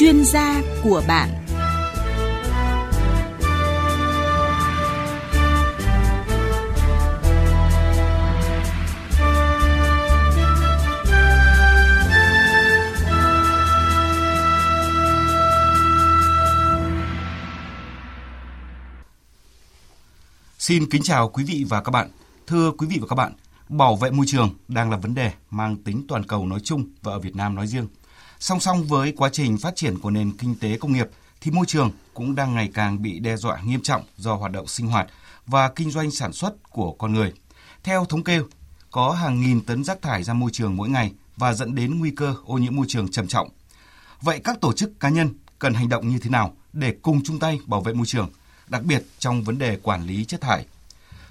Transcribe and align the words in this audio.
chuyên 0.00 0.24
gia 0.24 0.62
của 0.82 1.02
bạn 1.08 1.28
Xin 20.58 20.90
kính 20.90 21.02
chào 21.02 21.28
quý 21.28 21.44
vị 21.44 21.64
và 21.68 21.82
các 21.82 21.90
bạn. 21.90 22.10
Thưa 22.46 22.72
quý 22.78 22.86
vị 22.86 22.98
và 23.00 23.06
các 23.06 23.14
bạn, 23.16 23.32
bảo 23.68 23.96
vệ 23.96 24.10
môi 24.10 24.26
trường 24.28 24.54
đang 24.68 24.90
là 24.90 24.96
vấn 24.96 25.14
đề 25.14 25.32
mang 25.50 25.76
tính 25.76 26.04
toàn 26.08 26.24
cầu 26.24 26.46
nói 26.46 26.60
chung 26.60 26.84
và 27.02 27.12
ở 27.12 27.18
Việt 27.18 27.36
Nam 27.36 27.54
nói 27.54 27.66
riêng. 27.66 27.86
Song 28.40 28.60
song 28.60 28.84
với 28.84 29.12
quá 29.16 29.30
trình 29.32 29.58
phát 29.58 29.76
triển 29.76 29.98
của 29.98 30.10
nền 30.10 30.36
kinh 30.36 30.54
tế 30.60 30.78
công 30.78 30.92
nghiệp 30.92 31.08
thì 31.40 31.50
môi 31.50 31.66
trường 31.66 31.90
cũng 32.14 32.34
đang 32.34 32.54
ngày 32.54 32.70
càng 32.74 33.02
bị 33.02 33.18
đe 33.18 33.36
dọa 33.36 33.60
nghiêm 33.64 33.80
trọng 33.80 34.02
do 34.16 34.34
hoạt 34.34 34.52
động 34.52 34.66
sinh 34.66 34.86
hoạt 34.86 35.06
và 35.46 35.68
kinh 35.68 35.90
doanh 35.90 36.10
sản 36.10 36.32
xuất 36.32 36.70
của 36.70 36.92
con 36.92 37.14
người. 37.14 37.32
Theo 37.82 38.04
thống 38.04 38.24
kê, 38.24 38.40
có 38.90 39.12
hàng 39.12 39.40
nghìn 39.40 39.60
tấn 39.60 39.84
rác 39.84 40.02
thải 40.02 40.22
ra 40.22 40.34
môi 40.34 40.50
trường 40.52 40.76
mỗi 40.76 40.88
ngày 40.88 41.12
và 41.36 41.52
dẫn 41.52 41.74
đến 41.74 41.98
nguy 41.98 42.10
cơ 42.10 42.34
ô 42.44 42.54
nhiễm 42.54 42.76
môi 42.76 42.86
trường 42.88 43.10
trầm 43.10 43.26
trọng. 43.26 43.48
Vậy 44.20 44.40
các 44.44 44.60
tổ 44.60 44.72
chức 44.72 45.00
cá 45.00 45.08
nhân 45.08 45.34
cần 45.58 45.74
hành 45.74 45.88
động 45.88 46.08
như 46.08 46.18
thế 46.18 46.30
nào 46.30 46.54
để 46.72 46.94
cùng 47.02 47.24
chung 47.24 47.38
tay 47.38 47.58
bảo 47.66 47.80
vệ 47.80 47.92
môi 47.92 48.06
trường, 48.06 48.30
đặc 48.68 48.84
biệt 48.84 49.04
trong 49.18 49.44
vấn 49.44 49.58
đề 49.58 49.78
quản 49.82 50.06
lý 50.06 50.24
chất 50.24 50.40
thải? 50.40 50.66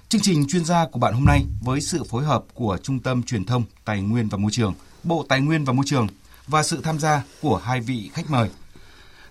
Chương 0.08 0.20
trình 0.20 0.48
chuyên 0.48 0.64
gia 0.64 0.86
của 0.86 0.98
bạn 0.98 1.14
hôm 1.14 1.24
nay 1.24 1.44
với 1.60 1.80
sự 1.80 2.04
phối 2.04 2.24
hợp 2.24 2.44
của 2.54 2.78
Trung 2.82 2.98
tâm 3.00 3.22
Truyền 3.22 3.44
thông 3.44 3.64
Tài 3.84 4.02
nguyên 4.02 4.28
và 4.28 4.38
Môi 4.38 4.50
trường, 4.50 4.74
Bộ 5.04 5.26
Tài 5.28 5.40
nguyên 5.40 5.64
và 5.64 5.72
Môi 5.72 5.84
trường 5.88 6.06
và 6.50 6.62
sự 6.62 6.80
tham 6.82 6.98
gia 6.98 7.22
của 7.40 7.56
hai 7.56 7.80
vị 7.80 8.10
khách 8.12 8.30
mời. 8.30 8.50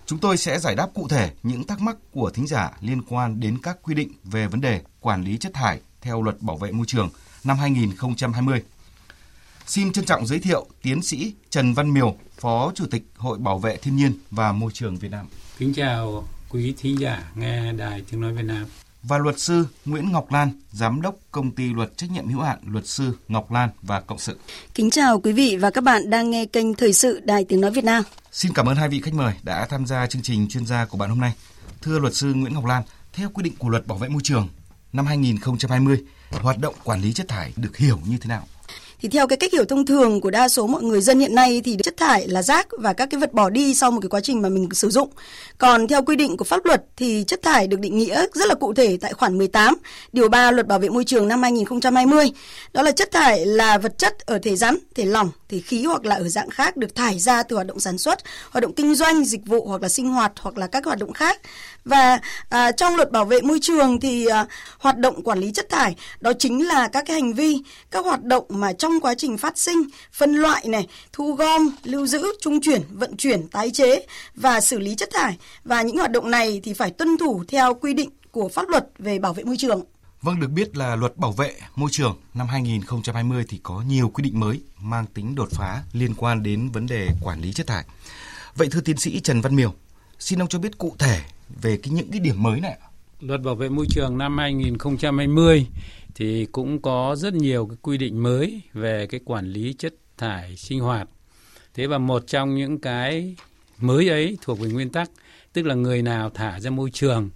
Chúng 0.06 0.18
tôi 0.18 0.36
sẽ 0.36 0.58
giải 0.58 0.74
đáp 0.74 0.88
cụ 0.94 1.08
thể 1.08 1.30
những 1.42 1.66
thắc 1.66 1.80
mắc 1.80 1.96
của 2.10 2.30
thính 2.30 2.46
giả 2.46 2.70
liên 2.80 3.02
quan 3.02 3.40
đến 3.40 3.58
các 3.62 3.78
quy 3.82 3.94
định 3.94 4.12
về 4.24 4.46
vấn 4.46 4.60
đề 4.60 4.82
quản 5.00 5.24
lý 5.24 5.38
chất 5.38 5.54
thải 5.54 5.80
theo 6.00 6.22
luật 6.22 6.42
bảo 6.42 6.56
vệ 6.56 6.72
môi 6.72 6.86
trường 6.86 7.10
năm 7.44 7.58
2020. 7.58 8.62
Xin 9.66 9.92
trân 9.92 10.04
trọng 10.04 10.26
giới 10.26 10.38
thiệu 10.38 10.66
tiến 10.82 11.02
sĩ 11.02 11.34
Trần 11.50 11.74
Văn 11.74 11.94
Miều, 11.94 12.16
Phó 12.38 12.72
Chủ 12.74 12.86
tịch 12.90 13.02
Hội 13.16 13.38
Bảo 13.38 13.58
vệ 13.58 13.76
Thiên 13.76 13.96
nhiên 13.96 14.12
và 14.30 14.52
Môi 14.52 14.70
trường 14.74 14.96
Việt 14.96 15.10
Nam. 15.10 15.26
Kính 15.58 15.74
chào 15.74 16.24
quý 16.48 16.74
thính 16.78 17.00
giả 17.00 17.30
nghe 17.34 17.72
Đài 17.72 18.04
Tiếng 18.10 18.20
Nói 18.20 18.32
Việt 18.32 18.42
Nam 18.42 18.66
và 19.02 19.18
luật 19.18 19.40
sư 19.40 19.66
Nguyễn 19.84 20.12
Ngọc 20.12 20.32
Lan, 20.32 20.50
giám 20.72 21.02
đốc 21.02 21.14
công 21.30 21.50
ty 21.50 21.74
luật 21.74 21.96
trách 21.96 22.10
nhiệm 22.10 22.28
hữu 22.28 22.40
hạn 22.40 22.58
luật 22.66 22.86
sư 22.86 23.16
Ngọc 23.28 23.52
Lan 23.52 23.68
và 23.82 24.00
cộng 24.00 24.18
sự. 24.18 24.38
Kính 24.74 24.90
chào 24.90 25.20
quý 25.20 25.32
vị 25.32 25.56
và 25.56 25.70
các 25.70 25.84
bạn 25.84 26.10
đang 26.10 26.30
nghe 26.30 26.46
kênh 26.46 26.74
Thời 26.74 26.92
sự 26.92 27.20
Đài 27.20 27.44
Tiếng 27.44 27.60
nói 27.60 27.70
Việt 27.70 27.84
Nam. 27.84 28.02
Xin 28.32 28.52
cảm 28.52 28.68
ơn 28.68 28.76
hai 28.76 28.88
vị 28.88 29.00
khách 29.00 29.14
mời 29.14 29.34
đã 29.42 29.66
tham 29.66 29.86
gia 29.86 30.06
chương 30.06 30.22
trình 30.22 30.48
chuyên 30.48 30.66
gia 30.66 30.84
của 30.84 30.98
bạn 30.98 31.10
hôm 31.10 31.20
nay. 31.20 31.32
Thưa 31.82 31.98
luật 31.98 32.14
sư 32.14 32.34
Nguyễn 32.34 32.54
Ngọc 32.54 32.64
Lan, 32.64 32.82
theo 33.12 33.28
quy 33.28 33.42
định 33.42 33.56
của 33.58 33.68
luật 33.68 33.86
bảo 33.86 33.98
vệ 33.98 34.08
môi 34.08 34.22
trường 34.24 34.48
năm 34.92 35.06
2020, 35.06 36.04
hoạt 36.30 36.58
động 36.58 36.74
quản 36.84 37.00
lý 37.00 37.12
chất 37.12 37.28
thải 37.28 37.52
được 37.56 37.76
hiểu 37.76 37.98
như 38.06 38.18
thế 38.18 38.28
nào? 38.28 38.46
Thì 39.02 39.08
theo 39.08 39.26
cái 39.26 39.36
cách 39.36 39.52
hiểu 39.52 39.64
thông 39.64 39.86
thường 39.86 40.20
của 40.20 40.30
đa 40.30 40.48
số 40.48 40.66
mọi 40.66 40.82
người 40.82 41.00
dân 41.00 41.20
hiện 41.20 41.34
nay 41.34 41.62
thì 41.64 41.76
chất 41.82 41.96
thải 41.96 42.28
là 42.28 42.42
rác 42.42 42.68
và 42.78 42.92
các 42.92 43.10
cái 43.10 43.20
vật 43.20 43.32
bỏ 43.32 43.50
đi 43.50 43.74
sau 43.74 43.90
một 43.90 44.00
cái 44.02 44.08
quá 44.08 44.20
trình 44.20 44.42
mà 44.42 44.48
mình 44.48 44.68
sử 44.72 44.90
dụng. 44.90 45.08
Còn 45.58 45.88
theo 45.88 46.02
quy 46.02 46.16
định 46.16 46.36
của 46.36 46.44
pháp 46.44 46.64
luật 46.64 46.84
thì 46.96 47.24
chất 47.26 47.42
thải 47.42 47.66
được 47.66 47.80
định 47.80 47.98
nghĩa 47.98 48.26
rất 48.34 48.48
là 48.48 48.54
cụ 48.54 48.74
thể 48.74 48.98
tại 49.00 49.12
khoản 49.12 49.38
18 49.38 49.76
điều 50.12 50.28
3 50.28 50.50
luật 50.50 50.66
bảo 50.66 50.78
vệ 50.78 50.88
môi 50.88 51.04
trường 51.04 51.28
năm 51.28 51.42
2020. 51.42 52.30
Đó 52.72 52.82
là 52.82 52.90
chất 52.90 53.10
thải 53.10 53.46
là 53.46 53.78
vật 53.78 53.98
chất 53.98 54.18
ở 54.26 54.38
thể 54.38 54.56
rắn, 54.56 54.76
thể 54.94 55.04
lỏng, 55.04 55.30
thì 55.50 55.60
khí 55.60 55.84
hoặc 55.84 56.04
là 56.04 56.14
ở 56.14 56.28
dạng 56.28 56.50
khác 56.50 56.76
được 56.76 56.94
thải 56.94 57.18
ra 57.18 57.42
từ 57.42 57.56
hoạt 57.56 57.66
động 57.66 57.80
sản 57.80 57.98
xuất, 57.98 58.18
hoạt 58.50 58.62
động 58.62 58.72
kinh 58.72 58.94
doanh, 58.94 59.24
dịch 59.24 59.46
vụ 59.46 59.66
hoặc 59.66 59.82
là 59.82 59.88
sinh 59.88 60.08
hoạt 60.08 60.32
hoặc 60.40 60.58
là 60.58 60.66
các 60.66 60.84
hoạt 60.84 60.98
động 60.98 61.12
khác. 61.12 61.40
Và 61.84 62.18
à, 62.48 62.72
trong 62.72 62.96
luật 62.96 63.10
bảo 63.12 63.24
vệ 63.24 63.40
môi 63.40 63.58
trường 63.62 64.00
thì 64.00 64.26
à, 64.26 64.46
hoạt 64.78 64.98
động 64.98 65.22
quản 65.22 65.38
lý 65.38 65.52
chất 65.52 65.68
thải 65.68 65.96
đó 66.20 66.32
chính 66.38 66.68
là 66.68 66.88
các 66.88 67.04
cái 67.06 67.20
hành 67.20 67.32
vi, 67.32 67.58
các 67.90 68.04
hoạt 68.04 68.22
động 68.22 68.44
mà 68.48 68.72
trong 68.72 69.00
quá 69.00 69.14
trình 69.14 69.38
phát 69.38 69.58
sinh, 69.58 69.82
phân 70.12 70.34
loại 70.34 70.64
này, 70.68 70.86
thu 71.12 71.32
gom, 71.32 71.70
lưu 71.84 72.06
giữ, 72.06 72.26
trung 72.40 72.60
chuyển, 72.60 72.82
vận 72.90 73.16
chuyển, 73.16 73.48
tái 73.48 73.70
chế 73.70 74.06
và 74.34 74.60
xử 74.60 74.78
lý 74.78 74.94
chất 74.94 75.08
thải 75.12 75.36
và 75.64 75.82
những 75.82 75.96
hoạt 75.96 76.10
động 76.10 76.30
này 76.30 76.60
thì 76.64 76.74
phải 76.74 76.90
tuân 76.90 77.16
thủ 77.18 77.44
theo 77.48 77.74
quy 77.74 77.94
định 77.94 78.10
của 78.30 78.48
pháp 78.48 78.68
luật 78.68 78.88
về 78.98 79.18
bảo 79.18 79.32
vệ 79.32 79.44
môi 79.44 79.56
trường. 79.58 79.84
Vâng, 80.22 80.40
được 80.40 80.50
biết 80.50 80.76
là 80.76 80.96
luật 80.96 81.16
bảo 81.16 81.32
vệ 81.32 81.52
môi 81.76 81.90
trường 81.92 82.16
năm 82.34 82.46
2020 82.46 83.44
thì 83.48 83.60
có 83.62 83.82
nhiều 83.88 84.08
quy 84.08 84.22
định 84.22 84.40
mới 84.40 84.60
mang 84.80 85.06
tính 85.14 85.34
đột 85.34 85.48
phá 85.50 85.82
liên 85.92 86.14
quan 86.14 86.42
đến 86.42 86.68
vấn 86.68 86.86
đề 86.86 87.08
quản 87.22 87.40
lý 87.40 87.52
chất 87.52 87.66
thải. 87.66 87.84
Vậy 88.56 88.68
thưa 88.70 88.80
tiến 88.80 88.96
sĩ 88.96 89.20
Trần 89.20 89.40
Văn 89.40 89.56
Miều, 89.56 89.74
xin 90.18 90.42
ông 90.42 90.48
cho 90.48 90.58
biết 90.58 90.78
cụ 90.78 90.94
thể 90.98 91.20
về 91.62 91.76
cái 91.76 91.90
những 91.90 92.10
cái 92.10 92.20
điểm 92.20 92.42
mới 92.42 92.60
này. 92.60 92.78
Luật 93.20 93.42
bảo 93.42 93.54
vệ 93.54 93.68
môi 93.68 93.86
trường 93.90 94.18
năm 94.18 94.38
2020 94.38 95.66
thì 96.14 96.46
cũng 96.52 96.82
có 96.82 97.16
rất 97.18 97.34
nhiều 97.34 97.66
cái 97.66 97.76
quy 97.82 97.98
định 97.98 98.22
mới 98.22 98.60
về 98.72 99.06
cái 99.10 99.20
quản 99.24 99.46
lý 99.46 99.72
chất 99.72 99.94
thải 100.18 100.56
sinh 100.56 100.80
hoạt. 100.80 101.08
Thế 101.74 101.86
và 101.86 101.98
một 101.98 102.26
trong 102.26 102.54
những 102.54 102.78
cái 102.78 103.36
mới 103.78 104.08
ấy 104.08 104.38
thuộc 104.42 104.60
về 104.60 104.68
nguyên 104.68 104.90
tắc 104.90 105.10
tức 105.52 105.62
là 105.62 105.74
người 105.74 106.02
nào 106.02 106.30
thả 106.30 106.60
ra 106.60 106.70
môi 106.70 106.90
trường 106.90 107.30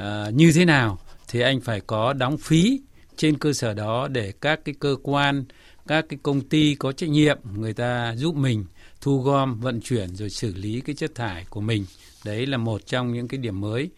uh, 0.00 0.34
như 0.34 0.52
thế 0.52 0.64
nào 0.64 0.98
thì 1.28 1.40
anh 1.40 1.60
phải 1.60 1.80
có 1.80 2.12
đóng 2.12 2.38
phí 2.38 2.80
trên 3.16 3.38
cơ 3.38 3.52
sở 3.52 3.74
đó 3.74 4.08
để 4.08 4.32
các 4.40 4.60
cái 4.64 4.74
cơ 4.80 4.96
quan 5.02 5.44
các 5.86 6.04
cái 6.08 6.18
công 6.22 6.40
ty 6.40 6.74
có 6.74 6.92
trách 6.92 7.10
nhiệm 7.10 7.38
người 7.54 7.72
ta 7.72 8.14
giúp 8.16 8.34
mình 8.34 8.64
thu 9.00 9.22
gom 9.22 9.60
vận 9.60 9.80
chuyển 9.80 10.16
rồi 10.16 10.30
xử 10.30 10.54
lý 10.54 10.80
cái 10.80 10.94
chất 10.94 11.14
thải 11.14 11.46
của 11.50 11.60
mình 11.60 11.86
đấy 12.24 12.46
là 12.46 12.56
một 12.56 12.86
trong 12.86 13.12
những 13.12 13.28
cái 13.28 13.38
điểm 13.38 13.60
mới 13.60 13.90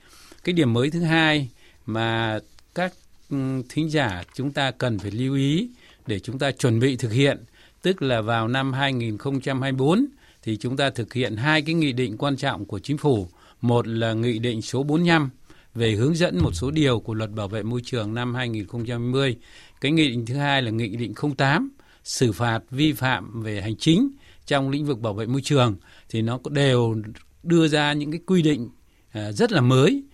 cái 0.44 0.52
điểm 0.52 0.72
mới 0.72 0.90
thứ 0.90 1.02
hai 1.02 1.48
mà 1.86 2.38
các 2.74 2.92
ừ, 3.30 3.36
thính 3.68 3.90
giả 3.90 4.22
chúng 4.34 4.52
ta 4.52 4.70
cần 4.70 4.98
phải 4.98 5.10
lưu 5.10 5.34
ý 5.34 5.70
để 6.06 6.18
chúng 6.18 6.38
ta 6.38 6.50
chuẩn 6.50 6.80
bị 6.80 6.96
thực 6.96 7.12
hiện, 7.12 7.44
tức 7.82 8.02
là 8.02 8.20
vào 8.20 8.48
năm 8.48 8.72
2024 8.72 10.06
thì 10.42 10.56
chúng 10.56 10.76
ta 10.76 10.90
thực 10.90 11.12
hiện 11.12 11.36
hai 11.36 11.62
cái 11.62 11.74
nghị 11.74 11.92
định 11.92 12.16
quan 12.16 12.36
trọng 12.36 12.64
của 12.64 12.78
chính 12.78 12.98
phủ. 12.98 13.28
Một 13.60 13.88
là 13.88 14.12
nghị 14.12 14.38
định 14.38 14.62
số 14.62 14.82
45 14.82 15.30
về 15.74 15.92
hướng 15.92 16.14
dẫn 16.14 16.38
một 16.38 16.52
số 16.52 16.70
điều 16.70 17.00
của 17.00 17.14
luật 17.14 17.30
bảo 17.30 17.48
vệ 17.48 17.62
môi 17.62 17.80
trường 17.84 18.14
năm 18.14 18.34
2020. 18.34 19.36
Cái 19.80 19.92
nghị 19.92 20.10
định 20.10 20.26
thứ 20.26 20.34
hai 20.34 20.62
là 20.62 20.70
nghị 20.70 20.96
định 20.96 21.14
08 21.36 21.70
xử 22.04 22.32
phạt 22.32 22.60
vi 22.70 22.92
phạm 22.92 23.42
về 23.42 23.60
hành 23.60 23.76
chính 23.76 24.10
trong 24.46 24.70
lĩnh 24.70 24.86
vực 24.86 25.00
bảo 25.00 25.14
vệ 25.14 25.26
môi 25.26 25.40
trường 25.42 25.76
thì 26.08 26.22
nó 26.22 26.38
đều 26.50 26.94
đưa 27.42 27.68
ra 27.68 27.92
những 27.92 28.10
cái 28.10 28.20
quy 28.26 28.42
định 28.42 28.68
à, 29.12 29.32
rất 29.32 29.52
là 29.52 29.60
mới. 29.60 30.04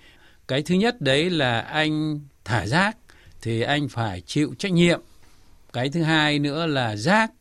Cái 0.48 0.62
thứ 0.62 0.74
nhất 0.74 1.00
đấy 1.00 1.30
là 1.30 1.60
anh 1.60 2.20
thả 2.44 2.66
rác 2.66 2.96
thì 3.42 3.60
anh 3.60 3.88
phải 3.88 4.20
chịu 4.20 4.54
trách 4.58 4.72
nhiệm. 4.72 5.00
Cái 5.72 5.88
thứ 5.88 6.02
hai 6.02 6.38
nữa 6.38 6.66
là 6.66 6.96
rác 6.96 7.32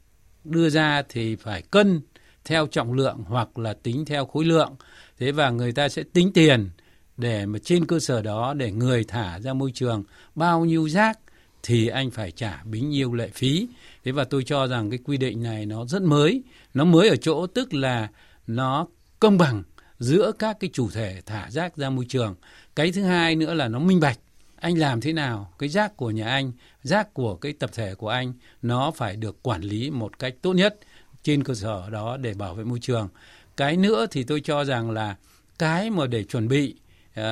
đưa 0.44 0.70
ra 0.70 1.03
thì 1.09 1.36
phải 1.36 1.62
cân 1.62 2.02
theo 2.46 2.68
trọng 2.68 2.94
lượng 2.94 3.18
hoặc 3.28 3.58
là 3.58 3.74
tính 3.84 4.06
theo 4.06 4.26
khối 4.26 4.46
lượng. 4.46 4.76
Thế 5.20 5.32
và 5.32 5.50
người 5.50 5.72
ta 5.72 5.90
sẽ 5.90 6.03
tính 6.14 6.34
tiền 6.34 6.70
để 7.18 7.46
mà 7.46 7.59
trên 7.64 7.86
cơ 7.86 8.00
sở 8.00 8.22
đó, 8.22 8.53
để 8.53 8.72
người 8.72 9.03
thả 9.03 9.40
ra 9.40 9.53
môi 9.53 9.72
trường, 9.74 10.03
bao 10.36 10.66
nhiêu 10.66 10.90
rác 10.90 11.20
thì 11.64 11.88
anh 11.88 12.12
phải 12.12 12.31
trả 12.31 12.64
bấy 12.64 12.81
nhiêu 12.81 13.14
lệ 13.14 13.30
phí. 13.34 13.68
Thế 14.03 14.12
và 14.12 14.24
tôi 14.24 14.44
cho 14.44 14.68
rằng 14.68 14.90
cái 14.90 15.00
quy 15.06 15.18
định 15.18 15.44
này 15.44 15.66
nó 15.66 15.86
rất 15.86 16.02
mới. 16.02 16.44
Nó 16.74 16.86
mới 16.86 17.09
ở 17.09 17.16
chỗ 17.16 17.48
tức 17.48 17.74
là 17.74 18.08
nó 18.48 18.88
công 19.20 19.38
bằng 19.38 19.64
giữa 20.00 20.31
các 20.40 20.58
cái 20.59 20.70
chủ 20.74 20.90
thể 20.90 21.22
thả 21.26 21.52
rác 21.52 21.78
ra 21.78 21.90
môi 21.90 22.06
trường. 22.09 22.36
Cái 22.76 22.92
thứ 22.92 23.03
hai 23.03 23.36
nữa 23.36 23.53
là 23.53 23.68
nó 23.68 23.80
minh 23.80 24.00
bạch 24.00 24.20
anh 24.56 24.78
làm 24.78 25.02
thế 25.02 25.14
nào 25.14 25.53
cái 25.59 25.70
rác 25.70 25.97
của 25.97 26.12
nhà 26.12 26.28
anh, 26.28 26.52
rác 26.84 27.14
của 27.14 27.36
cái 27.36 27.53
tập 27.53 27.70
thể 27.74 27.96
của 27.96 28.09
anh, 28.09 28.34
nó 28.61 28.91
phải 28.91 29.16
được 29.16 29.44
quản 29.44 29.61
lý 29.61 29.90
một 29.90 30.20
cách 30.20 30.34
tốt 30.41 30.53
nhất 30.53 30.79
trên 31.23 31.44
cơ 31.44 31.53
sở 31.53 31.90
đó 31.90 32.18
để 32.18 32.34
bảo 32.34 32.53
vệ 32.53 32.64
môi 32.64 32.79
trường 32.82 33.09
cái 33.58 33.78
nữa 33.78 34.06
thì 34.11 34.23
tôi 34.23 34.41
cho 34.41 34.66
rằng 34.66 34.91
là 34.91 35.16
cái 35.59 35.90
mà 35.90 36.08
để 36.08 36.23
chuẩn 36.23 36.47
bị 36.47 36.76
uh, 37.20 37.23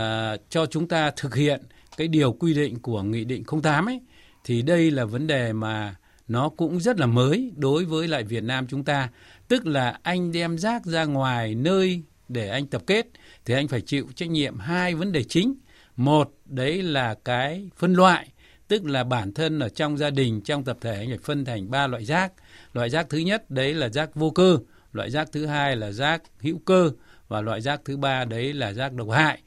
cho 0.49 0.65
chúng 0.65 0.87
ta 0.87 1.11
thực 1.11 1.35
hiện 1.35 1.61
cái 1.97 2.07
điều 2.07 2.33
quy 2.33 2.53
định 2.53 2.79
của 2.79 3.03
nghị 3.03 3.23
định 3.25 3.43
08 3.63 3.89
ấy 3.89 4.01
thì 4.43 4.61
đây 4.61 4.91
là 4.91 5.05
vấn 5.05 5.27
đề 5.27 5.53
mà 5.53 5.95
nó 6.27 6.49
cũng 6.49 6.79
rất 6.79 6.99
là 6.99 7.05
mới 7.05 7.51
đối 7.55 7.85
với 7.85 8.07
lại 8.07 8.23
Việt 8.23 8.43
Nam 8.43 8.67
chúng 8.67 8.83
ta. 8.83 9.09
Tức 9.47 9.65
là 9.65 9.99
anh 10.03 10.31
đem 10.31 10.57
rác 10.57 10.85
ra 10.85 11.05
ngoài 11.05 11.55
nơi 11.55 12.01
để 12.29 12.49
anh 12.49 12.67
tập 12.67 12.81
kết 12.87 13.07
thì 13.45 13.53
anh 13.53 13.67
phải 13.67 13.81
chịu 13.81 14.07
trách 14.15 14.29
nhiệm 14.29 14.59
hai 14.59 14.95
vấn 14.95 15.11
đề 15.11 15.23
chính. 15.23 15.55
Một 15.95 16.33
đấy 16.45 16.83
là 16.83 17.15
cái 17.23 17.69
phân 17.77 17.93
loại 17.93 18.27
tức 18.67 18.85
là 18.85 19.03
bản 19.03 19.33
thân 19.33 19.59
ở 19.59 19.69
trong 19.69 19.97
gia 19.97 20.09
đình 20.09 20.41
trong 20.41 20.63
tập 20.63 20.77
thể 20.81 20.95
anh 20.95 21.09
phải 21.09 21.17
phân 21.17 21.45
thành 21.45 21.71
ba 21.71 21.87
loại 21.87 22.05
rác. 22.05 22.33
Loại 22.73 22.89
rác 22.89 23.09
thứ 23.09 23.17
nhất 23.17 23.51
đấy 23.51 23.73
là 23.73 23.89
rác 23.89 24.15
vô 24.15 24.29
cơ. 24.29 24.57
Loại 24.91 25.09
rác 25.09 25.29
thứ 25.31 25.45
hai 25.45 25.75
là 25.75 25.91
rác 25.91 26.21
hữu 26.39 26.59
cơ. 26.65 26.91
Và 27.27 27.41
loại 27.41 27.61
rác 27.61 27.81
thứ 27.85 27.97
ba 27.97 28.25
đấy 28.25 28.53
là 28.53 28.73
rác 28.73 28.93
độc 28.93 29.09
hại 29.09 29.41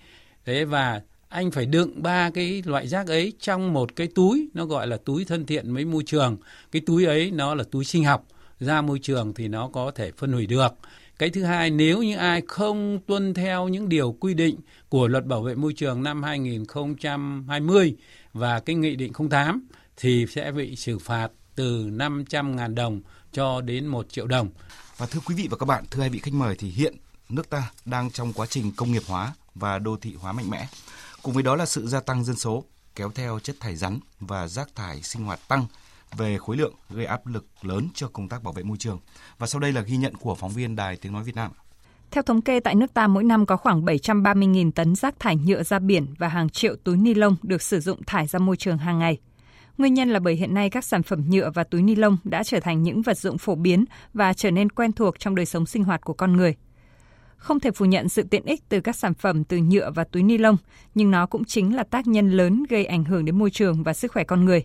thế 0.46 0.64
và 0.64 1.00
anh 1.28 1.50
phải 1.50 1.66
đựng 1.66 2.02
ba 2.02 2.30
cái 2.30 2.62
loại 2.66 2.88
rác 2.88 3.06
ấy 3.06 3.32
trong 3.40 3.72
một 3.72 3.96
cái 3.96 4.08
túi 4.14 4.48
nó 4.54 4.66
gọi 4.66 4.86
là 4.86 4.96
túi 5.04 5.24
thân 5.24 5.46
thiện 5.46 5.74
với 5.74 5.84
môi 5.84 6.02
trường. 6.06 6.36
Cái 6.72 6.82
túi 6.86 7.04
ấy 7.04 7.30
nó 7.30 7.54
là 7.54 7.64
túi 7.70 7.84
sinh 7.84 8.04
học 8.04 8.26
ra 8.60 8.82
môi 8.82 8.98
trường 9.02 9.34
thì 9.34 9.48
nó 9.48 9.68
có 9.68 9.90
thể 9.90 10.12
phân 10.16 10.32
hủy 10.32 10.46
được. 10.46 10.68
Cái 11.18 11.30
thứ 11.30 11.44
hai 11.44 11.70
nếu 11.70 12.02
như 12.02 12.16
ai 12.16 12.42
không 12.48 12.98
tuân 13.06 13.34
theo 13.34 13.68
những 13.68 13.88
điều 13.88 14.12
quy 14.12 14.34
định 14.34 14.56
của 14.88 15.08
luật 15.08 15.26
bảo 15.26 15.42
vệ 15.42 15.54
môi 15.54 15.72
trường 15.72 16.02
năm 16.02 16.22
2020 16.22 17.96
và 18.32 18.60
cái 18.60 18.76
nghị 18.76 18.96
định 18.96 19.12
08 19.30 19.66
thì 19.96 20.26
sẽ 20.30 20.52
bị 20.52 20.76
xử 20.76 20.98
phạt 20.98 21.28
từ 21.54 21.90
500.000 21.90 22.74
đồng 22.74 23.00
cho 23.32 23.60
đến 23.60 23.86
1 23.86 24.06
triệu 24.10 24.26
đồng. 24.26 24.48
Và 24.96 25.06
thưa 25.06 25.20
quý 25.26 25.34
vị 25.34 25.48
và 25.50 25.56
các 25.56 25.66
bạn, 25.66 25.84
thưa 25.90 26.00
hai 26.00 26.10
vị 26.10 26.18
khách 26.18 26.34
mời 26.34 26.54
thì 26.58 26.68
hiện 26.68 26.94
nước 27.28 27.50
ta 27.50 27.70
đang 27.84 28.10
trong 28.10 28.32
quá 28.32 28.46
trình 28.46 28.72
công 28.76 28.92
nghiệp 28.92 29.02
hóa 29.06 29.34
và 29.60 29.78
đô 29.78 29.96
thị 29.96 30.14
hóa 30.20 30.32
mạnh 30.32 30.50
mẽ. 30.50 30.68
Cùng 31.22 31.34
với 31.34 31.42
đó 31.42 31.56
là 31.56 31.66
sự 31.66 31.86
gia 31.86 32.00
tăng 32.00 32.24
dân 32.24 32.36
số, 32.36 32.64
kéo 32.94 33.10
theo 33.14 33.38
chất 33.38 33.56
thải 33.60 33.76
rắn 33.76 33.98
và 34.20 34.48
rác 34.48 34.68
thải 34.74 35.02
sinh 35.02 35.24
hoạt 35.24 35.40
tăng 35.48 35.66
về 36.16 36.38
khối 36.38 36.56
lượng 36.56 36.74
gây 36.90 37.06
áp 37.06 37.26
lực 37.26 37.46
lớn 37.62 37.88
cho 37.94 38.08
công 38.08 38.28
tác 38.28 38.42
bảo 38.42 38.52
vệ 38.52 38.62
môi 38.62 38.76
trường. 38.76 39.00
Và 39.38 39.46
sau 39.46 39.60
đây 39.60 39.72
là 39.72 39.80
ghi 39.80 39.96
nhận 39.96 40.14
của 40.14 40.34
phóng 40.34 40.52
viên 40.52 40.76
Đài 40.76 40.96
Tiếng 40.96 41.12
Nói 41.12 41.24
Việt 41.24 41.34
Nam. 41.34 41.50
Theo 42.10 42.22
thống 42.22 42.40
kê 42.40 42.60
tại 42.60 42.74
nước 42.74 42.94
ta 42.94 43.06
mỗi 43.06 43.24
năm 43.24 43.46
có 43.46 43.56
khoảng 43.56 43.84
730.000 43.84 44.72
tấn 44.72 44.94
rác 44.94 45.20
thải 45.20 45.36
nhựa 45.36 45.62
ra 45.62 45.78
biển 45.78 46.14
và 46.18 46.28
hàng 46.28 46.48
triệu 46.48 46.76
túi 46.84 46.96
ni 46.96 47.14
lông 47.14 47.36
được 47.42 47.62
sử 47.62 47.80
dụng 47.80 48.02
thải 48.06 48.26
ra 48.26 48.38
môi 48.38 48.56
trường 48.56 48.78
hàng 48.78 48.98
ngày. 48.98 49.18
Nguyên 49.78 49.94
nhân 49.94 50.10
là 50.10 50.18
bởi 50.18 50.34
hiện 50.34 50.54
nay 50.54 50.70
các 50.70 50.84
sản 50.84 51.02
phẩm 51.02 51.24
nhựa 51.30 51.50
và 51.54 51.64
túi 51.64 51.82
ni 51.82 51.94
lông 51.94 52.16
đã 52.24 52.42
trở 52.44 52.60
thành 52.60 52.82
những 52.82 53.02
vật 53.02 53.18
dụng 53.18 53.38
phổ 53.38 53.54
biến 53.54 53.84
và 54.14 54.32
trở 54.32 54.50
nên 54.50 54.70
quen 54.70 54.92
thuộc 54.92 55.18
trong 55.18 55.34
đời 55.34 55.46
sống 55.46 55.66
sinh 55.66 55.84
hoạt 55.84 56.00
của 56.00 56.12
con 56.12 56.36
người. 56.36 56.54
Không 57.46 57.60
thể 57.60 57.70
phủ 57.70 57.84
nhận 57.84 58.08
sự 58.08 58.22
tiện 58.30 58.44
ích 58.44 58.60
từ 58.68 58.80
các 58.80 58.96
sản 58.96 59.14
phẩm 59.14 59.44
từ 59.44 59.56
nhựa 59.56 59.90
và 59.90 60.04
túi 60.04 60.22
ni 60.22 60.38
lông, 60.38 60.56
nhưng 60.94 61.10
nó 61.10 61.26
cũng 61.26 61.44
chính 61.44 61.76
là 61.76 61.84
tác 61.84 62.06
nhân 62.06 62.30
lớn 62.30 62.64
gây 62.68 62.84
ảnh 62.84 63.04
hưởng 63.04 63.24
đến 63.24 63.38
môi 63.38 63.50
trường 63.50 63.82
và 63.82 63.92
sức 63.92 64.12
khỏe 64.12 64.24
con 64.24 64.44
người. 64.44 64.64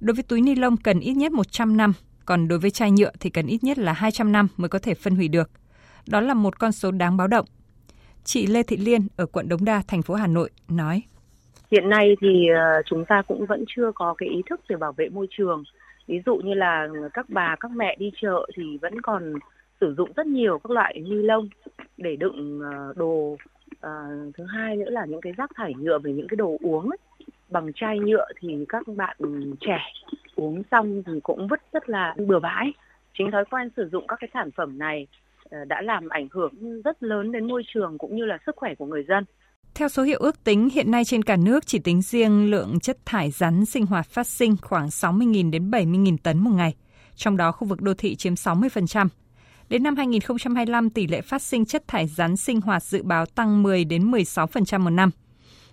Đối 0.00 0.14
với 0.14 0.22
túi 0.22 0.40
ni 0.40 0.54
lông 0.54 0.76
cần 0.76 1.00
ít 1.00 1.12
nhất 1.12 1.32
100 1.32 1.76
năm, 1.76 1.92
còn 2.24 2.48
đối 2.48 2.58
với 2.58 2.70
chai 2.70 2.90
nhựa 2.90 3.10
thì 3.20 3.30
cần 3.30 3.46
ít 3.46 3.64
nhất 3.64 3.78
là 3.78 3.92
200 3.92 4.32
năm 4.32 4.48
mới 4.56 4.68
có 4.68 4.78
thể 4.78 4.94
phân 4.94 5.16
hủy 5.16 5.28
được. 5.28 5.50
Đó 6.08 6.20
là 6.20 6.34
một 6.34 6.58
con 6.58 6.72
số 6.72 6.90
đáng 6.90 7.16
báo 7.16 7.28
động. 7.28 7.46
Chị 8.24 8.46
Lê 8.46 8.62
Thị 8.62 8.76
Liên 8.76 9.06
ở 9.16 9.26
quận 9.26 9.48
Đống 9.48 9.64
Đa, 9.64 9.82
thành 9.88 10.02
phố 10.02 10.14
Hà 10.14 10.26
Nội 10.26 10.50
nói: 10.68 11.02
Hiện 11.70 11.88
nay 11.88 12.16
thì 12.20 12.48
ờ, 12.48 12.82
chúng 12.86 13.04
ta 13.04 13.22
cũng 13.28 13.46
vẫn 13.46 13.64
chưa 13.76 13.90
có 13.94 14.14
cái 14.18 14.28
ý 14.28 14.42
thức 14.50 14.60
về 14.68 14.76
bảo 14.76 14.92
vệ 14.92 15.08
môi 15.08 15.26
trường. 15.30 15.62
Ví 16.06 16.20
dụ 16.26 16.36
như 16.36 16.54
là 16.54 16.88
các 17.12 17.26
bà, 17.28 17.56
các 17.60 17.70
mẹ 17.70 17.96
đi 17.98 18.10
chợ 18.22 18.46
thì 18.56 18.78
vẫn 18.82 19.00
còn 19.02 19.34
sử 19.80 19.94
dụng 19.96 20.12
rất 20.16 20.26
nhiều 20.26 20.58
các 20.58 20.70
loại 20.70 20.98
ni 20.98 21.16
lông 21.22 21.48
để 21.96 22.16
đựng 22.16 22.60
ờ, 22.60 22.92
đồ. 22.96 23.36
À, 23.80 23.90
thứ 24.34 24.44
hai 24.44 24.76
nữa 24.76 24.90
là 24.90 25.04
những 25.04 25.20
cái 25.20 25.32
rác 25.36 25.50
thải 25.54 25.74
nhựa 25.74 25.98
về 25.98 26.12
những 26.12 26.28
cái 26.28 26.36
đồ 26.36 26.56
uống 26.62 26.90
ấy. 26.90 26.98
bằng 27.48 27.72
chai 27.74 27.98
nhựa 27.98 28.26
thì 28.40 28.64
các 28.68 28.82
bạn 28.96 29.16
trẻ 29.60 29.78
uống 30.36 30.62
xong 30.70 31.02
thì 31.06 31.12
cũng 31.22 31.48
vứt 31.48 31.60
rất 31.72 31.88
là 31.88 32.14
bừa 32.26 32.38
bãi. 32.38 32.72
Chính 33.18 33.30
thói 33.30 33.44
quen 33.50 33.68
sử 33.76 33.88
dụng 33.92 34.06
các 34.06 34.18
cái 34.20 34.30
sản 34.34 34.50
phẩm 34.50 34.78
này 34.78 35.06
ờ, 35.50 35.64
đã 35.64 35.82
làm 35.82 36.08
ảnh 36.08 36.28
hưởng 36.30 36.82
rất 36.84 37.02
lớn 37.02 37.32
đến 37.32 37.48
môi 37.48 37.62
trường 37.74 37.98
cũng 37.98 38.16
như 38.16 38.24
là 38.24 38.38
sức 38.46 38.56
khỏe 38.56 38.74
của 38.74 38.86
người 38.86 39.04
dân. 39.08 39.24
Theo 39.74 39.88
số 39.88 40.02
hiệu 40.02 40.18
ước 40.18 40.44
tính, 40.44 40.68
hiện 40.72 40.90
nay 40.90 41.04
trên 41.04 41.22
cả 41.22 41.36
nước 41.36 41.66
chỉ 41.66 41.78
tính 41.78 42.02
riêng 42.02 42.50
lượng 42.50 42.80
chất 42.80 42.98
thải 43.06 43.30
rắn 43.30 43.64
sinh 43.64 43.86
hoạt 43.86 44.06
phát 44.06 44.26
sinh 44.26 44.56
khoảng 44.62 44.86
60.000 44.86 45.50
đến 45.50 45.70
70.000 45.70 46.16
tấn 46.22 46.38
một 46.38 46.50
ngày, 46.54 46.74
trong 47.14 47.36
đó 47.36 47.52
khu 47.52 47.68
vực 47.68 47.82
đô 47.82 47.94
thị 47.94 48.16
chiếm 48.16 48.34
60%. 48.34 49.08
Đến 49.72 49.82
năm 49.82 49.96
2025, 49.96 50.90
tỷ 50.90 51.06
lệ 51.06 51.20
phát 51.20 51.42
sinh 51.42 51.64
chất 51.64 51.88
thải 51.88 52.06
rắn 52.06 52.36
sinh 52.36 52.60
hoạt 52.60 52.82
dự 52.82 53.02
báo 53.02 53.26
tăng 53.26 53.62
10 53.62 53.84
đến 53.84 54.10
16% 54.10 54.80
một 54.80 54.90
năm. 54.90 55.10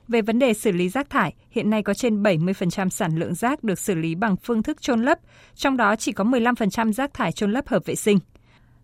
Về 0.07 0.21
vấn 0.21 0.39
đề 0.39 0.53
xử 0.53 0.71
lý 0.71 0.89
rác 0.89 1.09
thải, 1.09 1.33
hiện 1.51 1.69
nay 1.69 1.83
có 1.83 1.93
trên 1.93 2.23
70% 2.23 2.89
sản 2.89 3.15
lượng 3.15 3.35
rác 3.35 3.63
được 3.63 3.79
xử 3.79 3.95
lý 3.95 4.15
bằng 4.15 4.35
phương 4.37 4.63
thức 4.63 4.81
chôn 4.81 5.01
lấp, 5.01 5.19
trong 5.55 5.77
đó 5.77 5.95
chỉ 5.95 6.11
có 6.11 6.23
15% 6.23 6.93
rác 6.93 7.13
thải 7.13 7.31
chôn 7.31 7.51
lấp 7.51 7.67
hợp 7.67 7.85
vệ 7.85 7.95
sinh. 7.95 8.19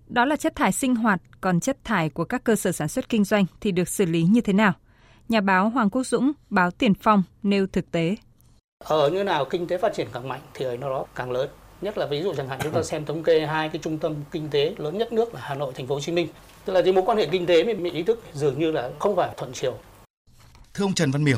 Đó 0.07 0.25
là 0.25 0.35
chất 0.35 0.55
thải 0.55 0.71
sinh 0.71 0.95
hoạt, 0.95 1.21
còn 1.41 1.59
chất 1.59 1.77
thải 1.83 2.09
của 2.09 2.25
các 2.25 2.43
cơ 2.43 2.55
sở 2.55 2.71
sản 2.71 2.87
xuất 2.87 3.09
kinh 3.09 3.23
doanh 3.23 3.45
thì 3.61 3.71
được 3.71 3.87
xử 3.87 4.05
lý 4.05 4.23
như 4.23 4.41
thế 4.41 4.53
nào? 4.53 4.73
Nhà 5.29 5.41
báo 5.41 5.69
Hoàng 5.69 5.89
Quốc 5.89 6.03
Dũng, 6.03 6.31
báo 6.49 6.71
Tiền 6.71 6.93
Phong 6.93 7.23
nêu 7.43 7.67
thực 7.67 7.91
tế. 7.91 8.15
Ở 8.83 9.09
như 9.09 9.23
nào 9.23 9.45
kinh 9.45 9.67
tế 9.67 9.77
phát 9.77 9.93
triển 9.93 10.07
càng 10.13 10.27
mạnh 10.27 10.41
thì 10.53 10.65
ở 10.65 10.77
nó 10.77 11.05
càng 11.15 11.31
lớn. 11.31 11.49
Nhất 11.81 11.97
là 11.97 12.05
ví 12.05 12.21
dụ 12.23 12.33
chẳng 12.37 12.47
hạn 12.47 12.59
chúng 12.63 12.73
ta 12.73 12.83
xem 12.83 13.05
thống 13.05 13.23
kê 13.23 13.45
hai 13.45 13.69
cái 13.69 13.81
trung 13.83 13.97
tâm 13.97 14.15
kinh 14.31 14.49
tế 14.49 14.75
lớn 14.77 14.97
nhất 14.97 15.13
nước 15.13 15.33
là 15.33 15.41
Hà 15.43 15.55
Nội, 15.55 15.73
Thành 15.75 15.87
phố 15.87 15.95
Hồ 15.95 16.01
Chí 16.01 16.11
Minh. 16.11 16.27
Tức 16.65 16.73
là 16.73 16.81
cái 16.81 16.93
mối 16.93 17.03
quan 17.07 17.17
hệ 17.17 17.27
kinh 17.31 17.45
tế 17.45 17.63
mình 17.63 17.93
ý 17.93 18.03
thức 18.03 18.23
dường 18.33 18.59
như 18.59 18.71
là 18.71 18.91
không 18.99 19.15
phải 19.15 19.29
thuận 19.37 19.51
chiều. 19.53 19.77
Thưa 20.73 20.85
ông 20.85 20.93
Trần 20.93 21.11
Văn 21.11 21.23
Miều, 21.23 21.37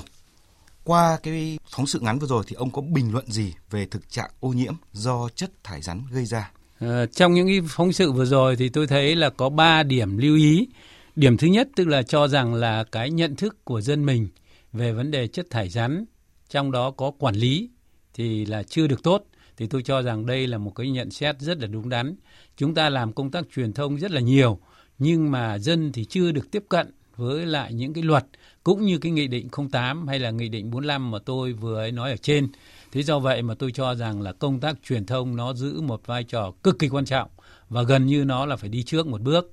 qua 0.83 1.19
cái 1.23 1.57
phóng 1.69 1.87
sự 1.87 1.99
ngắn 1.99 2.19
vừa 2.19 2.27
rồi 2.27 2.43
thì 2.47 2.55
ông 2.55 2.71
có 2.71 2.81
bình 2.81 3.11
luận 3.11 3.25
gì 3.31 3.53
về 3.71 3.85
thực 3.85 4.09
trạng 4.09 4.29
ô 4.39 4.49
nhiễm 4.49 4.73
do 4.91 5.29
chất 5.35 5.51
thải 5.63 5.81
rắn 5.81 6.01
gây 6.11 6.25
ra? 6.25 6.51
À, 6.79 7.05
trong 7.11 7.33
những 7.33 7.47
cái 7.47 7.61
phóng 7.69 7.93
sự 7.93 8.11
vừa 8.11 8.25
rồi 8.25 8.55
thì 8.55 8.69
tôi 8.69 8.87
thấy 8.87 9.15
là 9.15 9.29
có 9.29 9.49
3 9.49 9.83
điểm 9.83 10.17
lưu 10.17 10.35
ý. 10.35 10.67
Điểm 11.15 11.37
thứ 11.37 11.47
nhất 11.47 11.67
tức 11.75 11.87
là 11.87 12.03
cho 12.03 12.27
rằng 12.27 12.53
là 12.53 12.83
cái 12.91 13.09
nhận 13.11 13.35
thức 13.35 13.65
của 13.65 13.81
dân 13.81 14.05
mình 14.05 14.27
về 14.73 14.91
vấn 14.91 15.11
đề 15.11 15.27
chất 15.27 15.45
thải 15.49 15.69
rắn, 15.69 16.05
trong 16.49 16.71
đó 16.71 16.91
có 16.91 17.11
quản 17.19 17.35
lý 17.35 17.69
thì 18.13 18.45
là 18.45 18.63
chưa 18.63 18.87
được 18.87 19.03
tốt. 19.03 19.23
Thì 19.57 19.67
tôi 19.67 19.83
cho 19.83 20.01
rằng 20.01 20.25
đây 20.25 20.47
là 20.47 20.57
một 20.57 20.71
cái 20.75 20.89
nhận 20.89 21.11
xét 21.11 21.35
rất 21.39 21.57
là 21.59 21.67
đúng 21.67 21.89
đắn. 21.89 22.15
Chúng 22.57 22.75
ta 22.75 22.89
làm 22.89 23.13
công 23.13 23.31
tác 23.31 23.45
truyền 23.55 23.73
thông 23.73 23.97
rất 23.97 24.11
là 24.11 24.21
nhiều, 24.21 24.59
nhưng 24.99 25.31
mà 25.31 25.57
dân 25.57 25.91
thì 25.91 26.05
chưa 26.05 26.31
được 26.31 26.51
tiếp 26.51 26.63
cận 26.69 26.91
với 27.15 27.45
lại 27.45 27.73
những 27.73 27.93
cái 27.93 28.03
luật 28.03 28.25
cũng 28.63 28.85
như 28.85 28.97
cái 28.97 29.11
nghị 29.11 29.27
định 29.27 29.47
08 29.71 30.07
hay 30.07 30.19
là 30.19 30.31
nghị 30.31 30.49
định 30.49 30.71
45 30.71 31.11
mà 31.11 31.19
tôi 31.25 31.53
vừa 31.53 31.77
ấy 31.77 31.91
nói 31.91 32.11
ở 32.11 32.17
trên. 32.17 32.47
Thế 32.91 33.03
do 33.03 33.19
vậy 33.19 33.41
mà 33.41 33.53
tôi 33.53 33.71
cho 33.71 33.95
rằng 33.95 34.21
là 34.21 34.31
công 34.31 34.59
tác 34.59 34.75
truyền 34.87 35.05
thông 35.05 35.35
nó 35.35 35.53
giữ 35.53 35.81
một 35.81 36.01
vai 36.05 36.23
trò 36.23 36.51
cực 36.63 36.79
kỳ 36.79 36.89
quan 36.89 37.05
trọng 37.05 37.29
và 37.69 37.83
gần 37.83 38.05
như 38.05 38.25
nó 38.25 38.45
là 38.45 38.55
phải 38.55 38.69
đi 38.69 38.83
trước 38.83 39.07
một 39.07 39.21
bước. 39.21 39.51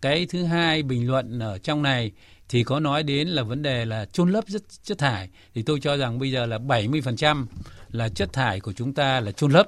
Cái 0.00 0.26
thứ 0.26 0.44
hai 0.44 0.82
bình 0.82 1.10
luận 1.10 1.38
ở 1.38 1.58
trong 1.58 1.82
này 1.82 2.12
thì 2.52 2.64
có 2.64 2.80
nói 2.80 3.02
đến 3.02 3.28
là 3.28 3.42
vấn 3.42 3.62
đề 3.62 3.84
là 3.84 4.04
chôn 4.04 4.30
lấp 4.30 4.44
chất, 4.52 4.62
chất 4.82 4.98
thải 4.98 5.28
thì 5.54 5.62
tôi 5.62 5.80
cho 5.80 5.96
rằng 5.96 6.18
bây 6.18 6.30
giờ 6.30 6.46
là 6.46 6.58
70% 6.58 7.46
là 7.90 8.08
chất 8.08 8.32
thải 8.32 8.60
của 8.60 8.72
chúng 8.72 8.94
ta 8.94 9.20
là 9.20 9.32
chôn 9.32 9.52
lấp. 9.52 9.66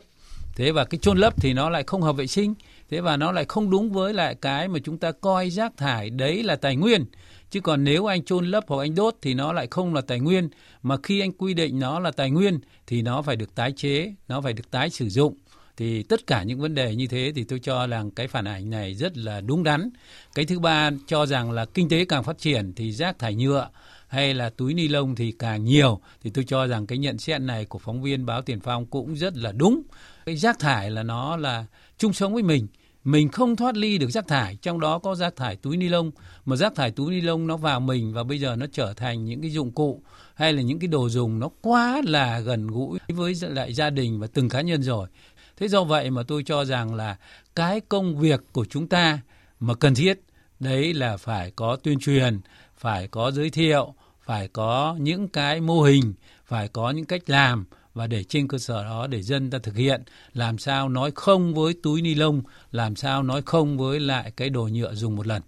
Thế 0.56 0.72
và 0.72 0.84
cái 0.84 0.98
chôn 1.02 1.18
lấp 1.18 1.34
thì 1.36 1.52
nó 1.52 1.70
lại 1.70 1.84
không 1.86 2.02
hợp 2.02 2.12
vệ 2.12 2.26
sinh. 2.26 2.54
Thế 2.90 3.00
và 3.00 3.16
nó 3.16 3.32
lại 3.32 3.44
không 3.44 3.70
đúng 3.70 3.90
với 3.90 4.14
lại 4.14 4.34
cái 4.34 4.68
mà 4.68 4.78
chúng 4.84 4.98
ta 4.98 5.12
coi 5.12 5.50
rác 5.50 5.76
thải 5.76 6.10
đấy 6.10 6.42
là 6.42 6.56
tài 6.56 6.76
nguyên. 6.76 7.04
Chứ 7.50 7.60
còn 7.60 7.84
nếu 7.84 8.06
anh 8.06 8.24
chôn 8.24 8.46
lấp 8.46 8.64
hoặc 8.66 8.84
anh 8.84 8.94
đốt 8.94 9.14
thì 9.22 9.34
nó 9.34 9.52
lại 9.52 9.66
không 9.70 9.94
là 9.94 10.00
tài 10.00 10.20
nguyên. 10.20 10.48
Mà 10.82 10.96
khi 11.02 11.20
anh 11.20 11.32
quy 11.32 11.54
định 11.54 11.78
nó 11.78 11.98
là 11.98 12.10
tài 12.10 12.30
nguyên 12.30 12.60
thì 12.86 13.02
nó 13.02 13.22
phải 13.22 13.36
được 13.36 13.54
tái 13.54 13.72
chế, 13.76 14.14
nó 14.28 14.40
phải 14.40 14.52
được 14.52 14.70
tái 14.70 14.90
sử 14.90 15.08
dụng 15.08 15.34
thì 15.76 16.02
tất 16.02 16.26
cả 16.26 16.42
những 16.42 16.60
vấn 16.60 16.74
đề 16.74 16.94
như 16.94 17.06
thế 17.06 17.32
thì 17.34 17.44
tôi 17.44 17.58
cho 17.58 17.86
rằng 17.86 18.10
cái 18.10 18.28
phản 18.28 18.44
ảnh 18.44 18.70
này 18.70 18.94
rất 18.94 19.16
là 19.16 19.40
đúng 19.40 19.62
đắn. 19.62 19.90
Cái 20.34 20.44
thứ 20.44 20.58
ba, 20.58 20.90
cho 21.06 21.26
rằng 21.26 21.50
là 21.50 21.64
kinh 21.64 21.88
tế 21.88 22.04
càng 22.04 22.24
phát 22.24 22.38
triển 22.38 22.72
thì 22.76 22.92
rác 22.92 23.18
thải 23.18 23.34
nhựa 23.34 23.68
hay 24.08 24.34
là 24.34 24.50
túi 24.50 24.74
ni 24.74 24.88
lông 24.88 25.14
thì 25.14 25.32
càng 25.32 25.64
nhiều. 25.64 26.00
Thì 26.22 26.30
tôi 26.30 26.44
cho 26.44 26.66
rằng 26.66 26.86
cái 26.86 26.98
nhận 26.98 27.18
xét 27.18 27.40
này 27.40 27.64
của 27.64 27.78
phóng 27.78 28.02
viên 28.02 28.26
báo 28.26 28.42
tiền 28.42 28.60
phong 28.60 28.86
cũng 28.86 29.16
rất 29.16 29.36
là 29.36 29.52
đúng. 29.52 29.82
Cái 30.26 30.36
rác 30.36 30.58
thải 30.58 30.90
là 30.90 31.02
nó 31.02 31.36
là 31.36 31.66
chung 31.98 32.12
sống 32.12 32.34
với 32.34 32.42
mình. 32.42 32.66
Mình 33.04 33.28
không 33.28 33.56
thoát 33.56 33.76
ly 33.76 33.98
được 33.98 34.10
rác 34.10 34.28
thải, 34.28 34.56
trong 34.62 34.80
đó 34.80 34.98
có 34.98 35.14
rác 35.14 35.36
thải 35.36 35.56
túi 35.56 35.76
ni 35.76 35.88
lông. 35.88 36.10
Mà 36.44 36.56
rác 36.56 36.74
thải 36.74 36.90
túi 36.90 37.10
ni 37.10 37.20
lông 37.20 37.46
nó 37.46 37.56
vào 37.56 37.80
mình 37.80 38.12
và 38.12 38.24
bây 38.24 38.40
giờ 38.40 38.56
nó 38.56 38.66
trở 38.72 38.94
thành 38.94 39.24
những 39.24 39.40
cái 39.40 39.50
dụng 39.50 39.72
cụ 39.72 40.02
hay 40.34 40.52
là 40.52 40.62
những 40.62 40.78
cái 40.78 40.88
đồ 40.88 41.08
dùng 41.08 41.38
nó 41.38 41.48
quá 41.60 42.02
là 42.04 42.40
gần 42.40 42.66
gũi 42.66 42.98
với 43.08 43.34
lại 43.40 43.72
gia 43.72 43.90
đình 43.90 44.20
và 44.20 44.26
từng 44.26 44.48
cá 44.48 44.60
nhân 44.60 44.82
rồi. 44.82 45.08
Thế 45.56 45.68
do 45.68 45.84
vậy 45.84 46.10
mà 46.10 46.22
tôi 46.22 46.42
cho 46.46 46.64
rằng 46.64 46.94
là 46.94 47.16
cái 47.56 47.80
công 47.80 48.18
việc 48.18 48.40
của 48.52 48.64
chúng 48.64 48.88
ta 48.88 49.18
mà 49.60 49.74
cần 49.74 49.94
thiết 49.94 50.20
đấy 50.60 50.94
là 50.94 51.16
phải 51.16 51.50
có 51.50 51.76
tuyên 51.76 51.98
truyền, 51.98 52.40
phải 52.78 53.08
có 53.08 53.30
giới 53.30 53.50
thiệu, 53.50 53.94
phải 54.24 54.48
có 54.48 54.96
những 55.00 55.28
cái 55.28 55.60
mô 55.60 55.82
hình, 55.82 56.14
phải 56.46 56.68
có 56.68 56.90
những 56.90 57.04
cách 57.04 57.22
làm 57.30 57.64
và 57.94 58.06
để 58.06 58.24
trên 58.24 58.48
cơ 58.48 58.58
sở 58.58 58.84
đó 58.84 59.06
để 59.06 59.22
dân 59.22 59.50
ta 59.50 59.58
thực 59.58 59.76
hiện 59.76 60.02
làm 60.32 60.58
sao 60.58 60.88
nói 60.88 61.10
không 61.14 61.54
với 61.54 61.74
túi 61.82 62.02
ni 62.02 62.14
lông, 62.14 62.42
làm 62.72 62.96
sao 62.96 63.22
nói 63.22 63.42
không 63.42 63.78
với 63.78 64.00
lại 64.00 64.32
cái 64.36 64.50
đồ 64.50 64.68
nhựa 64.72 64.94
dùng 64.94 65.16
một 65.16 65.26
lần. 65.26 65.42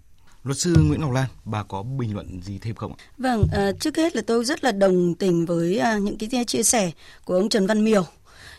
Luật 0.44 0.58
sư 0.58 0.74
Nguyễn 0.86 1.00
Ngọc 1.00 1.12
Lan, 1.12 1.26
bà 1.44 1.62
có 1.62 1.82
bình 1.82 2.14
luận 2.14 2.42
gì 2.42 2.58
thêm 2.58 2.74
không 2.74 2.92
ạ? 2.92 3.04
Vâng, 3.18 3.40
uh, 3.40 3.80
trước 3.80 3.96
hết 3.96 4.16
là 4.16 4.22
tôi 4.26 4.44
rất 4.44 4.64
là 4.64 4.72
đồng 4.72 5.14
tình 5.14 5.46
với 5.46 5.80
uh, 5.96 6.02
những 6.02 6.18
cái 6.18 6.44
chia 6.44 6.62
sẻ 6.62 6.90
của 7.24 7.34
ông 7.34 7.48
Trần 7.48 7.66
Văn 7.66 7.84
Miều 7.84 8.04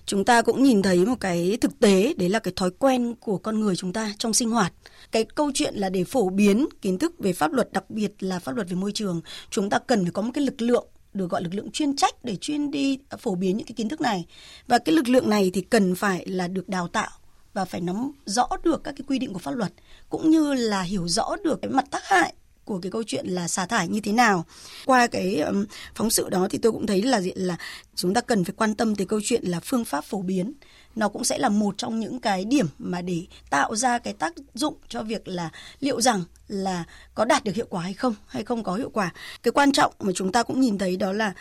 chúng 0.07 0.25
ta 0.25 0.41
cũng 0.41 0.63
nhìn 0.63 0.81
thấy 0.81 1.05
một 1.05 1.15
cái 1.19 1.57
thực 1.61 1.79
tế, 1.79 2.13
đấy 2.17 2.29
là 2.29 2.39
cái 2.39 2.53
thói 2.55 2.69
quen 2.79 3.15
của 3.15 3.37
con 3.37 3.59
người 3.59 3.75
chúng 3.75 3.93
ta 3.93 4.13
trong 4.17 4.33
sinh 4.33 4.49
hoạt. 4.49 4.73
Cái 5.11 5.23
câu 5.23 5.51
chuyện 5.53 5.75
là 5.75 5.89
để 5.89 6.03
phổ 6.03 6.29
biến 6.29 6.67
kiến 6.81 6.97
thức 6.97 7.19
về 7.19 7.33
pháp 7.33 7.53
luật, 7.53 7.71
đặc 7.71 7.89
biệt 7.89 8.13
là 8.19 8.39
pháp 8.39 8.55
luật 8.55 8.69
về 8.69 8.75
môi 8.75 8.91
trường, 8.91 9.21
chúng 9.49 9.69
ta 9.69 9.79
cần 9.79 10.03
phải 10.03 10.11
có 10.11 10.21
một 10.21 10.31
cái 10.33 10.43
lực 10.43 10.61
lượng, 10.61 10.87
được 11.13 11.29
gọi 11.29 11.43
lực 11.43 11.53
lượng 11.53 11.71
chuyên 11.71 11.95
trách 11.95 12.23
để 12.23 12.35
chuyên 12.35 12.71
đi 12.71 12.99
phổ 13.19 13.35
biến 13.35 13.57
những 13.57 13.67
cái 13.67 13.73
kiến 13.73 13.89
thức 13.89 14.01
này. 14.01 14.25
Và 14.67 14.79
cái 14.79 14.95
lực 14.95 15.07
lượng 15.07 15.29
này 15.29 15.51
thì 15.53 15.61
cần 15.61 15.95
phải 15.95 16.25
là 16.25 16.47
được 16.47 16.69
đào 16.69 16.87
tạo 16.87 17.09
và 17.53 17.65
phải 17.65 17.81
nắm 17.81 18.11
rõ 18.25 18.47
được 18.63 18.83
các 18.83 18.91
cái 18.91 19.05
quy 19.07 19.19
định 19.19 19.33
của 19.33 19.39
pháp 19.39 19.51
luật, 19.51 19.71
cũng 20.09 20.29
như 20.29 20.53
là 20.53 20.81
hiểu 20.81 21.07
rõ 21.07 21.35
được 21.43 21.59
cái 21.61 21.71
mặt 21.71 21.85
tác 21.91 22.03
hại 22.03 22.33
của 22.67 22.79
cái 22.81 22.91
câu 22.91 23.03
chuyện 23.03 23.27
là 23.27 23.47
xả 23.47 23.65
thải 23.65 23.87
như 23.87 23.99
thế 23.99 24.11
nào. 24.11 24.45
Qua 24.85 25.07
cái 25.07 25.39
um, 25.39 25.65
phóng 25.95 26.09
sự 26.09 26.29
đó 26.29 26.47
thì 26.49 26.57
tôi 26.57 26.71
cũng 26.71 26.87
thấy 26.87 27.01
là 27.01 27.21
là 27.35 27.57
chúng 27.95 28.13
ta 28.13 28.21
cần 28.21 28.43
phải 28.43 28.53
quan 28.57 28.75
tâm 28.75 28.95
tới 28.95 29.05
câu 29.05 29.19
chuyện 29.23 29.43
là 29.43 29.59
phương 29.59 29.85
pháp 29.85 30.05
phổ 30.05 30.21
biến 30.21 30.53
nó 30.97 31.09
cũng 31.09 31.23
sẽ 31.23 31.37
là 31.37 31.49
một 31.49 31.77
trong 31.77 31.99
những 31.99 32.19
cái 32.19 32.45
điểm 32.45 32.67
mà 32.79 33.01
để 33.01 33.21
tạo 33.49 33.75
ra 33.75 33.99
cái 33.99 34.13
tác 34.13 34.33
dụng 34.53 34.75
cho 34.87 35.03
việc 35.03 35.27
là 35.27 35.49
liệu 35.79 36.01
rằng 36.01 36.23
là 36.47 36.83
có 37.15 37.25
đạt 37.25 37.43
được 37.43 37.55
hiệu 37.55 37.65
quả 37.69 37.81
hay 37.81 37.93
không 37.93 38.15
hay 38.27 38.43
không 38.43 38.63
có 38.63 38.75
hiệu 38.75 38.89
quả. 38.89 39.13
Cái 39.43 39.51
quan 39.51 39.71
trọng 39.71 39.93
mà 39.99 40.11
chúng 40.15 40.31
ta 40.31 40.43
cũng 40.43 40.61
nhìn 40.61 40.77
thấy 40.77 40.97
đó 40.97 41.13
là 41.13 41.33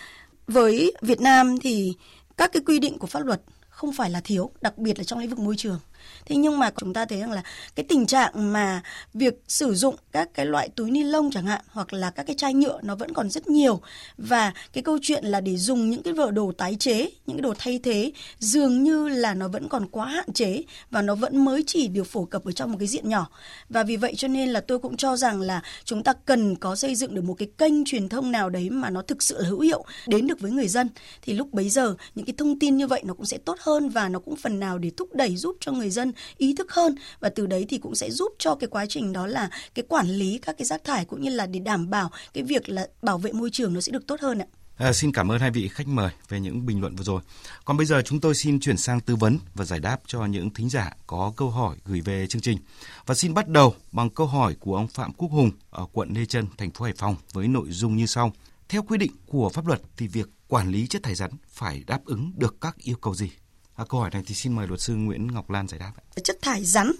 với 0.47 0.93
Việt 1.03 1.21
Nam 1.21 1.59
thì 1.61 1.95
các 2.37 2.53
cái 2.53 2.63
quy 2.67 2.79
định 2.79 2.99
của 2.99 3.07
pháp 3.07 3.21
luật 3.21 3.43
không 3.69 3.93
phải 3.93 4.11
là 4.11 4.21
thiếu, 4.21 4.51
đặc 4.61 4.79
biệt 4.79 4.99
là 4.99 5.05
trong 5.05 5.19
lĩnh 5.19 5.31
vực 5.31 5.39
môi 5.39 5.55
trường. 5.59 5.79
Thế 6.27 6.37
nhưng 6.37 6.59
mà 6.59 6.71
chúng 6.81 6.95
ta 6.95 7.05
thấy 7.05 7.21
rằng 7.21 7.33
là 7.33 7.43
cái 7.75 7.87
tình 7.89 8.07
trạng 8.07 8.53
mà 8.53 8.83
việc 9.15 9.43
sử 9.49 9.75
dụng 9.75 9.97
các 10.13 10.29
cái 10.35 10.47
loại 10.47 10.69
túi 10.69 10.91
ni 10.91 11.03
lông 11.03 11.31
chẳng 11.31 11.47
hạn 11.47 11.61
hoặc 11.69 11.93
là 11.93 12.11
các 12.11 12.27
cái 12.27 12.37
chai 12.37 12.55
nhựa 12.55 12.79
nó 12.83 12.95
vẫn 12.95 13.15
còn 13.15 13.31
rất 13.31 13.49
nhiều 13.49 13.81
và 14.19 14.53
cái 14.73 14.83
câu 14.83 14.99
chuyện 15.03 15.25
là 15.25 15.41
để 15.41 15.57
dùng 15.57 15.91
những 15.91 16.03
cái 16.03 16.13
vở 16.13 16.31
đồ 16.31 16.53
tái 16.59 16.77
chế, 16.79 17.11
những 17.27 17.37
cái 17.37 17.43
đồ 17.43 17.55
thay 17.59 17.81
thế 17.83 18.13
dường 18.39 18.83
như 18.83 19.09
là 19.09 19.35
nó 19.35 19.49
vẫn 19.49 19.69
còn 19.69 19.89
quá 19.89 20.07
hạn 20.07 20.33
chế 20.33 20.63
và 20.91 21.03
nó 21.03 21.15
vẫn 21.15 21.45
mới 21.45 21.65
chỉ 21.67 21.89
được 21.89 22.05
phổ 22.05 22.25
cập 22.25 22.45
ở 22.45 22.53
trong 22.53 22.73
một 22.73 22.77
cái 22.79 22.89
diện 22.89 23.09
nhỏ. 23.09 23.29
Và 23.69 23.83
vì 23.83 23.97
vậy 23.97 24.15
cho 24.17 24.29
nên 24.29 24.49
là 24.49 24.61
tôi 24.61 24.79
cũng 24.79 24.97
cho 24.97 25.17
rằng 25.17 25.41
là 25.41 25.63
chúng 25.85 26.03
ta 26.03 26.13
cần 26.13 26.57
có 26.57 26.77
xây 26.77 26.95
dựng 26.95 27.15
được 27.15 27.25
một 27.25 27.35
cái 27.35 27.49
kênh 27.59 27.85
truyền 27.85 28.09
thông 28.09 28.33
nào 28.33 28.51
đấy 28.51 28.71
mà 28.71 28.91
nó 28.91 29.03
thực 29.03 29.23
sự 29.23 29.39
là 29.39 29.49
hữu 29.49 29.61
hiệu 29.61 29.85
đến 30.07 30.27
được 30.27 30.41
với 30.41 30.51
người 30.51 30.69
dân 30.69 30.89
thì 31.23 31.33
lúc 31.33 31.53
bấy 31.53 31.71
giờ 31.71 31.95
những 32.15 32.27
cái 32.27 32.35
thông 32.39 32.59
tin 32.59 32.77
như 32.77 32.87
vậy 32.87 33.03
nó 33.05 33.15
cũng 33.15 33.27
sẽ 33.27 33.39
tốt 33.39 33.57
hơn 33.61 33.89
và 33.89 34.09
nó 34.09 34.19
cũng 34.19 34.37
phần 34.37 34.61
nào 34.61 34.79
để 34.79 34.91
thúc 34.97 35.15
đẩy 35.15 35.37
giúp 35.37 35.57
cho 35.61 35.73
người 35.73 35.91
dân 35.91 35.96
ý 36.37 36.55
thức 36.55 36.73
hơn 36.73 36.95
và 37.21 37.29
từ 37.29 37.47
đấy 37.47 37.67
thì 37.69 37.79
cũng 37.79 37.95
sẽ 37.95 38.11
giúp 38.11 38.33
cho 38.39 38.55
cái 38.55 38.69
quá 38.69 38.87
trình 38.89 39.13
đó 39.13 39.27
là 39.27 39.51
cái 39.75 39.85
quản 39.89 40.07
lý 40.07 40.39
các 40.39 40.59
cái 40.59 40.67
rác 40.67 40.85
thải 40.85 41.05
cũng 41.05 41.23
như 41.23 41.31
là 41.31 41.47
để 41.47 41.61
đảm 41.61 41.91
bảo 41.91 42.11
cái 42.33 42.45
việc 42.45 42.69
là 42.69 42.89
bảo 43.03 43.19
vệ 43.19 43.33
môi 43.33 43.51
trường 43.51 43.75
nó 43.75 43.81
sẽ 43.81 43.93
được 43.93 44.07
tốt 44.07 44.21
hơn 44.21 44.39
ạ. 44.39 44.47
À, 44.77 44.93
xin 44.93 45.13
cảm 45.13 45.33
ơn 45.33 45.41
hai 45.41 45.51
vị 45.51 45.69
khách 45.69 45.89
mời 45.89 46.11
về 46.29 46.41
những 46.41 46.67
bình 46.67 46.81
luận 46.81 46.97
vừa 46.97 47.05
rồi. 47.05 47.23
Còn 47.65 47.77
bây 47.77 47.87
giờ 47.87 48.03
chúng 48.05 48.21
tôi 48.21 48.35
xin 48.35 48.61
chuyển 48.61 48.77
sang 48.77 49.01
tư 49.01 49.17
vấn 49.17 49.39
và 49.55 49.65
giải 49.65 49.81
đáp 49.81 50.01
cho 50.07 50.25
những 50.25 50.51
thính 50.55 50.71
giả 50.71 50.93
có 51.07 51.33
câu 51.37 51.51
hỏi 51.51 51.77
gửi 51.85 52.01
về 52.01 52.27
chương 52.27 52.43
trình. 52.43 52.59
Và 53.07 53.15
xin 53.15 53.35
bắt 53.35 53.49
đầu 53.49 53.75
bằng 53.93 54.11
câu 54.11 54.27
hỏi 54.27 54.57
của 54.61 54.77
ông 54.77 54.89
Phạm 54.89 55.13
Quốc 55.13 55.29
Hùng 55.29 55.51
ở 55.71 55.87
quận 55.93 56.13
Lê 56.15 56.25
Trân, 56.25 56.47
thành 56.59 56.71
phố 56.71 56.85
Hải 56.85 56.95
Phòng 56.97 57.17
với 57.33 57.49
nội 57.49 57.67
dung 57.71 57.97
như 57.97 58.07
sau. 58.07 58.33
Theo 58.69 58.83
quy 58.83 58.99
định 58.99 59.13
của 59.27 59.49
pháp 59.49 59.67
luật 59.67 59.81
thì 59.97 60.07
việc 60.07 60.29
quản 60.49 60.69
lý 60.69 60.87
chất 60.87 61.03
thải 61.03 61.15
rắn 61.15 61.31
phải 61.49 61.85
đáp 61.87 62.01
ứng 62.05 62.33
được 62.37 62.61
các 62.61 62.77
yêu 62.77 62.97
cầu 62.97 63.15
gì? 63.15 63.31
À, 63.77 63.85
câu 63.89 64.01
hỏi 64.01 64.11
này 64.13 64.23
thì 64.27 64.35
xin 64.35 64.53
mời 64.53 64.67
luật 64.67 64.81
sư 64.81 64.95
Nguyễn 64.95 65.33
Ngọc 65.33 65.51
Lan 65.51 65.69
giải 65.69 65.79
đáp. 65.79 65.93
Chất 66.25 66.43
thải 66.43 66.65
rắn 66.65 66.93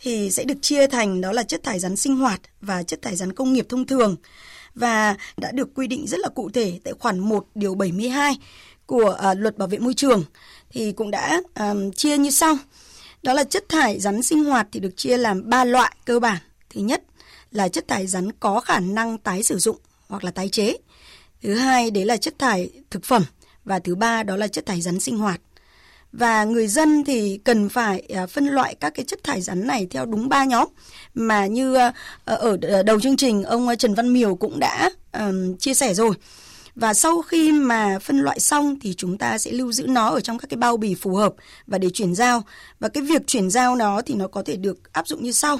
thì 0.00 0.30
sẽ 0.30 0.44
được 0.44 0.54
chia 0.62 0.86
thành 0.86 1.20
đó 1.20 1.32
là 1.32 1.42
chất 1.42 1.62
thải 1.62 1.78
rắn 1.78 1.96
sinh 1.96 2.16
hoạt 2.16 2.40
và 2.60 2.82
chất 2.82 3.02
thải 3.02 3.16
rắn 3.16 3.32
công 3.32 3.52
nghiệp 3.52 3.66
thông 3.68 3.86
thường 3.86 4.16
và 4.74 5.16
đã 5.36 5.52
được 5.52 5.68
quy 5.74 5.86
định 5.86 6.06
rất 6.06 6.20
là 6.20 6.28
cụ 6.28 6.50
thể 6.50 6.80
tại 6.84 6.94
khoản 6.98 7.18
1 7.18 7.46
điều 7.54 7.74
72 7.74 8.38
của 8.86 9.10
à, 9.10 9.34
luật 9.34 9.58
bảo 9.58 9.68
vệ 9.68 9.78
môi 9.78 9.94
trường 9.94 10.24
thì 10.70 10.92
cũng 10.92 11.10
đã 11.10 11.40
à, 11.54 11.74
chia 11.96 12.18
như 12.18 12.30
sau. 12.30 12.56
Đó 13.22 13.32
là 13.32 13.44
chất 13.44 13.68
thải 13.68 14.00
rắn 14.00 14.22
sinh 14.22 14.44
hoạt 14.44 14.68
thì 14.72 14.80
được 14.80 14.96
chia 14.96 15.16
làm 15.16 15.50
3 15.50 15.64
loại 15.64 15.96
cơ 16.04 16.20
bản. 16.20 16.38
Thứ 16.70 16.80
nhất 16.80 17.02
là 17.50 17.68
chất 17.68 17.88
thải 17.88 18.06
rắn 18.06 18.32
có 18.32 18.60
khả 18.60 18.80
năng 18.80 19.18
tái 19.18 19.42
sử 19.42 19.58
dụng 19.58 19.76
hoặc 20.08 20.24
là 20.24 20.30
tái 20.30 20.48
chế. 20.48 20.76
Thứ 21.42 21.54
hai 21.54 21.90
đấy 21.90 22.04
là 22.04 22.16
chất 22.16 22.38
thải 22.38 22.70
thực 22.90 23.04
phẩm 23.04 23.24
và 23.64 23.78
thứ 23.78 23.94
ba 23.94 24.22
đó 24.22 24.36
là 24.36 24.48
chất 24.48 24.66
thải 24.66 24.80
rắn 24.80 25.00
sinh 25.00 25.18
hoạt 25.18 25.40
và 26.12 26.44
người 26.44 26.66
dân 26.66 27.04
thì 27.04 27.40
cần 27.44 27.68
phải 27.68 28.02
à, 28.14 28.26
phân 28.26 28.46
loại 28.46 28.74
các 28.74 28.90
cái 28.94 29.04
chất 29.04 29.24
thải 29.24 29.40
rắn 29.40 29.66
này 29.66 29.86
theo 29.90 30.06
đúng 30.06 30.28
ba 30.28 30.44
nhóm 30.44 30.68
mà 31.14 31.46
như 31.46 31.74
à, 31.74 31.92
ở 32.24 32.58
à, 32.72 32.82
đầu 32.82 33.00
chương 33.00 33.16
trình, 33.16 33.42
ông 33.42 33.68
Trần 33.78 33.94
Văn 33.94 34.12
Miều 34.12 34.34
cũng 34.34 34.58
đã 34.60 34.90
chia 35.58 35.74
sẻ 35.74 35.94
rồi. 35.94 36.14
Và 36.74 36.94
sau 36.94 37.22
khi 37.22 37.52
mà 37.52 37.98
phân 37.98 38.20
loại 38.20 38.40
xong 38.40 38.76
thì 38.80 38.94
chúng 38.94 39.18
ta 39.18 39.38
sẽ 39.38 39.50
lưu 39.50 39.72
giữ 39.72 39.86
nó 39.86 40.08
ở 40.08 40.20
trong 40.20 40.38
các 40.38 40.50
cái 40.50 40.56
bao 40.56 40.76
bì 40.76 40.94
phù 40.94 41.14
hợp 41.14 41.34
và 41.66 41.78
để 41.78 41.90
chuyển 41.90 42.14
giao. 42.14 42.42
Và 42.80 42.88
cái 42.88 43.02
việc 43.02 43.26
chuyển 43.26 43.50
giao 43.50 43.76
nó 43.76 44.02
thì 44.02 44.14
nó 44.14 44.28
có 44.28 44.42
thể 44.42 44.56
được 44.56 44.92
áp 44.92 45.08
dụng 45.08 45.22
như 45.22 45.32
sau 45.32 45.58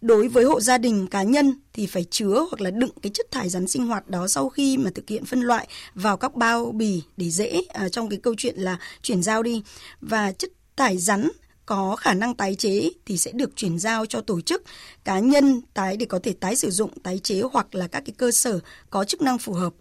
đối 0.00 0.28
với 0.28 0.44
hộ 0.44 0.60
gia 0.60 0.78
đình 0.78 1.06
cá 1.06 1.22
nhân 1.22 1.54
thì 1.72 1.86
phải 1.86 2.04
chứa 2.04 2.46
hoặc 2.50 2.60
là 2.60 2.70
đựng 2.70 2.90
cái 3.02 3.10
chất 3.14 3.30
thải 3.30 3.48
rắn 3.48 3.66
sinh 3.66 3.86
hoạt 3.86 4.08
đó 4.08 4.28
sau 4.28 4.48
khi 4.48 4.76
mà 4.76 4.90
thực 4.94 5.08
hiện 5.08 5.24
phân 5.24 5.40
loại 5.40 5.68
vào 5.94 6.16
các 6.16 6.34
bao 6.34 6.72
bì 6.72 7.02
để 7.16 7.30
dễ 7.30 7.60
à, 7.68 7.88
trong 7.88 8.08
cái 8.08 8.18
câu 8.22 8.34
chuyện 8.38 8.56
là 8.56 8.78
chuyển 9.02 9.22
giao 9.22 9.42
đi. 9.42 9.62
Và 10.00 10.32
chất 10.32 10.50
thải 10.76 10.98
rắn 10.98 11.28
có 11.66 11.96
khả 11.96 12.14
năng 12.14 12.34
tái 12.34 12.54
chế 12.54 12.90
thì 13.06 13.16
sẽ 13.16 13.32
được 13.32 13.56
chuyển 13.56 13.78
giao 13.78 14.06
cho 14.06 14.20
tổ 14.20 14.40
chức 14.40 14.62
cá 15.04 15.18
nhân 15.18 15.60
tái 15.74 15.96
để 15.96 16.06
có 16.06 16.18
thể 16.22 16.32
tái 16.32 16.56
sử 16.56 16.70
dụng 16.70 16.98
tái 17.02 17.18
chế 17.18 17.40
hoặc 17.52 17.74
là 17.74 17.88
các 17.88 18.02
cái 18.06 18.14
cơ 18.18 18.30
sở 18.30 18.60
có 18.90 19.04
chức 19.04 19.22
năng 19.22 19.38
phù 19.38 19.52
hợp. 19.52 19.72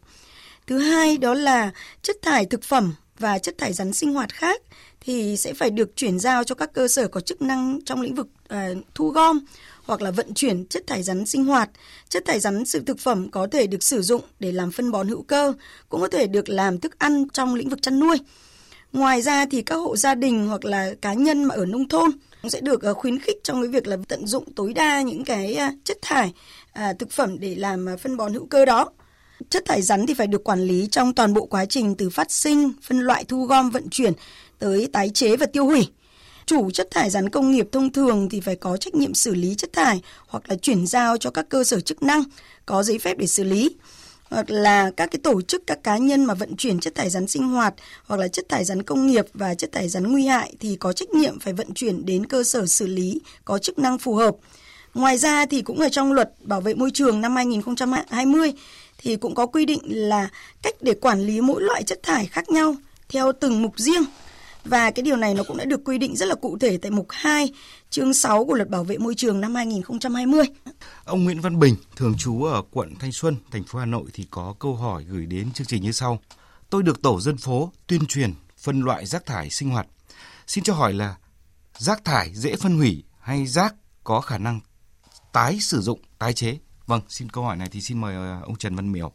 Thứ 0.68 0.78
hai 0.78 1.18
đó 1.18 1.34
là 1.34 1.72
chất 2.02 2.16
thải 2.22 2.46
thực 2.46 2.64
phẩm 2.64 2.94
và 3.20 3.40
chất 3.40 3.58
thải 3.58 3.74
rắn 3.74 3.94
sinh 3.94 4.14
hoạt 4.14 4.34
khác 4.34 4.62
thì 5.02 5.38
sẽ 5.38 5.54
phải 5.54 5.70
được 5.70 5.96
chuyển 5.96 6.20
giao 6.20 6.44
cho 6.44 6.56
các 6.56 6.74
cơ 6.74 6.88
sở 6.88 7.08
có 7.08 7.22
chức 7.22 7.42
năng 7.42 7.80
trong 7.86 8.02
lĩnh 8.02 8.16
vực 8.16 8.28
uh, 8.54 8.84
thu 8.96 9.10
gom 9.10 9.40
hoặc 9.90 10.02
là 10.02 10.12
vận 10.12 10.34
chuyển 10.34 10.66
chất 10.66 10.88
thải 10.88 11.04
rắn 11.04 11.26
sinh 11.26 11.46
hoạt. 11.46 11.70
Chất 12.10 12.24
thải 12.26 12.40
rắn 12.40 12.66
sự 12.66 12.84
thực 12.86 13.00
phẩm 13.00 13.30
có 13.32 13.48
thể 13.52 13.68
được 13.68 13.84
sử 13.84 14.02
dụng 14.02 14.22
để 14.40 14.52
làm 14.52 14.72
phân 14.72 14.92
bón 14.92 15.08
hữu 15.08 15.22
cơ, 15.22 15.54
cũng 15.90 16.02
có 16.02 16.08
thể 16.08 16.28
được 16.28 16.50
làm 16.50 16.80
thức 16.80 17.00
ăn 17.00 17.26
trong 17.34 17.56
lĩnh 17.56 17.70
vực 17.70 17.82
chăn 17.82 18.00
nuôi. 18.00 18.18
Ngoài 18.94 19.22
ra 19.22 19.46
thì 19.52 19.62
các 19.62 19.76
hộ 19.76 19.98
gia 19.98 20.16
đình 20.16 20.48
hoặc 20.48 20.66
là 20.66 20.94
cá 21.02 21.14
nhân 21.14 21.44
mà 21.44 21.56
ở 21.56 21.66
nông 21.66 21.90
thôn 21.90 22.12
cũng 22.42 22.52
sẽ 22.52 22.62
được 22.62 22.82
ờ, 22.82 22.94
khuyến 22.94 23.20
khích 23.20 23.38
trong 23.44 23.62
cái 23.62 23.68
việc 23.68 23.88
là 23.88 23.98
tận 24.08 24.28
dụng 24.28 24.54
tối 24.56 24.74
đa 24.74 25.02
những 25.02 25.24
cái 25.24 25.56
ờ, 25.56 25.68
chất 25.84 25.98
thải 26.02 26.34
à, 26.74 26.94
thực 27.00 27.12
phẩm 27.12 27.40
để 27.40 27.56
làm 27.56 27.86
ờ, 27.86 27.98
phân 27.98 28.18
bón 28.18 28.34
hữu 28.34 28.46
cơ 28.46 28.66
đó. 28.66 28.90
Chất 29.50 29.64
thải 29.66 29.82
rắn 29.82 30.06
thì 30.08 30.14
phải 30.14 30.28
được 30.28 30.44
quản 30.44 30.60
lý 30.62 30.88
trong 30.92 31.14
toàn 31.14 31.34
bộ 31.34 31.46
quá 31.46 31.66
trình 31.66 31.96
từ 31.96 32.10
phát 32.10 32.32
sinh, 32.32 32.72
phân 32.82 33.00
loại, 33.00 33.24
thu 33.24 33.46
gom, 33.46 33.70
vận 33.70 33.90
chuyển 33.90 34.14
tới 34.60 34.88
tái 34.94 35.10
chế 35.10 35.38
và 35.38 35.46
tiêu 35.46 35.66
hủy 35.66 35.88
chủ 36.50 36.72
chất 36.72 36.92
thải 36.92 37.10
rắn 37.10 37.30
công 37.30 37.52
nghiệp 37.52 37.68
thông 37.72 37.92
thường 37.92 38.30
thì 38.30 38.42
phải 38.42 38.56
có 38.56 38.78
trách 38.78 38.96
nhiệm 38.96 39.14
xử 39.14 39.36
lý 39.36 39.56
chất 39.56 39.74
thải 39.74 40.02
hoặc 40.28 40.44
là 40.48 40.56
chuyển 40.56 40.88
giao 40.88 41.18
cho 41.18 41.32
các 41.32 41.46
cơ 41.50 41.64
sở 41.64 41.80
chức 41.80 42.04
năng 42.04 42.24
có 42.66 42.84
giấy 42.84 43.00
phép 43.00 43.18
để 43.18 43.28
xử 43.28 43.44
lý 43.44 43.76
hoặc 44.30 44.50
là 44.50 44.92
các 44.98 45.12
cái 45.12 45.20
tổ 45.24 45.42
chức, 45.42 45.68
các 45.68 45.84
cá 45.84 45.98
nhân 45.98 46.26
mà 46.26 46.34
vận 46.34 46.56
chuyển 46.56 46.80
chất 46.80 46.96
thải 46.96 47.10
rắn 47.10 47.28
sinh 47.28 47.44
hoạt 47.44 47.74
hoặc 48.06 48.18
là 48.18 48.28
chất 48.28 48.50
thải 48.50 48.66
rắn 48.66 48.84
công 48.84 49.08
nghiệp 49.08 49.26
và 49.34 49.56
chất 49.56 49.72
thải 49.72 49.90
rắn 49.90 50.12
nguy 50.12 50.26
hại 50.26 50.54
thì 50.60 50.76
có 50.76 50.94
trách 50.94 51.10
nhiệm 51.10 51.40
phải 51.40 51.54
vận 51.54 51.74
chuyển 51.74 52.06
đến 52.06 52.26
cơ 52.26 52.44
sở 52.44 52.66
xử 52.66 52.88
lý 52.88 53.22
có 53.46 53.58
chức 53.58 53.80
năng 53.80 53.98
phù 53.98 54.16
hợp. 54.16 54.36
Ngoài 54.94 55.18
ra 55.18 55.46
thì 55.46 55.62
cũng 55.62 55.80
ở 55.80 55.90
trong 55.90 56.14
luật 56.14 56.32
bảo 56.42 56.62
vệ 56.62 56.74
môi 56.74 56.92
trường 56.94 57.22
năm 57.22 57.36
2020 57.36 58.54
thì 58.98 59.16
cũng 59.16 59.36
có 59.36 59.46
quy 59.46 59.66
định 59.66 59.82
là 59.86 60.30
cách 60.62 60.76
để 60.82 60.94
quản 60.94 61.22
lý 61.22 61.42
mỗi 61.42 61.62
loại 61.62 61.84
chất 61.84 62.00
thải 62.04 62.26
khác 62.26 62.50
nhau 62.50 62.76
theo 63.10 63.32
từng 63.32 63.62
mục 63.62 63.74
riêng 63.80 64.04
và 64.66 64.92
cái 64.92 65.04
điều 65.04 65.16
này 65.16 65.34
nó 65.34 65.44
cũng 65.44 65.58
đã 65.58 65.66
được 65.66 65.82
quy 65.86 65.98
định 65.98 66.16
rất 66.16 66.26
là 66.26 66.36
cụ 66.36 66.58
thể 66.58 66.78
tại 66.78 66.92
mục 66.92 67.08
2 67.10 67.54
chương 67.90 68.14
6 68.14 68.46
của 68.46 68.54
luật 68.54 68.70
bảo 68.70 68.84
vệ 68.84 68.98
môi 68.98 69.16
trường 69.16 69.42
năm 69.42 69.56
2020. 69.56 70.44
Ông 71.06 71.24
Nguyễn 71.24 71.42
Văn 71.42 71.60
Bình, 71.60 71.76
thường 71.96 72.16
trú 72.18 72.44
ở 72.44 72.62
quận 72.72 72.96
Thanh 73.00 73.12
Xuân, 73.12 73.36
thành 73.52 73.64
phố 73.64 73.80
Hà 73.80 73.86
Nội 73.86 74.06
thì 74.14 74.28
có 74.32 74.56
câu 74.60 74.76
hỏi 74.76 75.04
gửi 75.04 75.26
đến 75.26 75.52
chương 75.52 75.68
trình 75.68 75.84
như 75.84 75.92
sau. 75.92 76.20
Tôi 76.70 76.84
được 76.84 77.02
tổ 77.02 77.22
dân 77.22 77.38
phố 77.38 77.72
tuyên 77.88 78.06
truyền 78.06 78.34
phân 78.58 78.82
loại 78.82 79.06
rác 79.06 79.26
thải 79.26 79.50
sinh 79.50 79.70
hoạt. 79.70 79.88
Xin 80.48 80.64
cho 80.64 80.74
hỏi 80.74 80.94
là 80.94 81.16
rác 81.78 82.06
thải 82.06 82.36
dễ 82.36 82.56
phân 82.56 82.78
hủy 82.78 83.04
hay 83.20 83.48
rác 83.48 83.76
có 84.04 84.22
khả 84.22 84.38
năng 84.38 84.60
tái 85.32 85.60
sử 85.60 85.82
dụng, 85.82 86.00
tái 86.20 86.34
chế? 86.34 86.58
Vâng, 86.86 87.02
xin 87.10 87.30
câu 87.30 87.44
hỏi 87.44 87.58
này 87.58 87.70
thì 87.72 87.82
xin 87.82 88.02
mời 88.02 88.16
ờ, 88.16 88.42
ông 88.44 88.56
Trần 88.56 88.76
Văn 88.76 88.92
Miểu. 88.92 89.12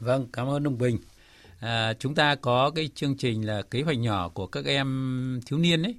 Vâng, 0.00 0.26
cảm 0.32 0.48
ơn 0.48 0.66
ông 0.66 0.78
Bình 0.78 0.98
à, 1.60 1.94
chúng 1.98 2.14
ta 2.14 2.34
có 2.34 2.70
cái 2.70 2.88
chương 2.94 3.16
trình 3.16 3.46
là 3.46 3.62
kế 3.62 3.82
hoạch 3.82 3.98
nhỏ 3.98 4.28
của 4.28 4.46
các 4.46 4.64
em 4.64 5.40
thiếu 5.46 5.58
niên 5.58 5.82
ấy. 5.82 5.94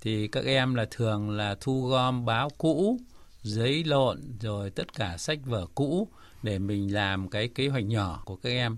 Thì 0.00 0.28
các 0.28 0.44
em 0.44 0.74
là 0.74 0.86
thường 0.90 1.30
là 1.30 1.56
thu 1.60 1.86
gom 1.86 2.24
báo 2.24 2.50
cũ 2.58 2.98
giấy 3.42 3.84
lộn 3.84 4.20
rồi 4.40 4.70
tất 4.70 4.94
cả 4.94 5.16
sách 5.16 5.38
vở 5.44 5.66
cũ 5.74 6.08
để 6.42 6.58
mình 6.58 6.94
làm 6.94 7.28
cái 7.28 7.48
kế 7.48 7.68
hoạch 7.68 7.84
nhỏ 7.84 8.22
của 8.24 8.36
các 8.36 8.50
em. 8.50 8.76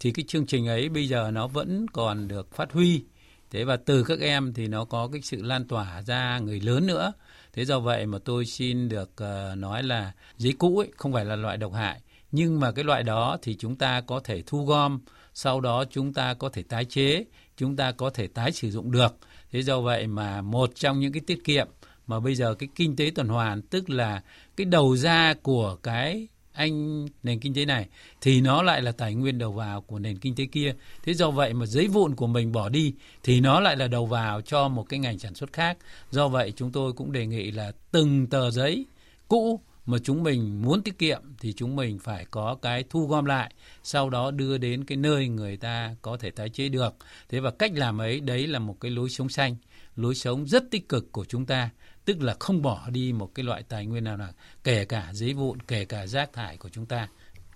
Thì 0.00 0.12
cái 0.12 0.24
chương 0.28 0.46
trình 0.46 0.68
ấy 0.68 0.88
bây 0.88 1.08
giờ 1.08 1.30
nó 1.30 1.46
vẫn 1.46 1.86
còn 1.92 2.28
được 2.28 2.54
phát 2.54 2.72
huy. 2.72 3.04
Thế 3.50 3.64
và 3.64 3.76
từ 3.76 4.04
các 4.04 4.20
em 4.20 4.54
thì 4.54 4.66
nó 4.66 4.84
có 4.84 5.08
cái 5.12 5.22
sự 5.22 5.42
lan 5.42 5.68
tỏa 5.68 6.02
ra 6.02 6.38
người 6.38 6.60
lớn 6.60 6.86
nữa. 6.86 7.12
Thế 7.52 7.64
do 7.64 7.80
vậy 7.80 8.06
mà 8.06 8.18
tôi 8.24 8.46
xin 8.46 8.88
được 8.88 9.10
uh, 9.10 9.58
nói 9.58 9.82
là 9.82 10.12
giấy 10.36 10.52
cũ 10.58 10.78
ấy 10.78 10.88
không 10.96 11.12
phải 11.12 11.24
là 11.24 11.36
loại 11.36 11.56
độc 11.56 11.72
hại. 11.72 12.00
Nhưng 12.32 12.60
mà 12.60 12.72
cái 12.72 12.84
loại 12.84 13.02
đó 13.02 13.38
thì 13.42 13.56
chúng 13.58 13.76
ta 13.76 14.00
có 14.00 14.20
thể 14.24 14.42
thu 14.46 14.64
gom 14.64 15.00
sau 15.42 15.60
đó 15.60 15.84
chúng 15.90 16.12
ta 16.12 16.34
có 16.34 16.48
thể 16.48 16.62
tái 16.62 16.84
chế, 16.84 17.24
chúng 17.56 17.76
ta 17.76 17.92
có 17.92 18.10
thể 18.10 18.26
tái 18.26 18.52
sử 18.52 18.70
dụng 18.70 18.90
được. 18.90 19.16
Thế 19.52 19.62
do 19.62 19.80
vậy 19.80 20.06
mà 20.06 20.42
một 20.42 20.70
trong 20.74 21.00
những 21.00 21.12
cái 21.12 21.20
tiết 21.26 21.44
kiệm 21.44 21.68
mà 22.06 22.20
bây 22.20 22.34
giờ 22.34 22.54
cái 22.54 22.68
kinh 22.74 22.96
tế 22.96 23.10
tuần 23.14 23.28
hoàn, 23.28 23.62
tức 23.62 23.90
là 23.90 24.22
cái 24.56 24.64
đầu 24.64 24.96
ra 24.96 25.34
của 25.42 25.76
cái 25.82 26.28
anh 26.52 27.06
nền 27.22 27.40
kinh 27.40 27.54
tế 27.54 27.64
này, 27.64 27.86
thì 28.20 28.40
nó 28.40 28.62
lại 28.62 28.82
là 28.82 28.92
tài 28.92 29.14
nguyên 29.14 29.38
đầu 29.38 29.52
vào 29.52 29.80
của 29.80 29.98
nền 29.98 30.18
kinh 30.18 30.34
tế 30.34 30.46
kia. 30.52 30.74
Thế 31.02 31.14
do 31.14 31.30
vậy 31.30 31.54
mà 31.54 31.66
giấy 31.66 31.88
vụn 31.88 32.14
của 32.14 32.26
mình 32.26 32.52
bỏ 32.52 32.68
đi, 32.68 32.94
thì 33.22 33.40
nó 33.40 33.60
lại 33.60 33.76
là 33.76 33.86
đầu 33.86 34.06
vào 34.06 34.40
cho 34.40 34.68
một 34.68 34.88
cái 34.88 34.98
ngành 34.98 35.18
sản 35.18 35.34
xuất 35.34 35.52
khác. 35.52 35.78
Do 36.10 36.28
vậy 36.28 36.52
chúng 36.56 36.72
tôi 36.72 36.92
cũng 36.92 37.12
đề 37.12 37.26
nghị 37.26 37.50
là 37.50 37.72
từng 37.90 38.26
tờ 38.26 38.50
giấy 38.50 38.86
cũ 39.28 39.60
mà 39.86 39.98
chúng 40.04 40.22
mình 40.22 40.62
muốn 40.62 40.82
tiết 40.82 40.98
kiệm 40.98 41.22
thì 41.40 41.52
chúng 41.52 41.76
mình 41.76 41.98
phải 41.98 42.26
có 42.30 42.56
cái 42.62 42.84
thu 42.90 43.06
gom 43.06 43.24
lại 43.24 43.54
sau 43.82 44.10
đó 44.10 44.30
đưa 44.30 44.58
đến 44.58 44.84
cái 44.84 44.96
nơi 44.96 45.28
người 45.28 45.56
ta 45.56 45.94
có 46.02 46.16
thể 46.16 46.30
tái 46.30 46.48
chế 46.48 46.68
được 46.68 46.94
thế 47.28 47.40
và 47.40 47.50
cách 47.50 47.72
làm 47.74 48.00
ấy 48.00 48.20
đấy 48.20 48.46
là 48.46 48.58
một 48.58 48.76
cái 48.80 48.90
lối 48.90 49.10
sống 49.10 49.28
xanh 49.28 49.56
lối 49.96 50.14
sống 50.14 50.46
rất 50.46 50.70
tích 50.70 50.88
cực 50.88 51.12
của 51.12 51.24
chúng 51.24 51.46
ta 51.46 51.70
tức 52.04 52.22
là 52.22 52.36
không 52.40 52.62
bỏ 52.62 52.88
đi 52.90 53.12
một 53.12 53.34
cái 53.34 53.44
loại 53.44 53.62
tài 53.62 53.86
nguyên 53.86 54.04
nào 54.04 54.16
nào 54.16 54.32
kể 54.64 54.84
cả 54.84 55.10
giấy 55.12 55.34
vụn 55.34 55.60
kể 55.60 55.84
cả 55.84 56.06
rác 56.06 56.32
thải 56.32 56.56
của 56.56 56.68
chúng 56.68 56.86
ta 56.86 57.08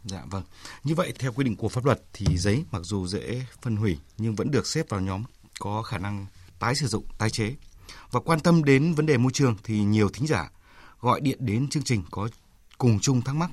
Dạ 0.04 0.24
vâng. 0.30 0.42
Như 0.84 0.94
vậy 0.94 1.12
theo 1.18 1.32
quy 1.32 1.44
định 1.44 1.56
của 1.56 1.68
pháp 1.68 1.84
luật 1.84 2.02
thì 2.12 2.36
giấy 2.36 2.64
mặc 2.70 2.80
dù 2.82 3.06
dễ 3.06 3.42
phân 3.62 3.76
hủy 3.76 3.98
nhưng 4.18 4.34
vẫn 4.34 4.50
được 4.50 4.66
xếp 4.66 4.88
vào 4.88 5.00
nhóm 5.00 5.24
có 5.58 5.82
khả 5.82 5.98
năng 5.98 6.26
tái 6.58 6.74
sử 6.74 6.86
dụng, 6.86 7.04
tái 7.18 7.30
chế. 7.30 7.54
Và 8.10 8.20
quan 8.20 8.40
tâm 8.40 8.64
đến 8.64 8.94
vấn 8.94 9.06
đề 9.06 9.16
môi 9.16 9.32
trường 9.32 9.56
thì 9.64 9.78
nhiều 9.82 10.08
thính 10.08 10.26
giả 10.26 10.50
gọi 11.04 11.20
điện 11.20 11.38
đến 11.40 11.68
chương 11.68 11.82
trình 11.82 12.02
có 12.10 12.28
cùng 12.78 12.98
chung 13.00 13.22
thắc 13.22 13.36
mắc 13.36 13.50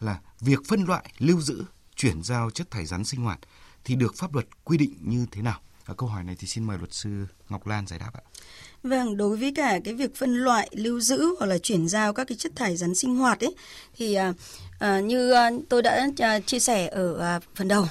là 0.00 0.20
việc 0.40 0.58
phân 0.68 0.84
loại, 0.84 1.10
lưu 1.18 1.40
giữ, 1.40 1.64
chuyển 1.96 2.22
giao 2.22 2.50
chất 2.50 2.70
thải 2.70 2.86
rắn 2.86 3.04
sinh 3.04 3.20
hoạt 3.20 3.38
thì 3.84 3.94
được 3.94 4.14
pháp 4.16 4.34
luật 4.34 4.46
quy 4.64 4.78
định 4.78 4.94
như 5.00 5.26
thế 5.30 5.42
nào? 5.42 5.60
Ở 5.84 5.94
câu 5.94 6.08
hỏi 6.08 6.24
này 6.24 6.36
thì 6.38 6.46
xin 6.46 6.64
mời 6.64 6.78
luật 6.78 6.92
sư 6.92 7.26
Ngọc 7.48 7.66
Lan 7.66 7.86
giải 7.86 7.98
đáp 7.98 8.10
ạ. 8.14 8.22
Vâng, 8.82 9.16
đối 9.16 9.36
với 9.36 9.52
cả 9.56 9.80
cái 9.84 9.94
việc 9.94 10.16
phân 10.16 10.34
loại, 10.34 10.68
lưu 10.72 11.00
giữ 11.00 11.34
hoặc 11.38 11.46
là 11.46 11.58
chuyển 11.58 11.88
giao 11.88 12.12
các 12.12 12.28
cái 12.28 12.38
chất 12.38 12.52
thải 12.56 12.76
rắn 12.76 12.94
sinh 12.94 13.16
hoạt 13.16 13.40
ấy 13.40 13.54
thì 13.96 14.14
à, 14.14 14.32
à, 14.78 15.00
như 15.00 15.32
à, 15.32 15.50
tôi 15.68 15.82
đã 15.82 16.08
à, 16.18 16.40
chia 16.40 16.58
sẻ 16.58 16.86
ở 16.86 17.18
à, 17.20 17.40
phần 17.54 17.68
đầu 17.68 17.86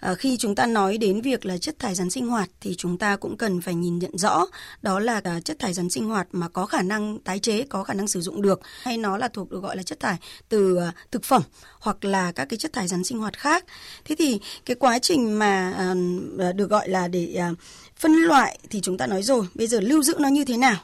à, 0.00 0.14
khi 0.14 0.36
chúng 0.36 0.54
ta 0.54 0.66
nói 0.66 0.98
đến 0.98 1.20
việc 1.20 1.46
là 1.46 1.58
chất 1.58 1.78
thải 1.78 1.94
rắn 1.94 2.10
sinh 2.10 2.26
hoạt 2.26 2.48
thì 2.60 2.74
chúng 2.78 2.98
ta 2.98 3.16
cũng 3.16 3.36
cần 3.36 3.60
phải 3.60 3.74
nhìn 3.74 3.98
nhận 3.98 4.18
rõ 4.18 4.46
đó 4.82 5.00
là 5.00 5.20
à, 5.24 5.40
chất 5.40 5.58
thải 5.58 5.72
rắn 5.72 5.90
sinh 5.90 6.04
hoạt 6.04 6.28
mà 6.32 6.48
có 6.48 6.66
khả 6.66 6.82
năng 6.82 7.18
tái 7.18 7.38
chế, 7.38 7.62
có 7.68 7.84
khả 7.84 7.94
năng 7.94 8.08
sử 8.08 8.20
dụng 8.20 8.42
được 8.42 8.60
hay 8.82 8.96
nó 8.98 9.16
là 9.16 9.28
thuộc 9.28 9.50
được 9.50 9.62
gọi 9.62 9.76
là 9.76 9.82
chất 9.82 10.00
thải 10.00 10.16
từ 10.48 10.76
à, 10.76 10.92
thực 11.10 11.24
phẩm 11.24 11.42
hoặc 11.80 12.04
là 12.04 12.32
các 12.32 12.44
cái 12.44 12.58
chất 12.58 12.72
thải 12.72 12.88
rắn 12.88 13.04
sinh 13.04 13.18
hoạt 13.18 13.38
khác. 13.38 13.64
Thế 14.04 14.14
thì 14.18 14.40
cái 14.64 14.74
quá 14.74 14.98
trình 14.98 15.38
mà 15.38 15.72
à, 15.72 15.94
à 16.38 16.52
được 16.52 16.70
gọi 16.70 16.88
là 16.88 17.08
để 17.08 17.34
à, 17.34 17.50
phân 17.96 18.12
loại 18.12 18.58
thì 18.70 18.80
chúng 18.80 18.98
ta 18.98 19.06
nói 19.06 19.22
rồi, 19.22 19.46
bây 19.54 19.66
giờ 19.66 19.80
lưu 19.80 20.02
giữ 20.02 20.14
nó 20.18 20.28
như 20.28 20.44
thế 20.44 20.56
nào? 20.56 20.76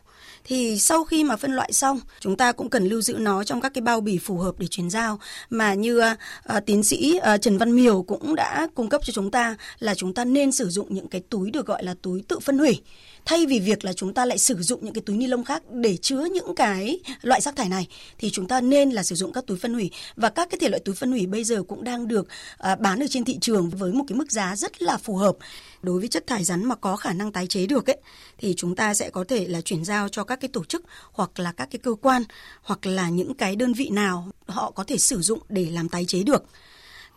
Thì 0.45 0.79
sau 0.79 1.05
khi 1.05 1.25
mà 1.25 1.37
phân 1.37 1.53
loại 1.53 1.73
xong 1.73 2.01
chúng 2.21 2.37
ta 2.37 2.53
cũng 2.53 2.71
cần 2.71 2.85
lưu 2.85 3.01
giữ 3.01 3.15
nó 3.19 3.45
trong 3.45 3.61
các 3.61 3.75
cái 3.75 3.83
bao 3.83 4.01
bì 4.01 4.19
phù 4.19 4.39
hợp 4.39 4.55
để 4.59 4.67
chuyển 4.67 4.91
giao. 4.91 5.19
Mà 5.51 5.75
như 5.75 6.01
uh, 6.01 6.67
tiến 6.67 6.83
sĩ 6.83 7.19
uh, 7.35 7.43
Trần 7.43 7.59
Văn 7.59 7.77
Miều 7.77 8.03
cũng 8.03 8.35
đã 8.35 8.69
cung 8.75 8.89
cấp 8.89 9.01
cho 9.05 9.13
chúng 9.13 9.31
ta 9.31 9.57
là 9.79 9.95
chúng 9.95 10.15
ta 10.15 10.25
nên 10.25 10.53
sử 10.53 10.69
dụng 10.69 10.95
những 10.95 11.09
cái 11.09 11.23
túi 11.31 11.51
được 11.51 11.67
gọi 11.67 11.85
là 11.85 11.95
túi 12.03 12.25
tự 12.29 12.39
phân 12.39 12.59
hủy 12.59 12.81
thay 13.25 13.47
vì 13.47 13.61
việc 13.61 13.85
là 13.85 13.93
chúng 13.93 14.15
ta 14.15 14.25
lại 14.25 14.39
sử 14.39 14.63
dụng 14.63 14.85
những 14.85 14.95
cái 14.95 15.03
túi 15.07 15.17
ni 15.17 15.27
lông 15.27 15.45
khác 15.45 15.63
để 15.71 15.97
chứa 15.97 16.25
những 16.25 16.55
cái 16.55 17.01
loại 17.23 17.41
rác 17.41 17.57
thải 17.57 17.69
này 17.69 17.89
thì 18.19 18.31
chúng 18.31 18.49
ta 18.49 18.61
nên 18.61 18.91
là 18.91 19.03
sử 19.03 19.15
dụng 19.15 19.33
các 19.33 19.47
túi 19.47 19.59
phân 19.59 19.75
hủy 19.75 19.91
và 20.17 20.31
các 20.31 20.49
cái 20.51 20.59
thể 20.61 20.69
loại 20.69 20.81
túi 20.85 20.95
phân 20.95 21.11
hủy 21.11 21.27
bây 21.27 21.45
giờ 21.45 21.63
cũng 21.63 21.85
đang 21.85 22.09
được 22.09 22.29
à, 22.59 22.77
bán 22.77 23.03
ở 23.03 23.07
trên 23.11 23.25
thị 23.25 23.39
trường 23.41 23.71
với 23.71 23.93
một 23.93 24.05
cái 24.09 24.19
mức 24.19 24.33
giá 24.33 24.57
rất 24.57 24.83
là 24.83 24.97
phù 24.97 25.17
hợp 25.17 25.37
đối 25.83 26.01
với 26.01 26.09
chất 26.09 26.27
thải 26.27 26.45
rắn 26.45 26.65
mà 26.65 26.75
có 26.75 26.97
khả 26.97 27.13
năng 27.13 27.33
tái 27.33 27.47
chế 27.47 27.67
được 27.67 27.91
ấy 27.91 27.99
thì 28.39 28.55
chúng 28.57 28.77
ta 28.77 28.95
sẽ 28.95 29.11
có 29.11 29.25
thể 29.29 29.47
là 29.47 29.61
chuyển 29.61 29.85
giao 29.85 30.09
cho 30.09 30.25
các 30.25 30.41
cái 30.41 30.49
tổ 30.53 30.65
chức 30.65 30.85
hoặc 31.13 31.39
là 31.39 31.53
các 31.53 31.69
cái 31.71 31.79
cơ 31.79 31.95
quan 32.03 32.23
hoặc 32.63 32.87
là 32.87 33.09
những 33.09 33.35
cái 33.35 33.57
đơn 33.57 33.73
vị 33.73 33.89
nào 33.89 34.29
họ 34.47 34.71
có 34.71 34.85
thể 34.85 34.99
sử 34.99 35.21
dụng 35.21 35.39
để 35.49 35.71
làm 35.71 35.89
tái 35.89 36.05
chế 36.05 36.23
được. 36.23 36.45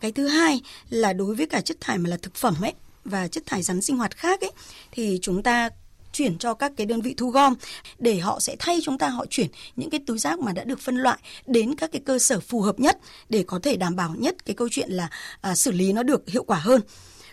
Cái 0.01 0.11
thứ 0.11 0.27
hai 0.27 0.61
là 0.89 1.13
đối 1.13 1.35
với 1.35 1.45
cả 1.45 1.61
chất 1.61 1.77
thải 1.81 1.97
mà 1.97 2.09
là 2.09 2.17
thực 2.17 2.35
phẩm 2.35 2.55
ấy 2.61 2.73
và 3.05 3.27
chất 3.27 3.43
thải 3.45 3.61
rắn 3.63 3.81
sinh 3.81 3.97
hoạt 3.97 4.17
khác 4.17 4.41
ấy 4.41 4.51
thì 4.91 5.19
chúng 5.21 5.43
ta 5.43 5.69
chuyển 6.11 6.37
cho 6.37 6.53
các 6.53 6.71
cái 6.77 6.85
đơn 6.85 7.01
vị 7.01 7.13
thu 7.17 7.29
gom 7.29 7.53
để 7.99 8.19
họ 8.19 8.39
sẽ 8.39 8.55
thay 8.59 8.79
chúng 8.83 8.97
ta 8.97 9.09
họ 9.09 9.25
chuyển 9.29 9.47
những 9.75 9.89
cái 9.89 9.99
túi 10.07 10.17
rác 10.17 10.39
mà 10.39 10.51
đã 10.51 10.63
được 10.63 10.79
phân 10.79 10.95
loại 10.95 11.17
đến 11.45 11.75
các 11.75 11.91
cái 11.91 12.01
cơ 12.05 12.19
sở 12.19 12.39
phù 12.39 12.61
hợp 12.61 12.79
nhất 12.79 12.97
để 13.29 13.43
có 13.47 13.59
thể 13.63 13.77
đảm 13.77 13.95
bảo 13.95 14.15
nhất 14.17 14.45
cái 14.45 14.55
câu 14.55 14.67
chuyện 14.71 14.89
là 14.91 15.09
à, 15.41 15.55
xử 15.55 15.71
lý 15.71 15.93
nó 15.93 16.03
được 16.03 16.29
hiệu 16.29 16.43
quả 16.43 16.57
hơn. 16.57 16.81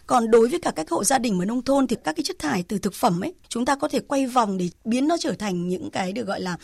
Còn 0.06 0.30
đối 0.30 0.48
với 0.48 0.60
cả 0.60 0.72
các 0.76 0.90
hộ 0.90 1.04
gia 1.04 1.18
đình 1.18 1.40
ở 1.40 1.44
nông 1.44 1.62
thôn 1.62 1.86
thì 1.86 1.96
các 2.04 2.16
cái 2.16 2.24
chất 2.24 2.36
thải 2.38 2.64
từ 2.68 2.78
thực 2.78 2.94
phẩm 2.94 3.20
ấy 3.20 3.34
chúng 3.48 3.64
ta 3.64 3.76
có 3.76 3.88
thể 3.88 4.00
quay 4.00 4.26
vòng 4.26 4.58
để 4.58 4.68
biến 4.84 5.08
nó 5.08 5.16
trở 5.20 5.32
thành 5.38 5.68
những 5.68 5.90
cái 5.90 6.12
được 6.12 6.26
gọi 6.26 6.40
là 6.40 6.56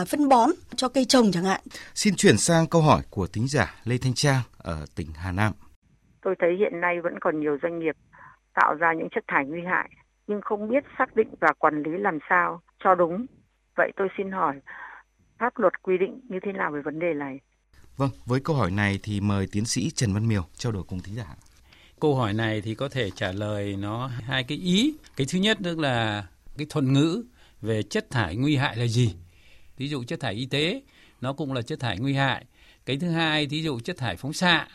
uh, 0.00 0.08
phân 0.08 0.28
bón 0.28 0.50
cho 0.76 0.88
cây 0.88 1.04
trồng 1.04 1.32
chẳng 1.32 1.44
hạn. 1.44 1.60
Xin 1.94 2.14
chuyển 2.16 2.36
sang 2.36 2.66
câu 2.66 2.82
hỏi 2.82 3.02
của 3.10 3.26
tính 3.26 3.48
giả 3.48 3.74
Lê 3.84 3.98
Thanh 3.98 4.14
Trang 4.14 4.40
ở 4.58 4.86
tỉnh 4.94 5.06
Hà 5.14 5.32
Nam. 5.32 5.52
Tôi 6.22 6.34
thấy 6.40 6.50
hiện 6.58 6.80
nay 6.80 6.94
vẫn 7.02 7.14
còn 7.20 7.40
nhiều 7.40 7.58
doanh 7.62 7.78
nghiệp 7.78 7.96
tạo 8.54 8.74
ra 8.74 8.92
những 8.98 9.08
chất 9.14 9.24
thải 9.28 9.44
nguy 9.46 9.60
hại 9.70 9.88
nhưng 10.26 10.40
không 10.40 10.68
biết 10.68 10.84
xác 10.98 11.16
định 11.16 11.28
và 11.40 11.48
quản 11.58 11.82
lý 11.82 11.90
làm 11.98 12.18
sao 12.28 12.62
cho 12.84 12.94
đúng. 12.94 13.26
Vậy 13.76 13.92
tôi 13.96 14.08
xin 14.18 14.30
hỏi 14.30 14.60
pháp 15.38 15.58
luật 15.58 15.72
quy 15.82 15.98
định 15.98 16.20
như 16.28 16.38
thế 16.42 16.52
nào 16.52 16.70
về 16.72 16.80
vấn 16.84 16.98
đề 16.98 17.14
này? 17.14 17.40
Vâng, 17.96 18.10
với 18.26 18.40
câu 18.40 18.56
hỏi 18.56 18.70
này 18.70 18.98
thì 19.02 19.20
mời 19.20 19.46
tiến 19.52 19.64
sĩ 19.64 19.90
Trần 19.90 20.14
Văn 20.14 20.28
Miều 20.28 20.42
trao 20.54 20.72
đổi 20.72 20.82
cùng 20.88 21.00
thính 21.00 21.14
giả. 21.14 21.26
Câu 22.00 22.14
hỏi 22.14 22.32
này 22.32 22.60
thì 22.60 22.74
có 22.74 22.88
thể 22.88 23.10
trả 23.10 23.32
lời 23.32 23.76
nó 23.78 24.06
hai 24.06 24.44
cái 24.44 24.58
ý. 24.58 24.94
Cái 25.16 25.26
thứ 25.32 25.38
nhất 25.38 25.58
tức 25.64 25.78
là 25.78 26.26
cái 26.58 26.66
thuận 26.70 26.92
ngữ 26.92 27.24
về 27.62 27.82
chất 27.82 28.10
thải 28.10 28.36
nguy 28.36 28.56
hại 28.56 28.76
là 28.76 28.86
gì. 28.86 29.16
Ví 29.76 29.88
dụ 29.88 30.04
chất 30.04 30.20
thải 30.20 30.34
y 30.34 30.46
tế 30.46 30.82
nó 31.20 31.32
cũng 31.32 31.52
là 31.52 31.62
chất 31.62 31.80
thải 31.80 31.98
nguy 31.98 32.14
hại. 32.14 32.44
Cái 32.86 32.96
thứ 32.96 33.10
hai 33.10 33.46
ví 33.46 33.62
dụ 33.62 33.80
chất 33.80 33.96
thải 33.96 34.16
phóng 34.16 34.32
xạ 34.32 34.66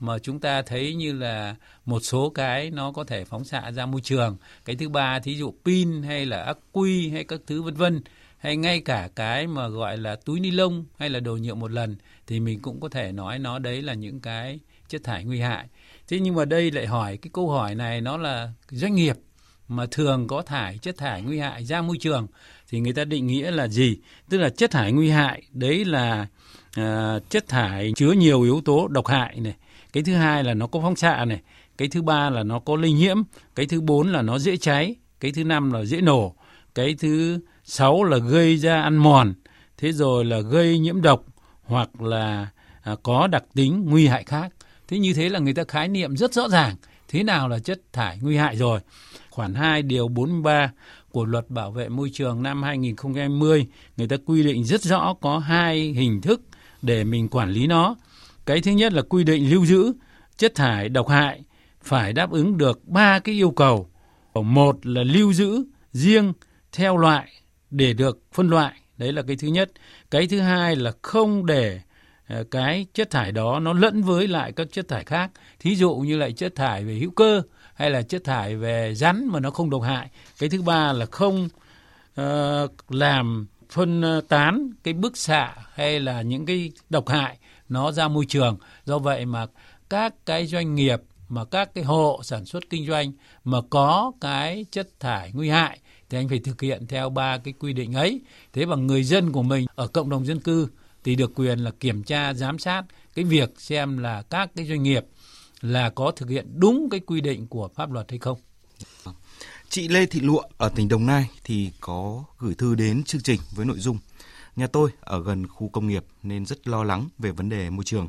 mà 0.00 0.18
chúng 0.18 0.40
ta 0.40 0.62
thấy 0.62 0.94
như 0.94 1.12
là 1.12 1.56
một 1.84 2.00
số 2.00 2.30
cái 2.30 2.70
nó 2.70 2.92
có 2.92 3.04
thể 3.04 3.24
phóng 3.24 3.44
xạ 3.44 3.70
ra 3.70 3.86
môi 3.86 4.00
trường. 4.00 4.36
Cái 4.64 4.76
thứ 4.76 4.88
ba 4.88 5.18
thí 5.18 5.34
dụ 5.34 5.54
pin 5.64 6.02
hay 6.02 6.26
là 6.26 6.42
ắc 6.42 6.58
quy 6.72 7.10
hay 7.10 7.24
các 7.24 7.40
thứ 7.46 7.62
vân 7.62 7.74
vân 7.74 8.00
hay 8.38 8.56
ngay 8.56 8.80
cả 8.80 9.08
cái 9.16 9.46
mà 9.46 9.68
gọi 9.68 9.96
là 9.96 10.16
túi 10.16 10.40
ni 10.40 10.50
lông 10.50 10.84
hay 10.98 11.10
là 11.10 11.20
đồ 11.20 11.36
nhựa 11.36 11.54
một 11.54 11.70
lần 11.70 11.96
thì 12.26 12.40
mình 12.40 12.60
cũng 12.60 12.80
có 12.80 12.88
thể 12.88 13.12
nói 13.12 13.38
nó 13.38 13.58
đấy 13.58 13.82
là 13.82 13.94
những 13.94 14.20
cái 14.20 14.58
chất 14.88 15.04
thải 15.04 15.24
nguy 15.24 15.40
hại. 15.40 15.66
Thế 16.08 16.20
nhưng 16.20 16.34
mà 16.34 16.44
đây 16.44 16.70
lại 16.70 16.86
hỏi 16.86 17.16
cái 17.16 17.30
câu 17.32 17.50
hỏi 17.50 17.74
này 17.74 18.00
nó 18.00 18.16
là 18.16 18.50
doanh 18.70 18.94
nghiệp 18.94 19.16
mà 19.68 19.86
thường 19.90 20.26
có 20.26 20.42
thải 20.42 20.78
chất 20.78 20.96
thải 20.96 21.22
nguy 21.22 21.38
hại 21.38 21.64
ra 21.64 21.82
môi 21.82 21.96
trường 22.00 22.26
thì 22.68 22.80
người 22.80 22.92
ta 22.92 23.04
định 23.04 23.26
nghĩa 23.26 23.50
là 23.50 23.68
gì? 23.68 23.98
Tức 24.28 24.38
là 24.38 24.48
chất 24.48 24.70
thải 24.70 24.92
nguy 24.92 25.10
hại 25.10 25.42
đấy 25.52 25.84
là 25.84 26.26
uh, 26.80 27.30
chất 27.30 27.48
thải 27.48 27.92
chứa 27.96 28.12
nhiều 28.12 28.42
yếu 28.42 28.60
tố 28.64 28.88
độc 28.88 29.06
hại 29.06 29.40
này. 29.40 29.54
Cái 29.96 30.02
thứ 30.02 30.14
hai 30.14 30.44
là 30.44 30.54
nó 30.54 30.66
có 30.66 30.80
phóng 30.80 30.96
xạ 30.96 31.24
này. 31.24 31.40
Cái 31.78 31.88
thứ 31.88 32.02
ba 32.02 32.30
là 32.30 32.42
nó 32.42 32.58
có 32.58 32.76
lây 32.76 32.92
nhiễm. 32.92 33.22
Cái 33.54 33.66
thứ 33.66 33.80
bốn 33.80 34.12
là 34.12 34.22
nó 34.22 34.38
dễ 34.38 34.56
cháy. 34.56 34.96
Cái 35.20 35.32
thứ 35.32 35.44
năm 35.44 35.72
là 35.72 35.84
dễ 35.84 36.00
nổ. 36.00 36.34
Cái 36.74 36.94
thứ 36.98 37.40
sáu 37.64 38.04
là 38.04 38.18
gây 38.18 38.56
ra 38.56 38.82
ăn 38.82 38.96
mòn. 38.96 39.34
Thế 39.78 39.92
rồi 39.92 40.24
là 40.24 40.40
gây 40.40 40.78
nhiễm 40.78 41.02
độc 41.02 41.24
hoặc 41.62 42.02
là 42.02 42.48
à, 42.82 42.96
có 43.02 43.26
đặc 43.26 43.44
tính 43.54 43.84
nguy 43.86 44.06
hại 44.06 44.24
khác. 44.24 44.52
Thế 44.88 44.98
như 44.98 45.12
thế 45.12 45.28
là 45.28 45.38
người 45.38 45.54
ta 45.54 45.64
khái 45.68 45.88
niệm 45.88 46.16
rất 46.16 46.34
rõ 46.34 46.48
ràng 46.48 46.76
thế 47.08 47.22
nào 47.22 47.48
là 47.48 47.58
chất 47.58 47.80
thải 47.92 48.18
nguy 48.20 48.36
hại 48.36 48.56
rồi. 48.56 48.80
Khoản 49.30 49.54
2 49.54 49.82
điều 49.82 50.08
43 50.08 50.72
của 51.10 51.24
luật 51.24 51.50
bảo 51.50 51.70
vệ 51.70 51.88
môi 51.88 52.10
trường 52.12 52.42
năm 52.42 52.62
2020 52.62 53.66
người 53.96 54.08
ta 54.08 54.16
quy 54.26 54.42
định 54.42 54.64
rất 54.64 54.82
rõ 54.82 55.14
có 55.20 55.38
hai 55.38 55.78
hình 55.80 56.20
thức 56.20 56.40
để 56.82 57.04
mình 57.04 57.28
quản 57.28 57.50
lý 57.50 57.66
nó. 57.66 57.96
Cái 58.46 58.60
thứ 58.60 58.70
nhất 58.70 58.92
là 58.92 59.02
quy 59.02 59.24
định 59.24 59.50
lưu 59.50 59.66
giữ 59.66 59.92
chất 60.36 60.54
thải 60.54 60.88
độc 60.88 61.08
hại 61.08 61.42
phải 61.82 62.12
đáp 62.12 62.30
ứng 62.30 62.58
được 62.58 62.88
ba 62.88 63.18
cái 63.18 63.34
yêu 63.34 63.50
cầu. 63.50 63.90
Một 64.34 64.86
là 64.86 65.02
lưu 65.02 65.32
giữ 65.32 65.64
riêng 65.92 66.32
theo 66.72 66.96
loại 66.96 67.32
để 67.70 67.92
được 67.92 68.22
phân 68.32 68.48
loại, 68.48 68.74
đấy 68.98 69.12
là 69.12 69.22
cái 69.22 69.36
thứ 69.36 69.48
nhất. 69.48 69.70
Cái 70.10 70.26
thứ 70.26 70.40
hai 70.40 70.76
là 70.76 70.92
không 71.02 71.46
để 71.46 71.80
ờ, 72.28 72.44
cái 72.50 72.86
chất 72.94 73.10
thải 73.10 73.32
đó 73.32 73.60
nó 73.60 73.72
lẫn 73.72 74.02
với 74.02 74.28
lại 74.28 74.52
các 74.52 74.68
chất 74.72 74.88
thải 74.88 75.04
khác 75.04 75.30
thí 75.58 75.76
dụ 75.76 75.94
như 75.94 76.16
lại 76.16 76.32
chất 76.32 76.54
thải 76.54 76.84
về 76.84 76.94
hữu 76.94 77.10
cơ 77.10 77.42
hay 77.74 77.90
là 77.90 78.02
chất 78.02 78.24
thải 78.24 78.56
về 78.56 78.94
rắn 78.94 79.28
mà 79.28 79.40
nó 79.40 79.50
không 79.50 79.70
độc 79.70 79.82
hại 79.82 80.10
cái 80.38 80.48
thứ 80.48 80.62
ba 80.62 80.92
là 80.92 81.06
không 81.06 81.48
uh, 82.20 82.24
làm 82.88 83.46
phân 83.70 84.02
ờ, 84.02 84.20
tán 84.28 84.70
cái 84.82 84.94
bức 84.94 85.16
xạ 85.16 85.54
hay 85.72 86.00
là 86.00 86.22
những 86.22 86.46
cái 86.46 86.72
độc 86.90 87.08
hại 87.08 87.38
nó 87.68 87.92
ra 87.92 88.08
môi 88.08 88.26
trường. 88.26 88.58
Do 88.84 88.98
vậy 88.98 89.26
mà 89.26 89.46
các 89.90 90.14
cái 90.26 90.46
doanh 90.46 90.74
nghiệp, 90.74 91.02
mà 91.28 91.44
các 91.44 91.74
cái 91.74 91.84
hộ 91.84 92.20
sản 92.24 92.44
xuất 92.44 92.70
kinh 92.70 92.86
doanh 92.86 93.12
mà 93.44 93.58
có 93.70 94.12
cái 94.20 94.64
chất 94.70 95.00
thải 95.00 95.30
nguy 95.34 95.48
hại 95.48 95.78
thì 96.10 96.18
anh 96.18 96.28
phải 96.28 96.38
thực 96.38 96.60
hiện 96.60 96.86
theo 96.86 97.10
ba 97.10 97.38
cái 97.38 97.54
quy 97.58 97.72
định 97.72 97.92
ấy. 97.92 98.20
Thế 98.52 98.66
bằng 98.66 98.86
người 98.86 99.04
dân 99.04 99.32
của 99.32 99.42
mình 99.42 99.66
ở 99.74 99.86
cộng 99.86 100.10
đồng 100.10 100.26
dân 100.26 100.40
cư 100.40 100.68
thì 101.04 101.14
được 101.14 101.32
quyền 101.34 101.58
là 101.58 101.70
kiểm 101.80 102.02
tra, 102.02 102.34
giám 102.34 102.58
sát 102.58 102.82
cái 103.14 103.24
việc 103.24 103.50
xem 103.58 103.98
là 103.98 104.22
các 104.22 104.50
cái 104.56 104.66
doanh 104.66 104.82
nghiệp 104.82 105.06
là 105.60 105.90
có 105.90 106.10
thực 106.10 106.28
hiện 106.28 106.46
đúng 106.54 106.88
cái 106.90 107.00
quy 107.00 107.20
định 107.20 107.46
của 107.46 107.68
pháp 107.74 107.92
luật 107.92 108.10
hay 108.10 108.18
không. 108.18 108.38
Chị 109.68 109.88
Lê 109.88 110.06
Thị 110.06 110.20
Lụa 110.20 110.42
ở 110.56 110.68
tỉnh 110.68 110.88
Đồng 110.88 111.06
Nai 111.06 111.28
thì 111.44 111.70
có 111.80 112.24
gửi 112.38 112.54
thư 112.54 112.74
đến 112.74 113.04
chương 113.04 113.22
trình 113.22 113.40
với 113.54 113.66
nội 113.66 113.78
dung. 113.78 113.98
Nhà 114.56 114.66
tôi 114.66 114.90
ở 115.00 115.22
gần 115.22 115.46
khu 115.46 115.68
công 115.68 115.86
nghiệp 115.86 116.04
nên 116.22 116.46
rất 116.46 116.68
lo 116.68 116.84
lắng 116.84 117.08
về 117.18 117.30
vấn 117.30 117.48
đề 117.48 117.70
môi 117.70 117.84
trường. 117.84 118.08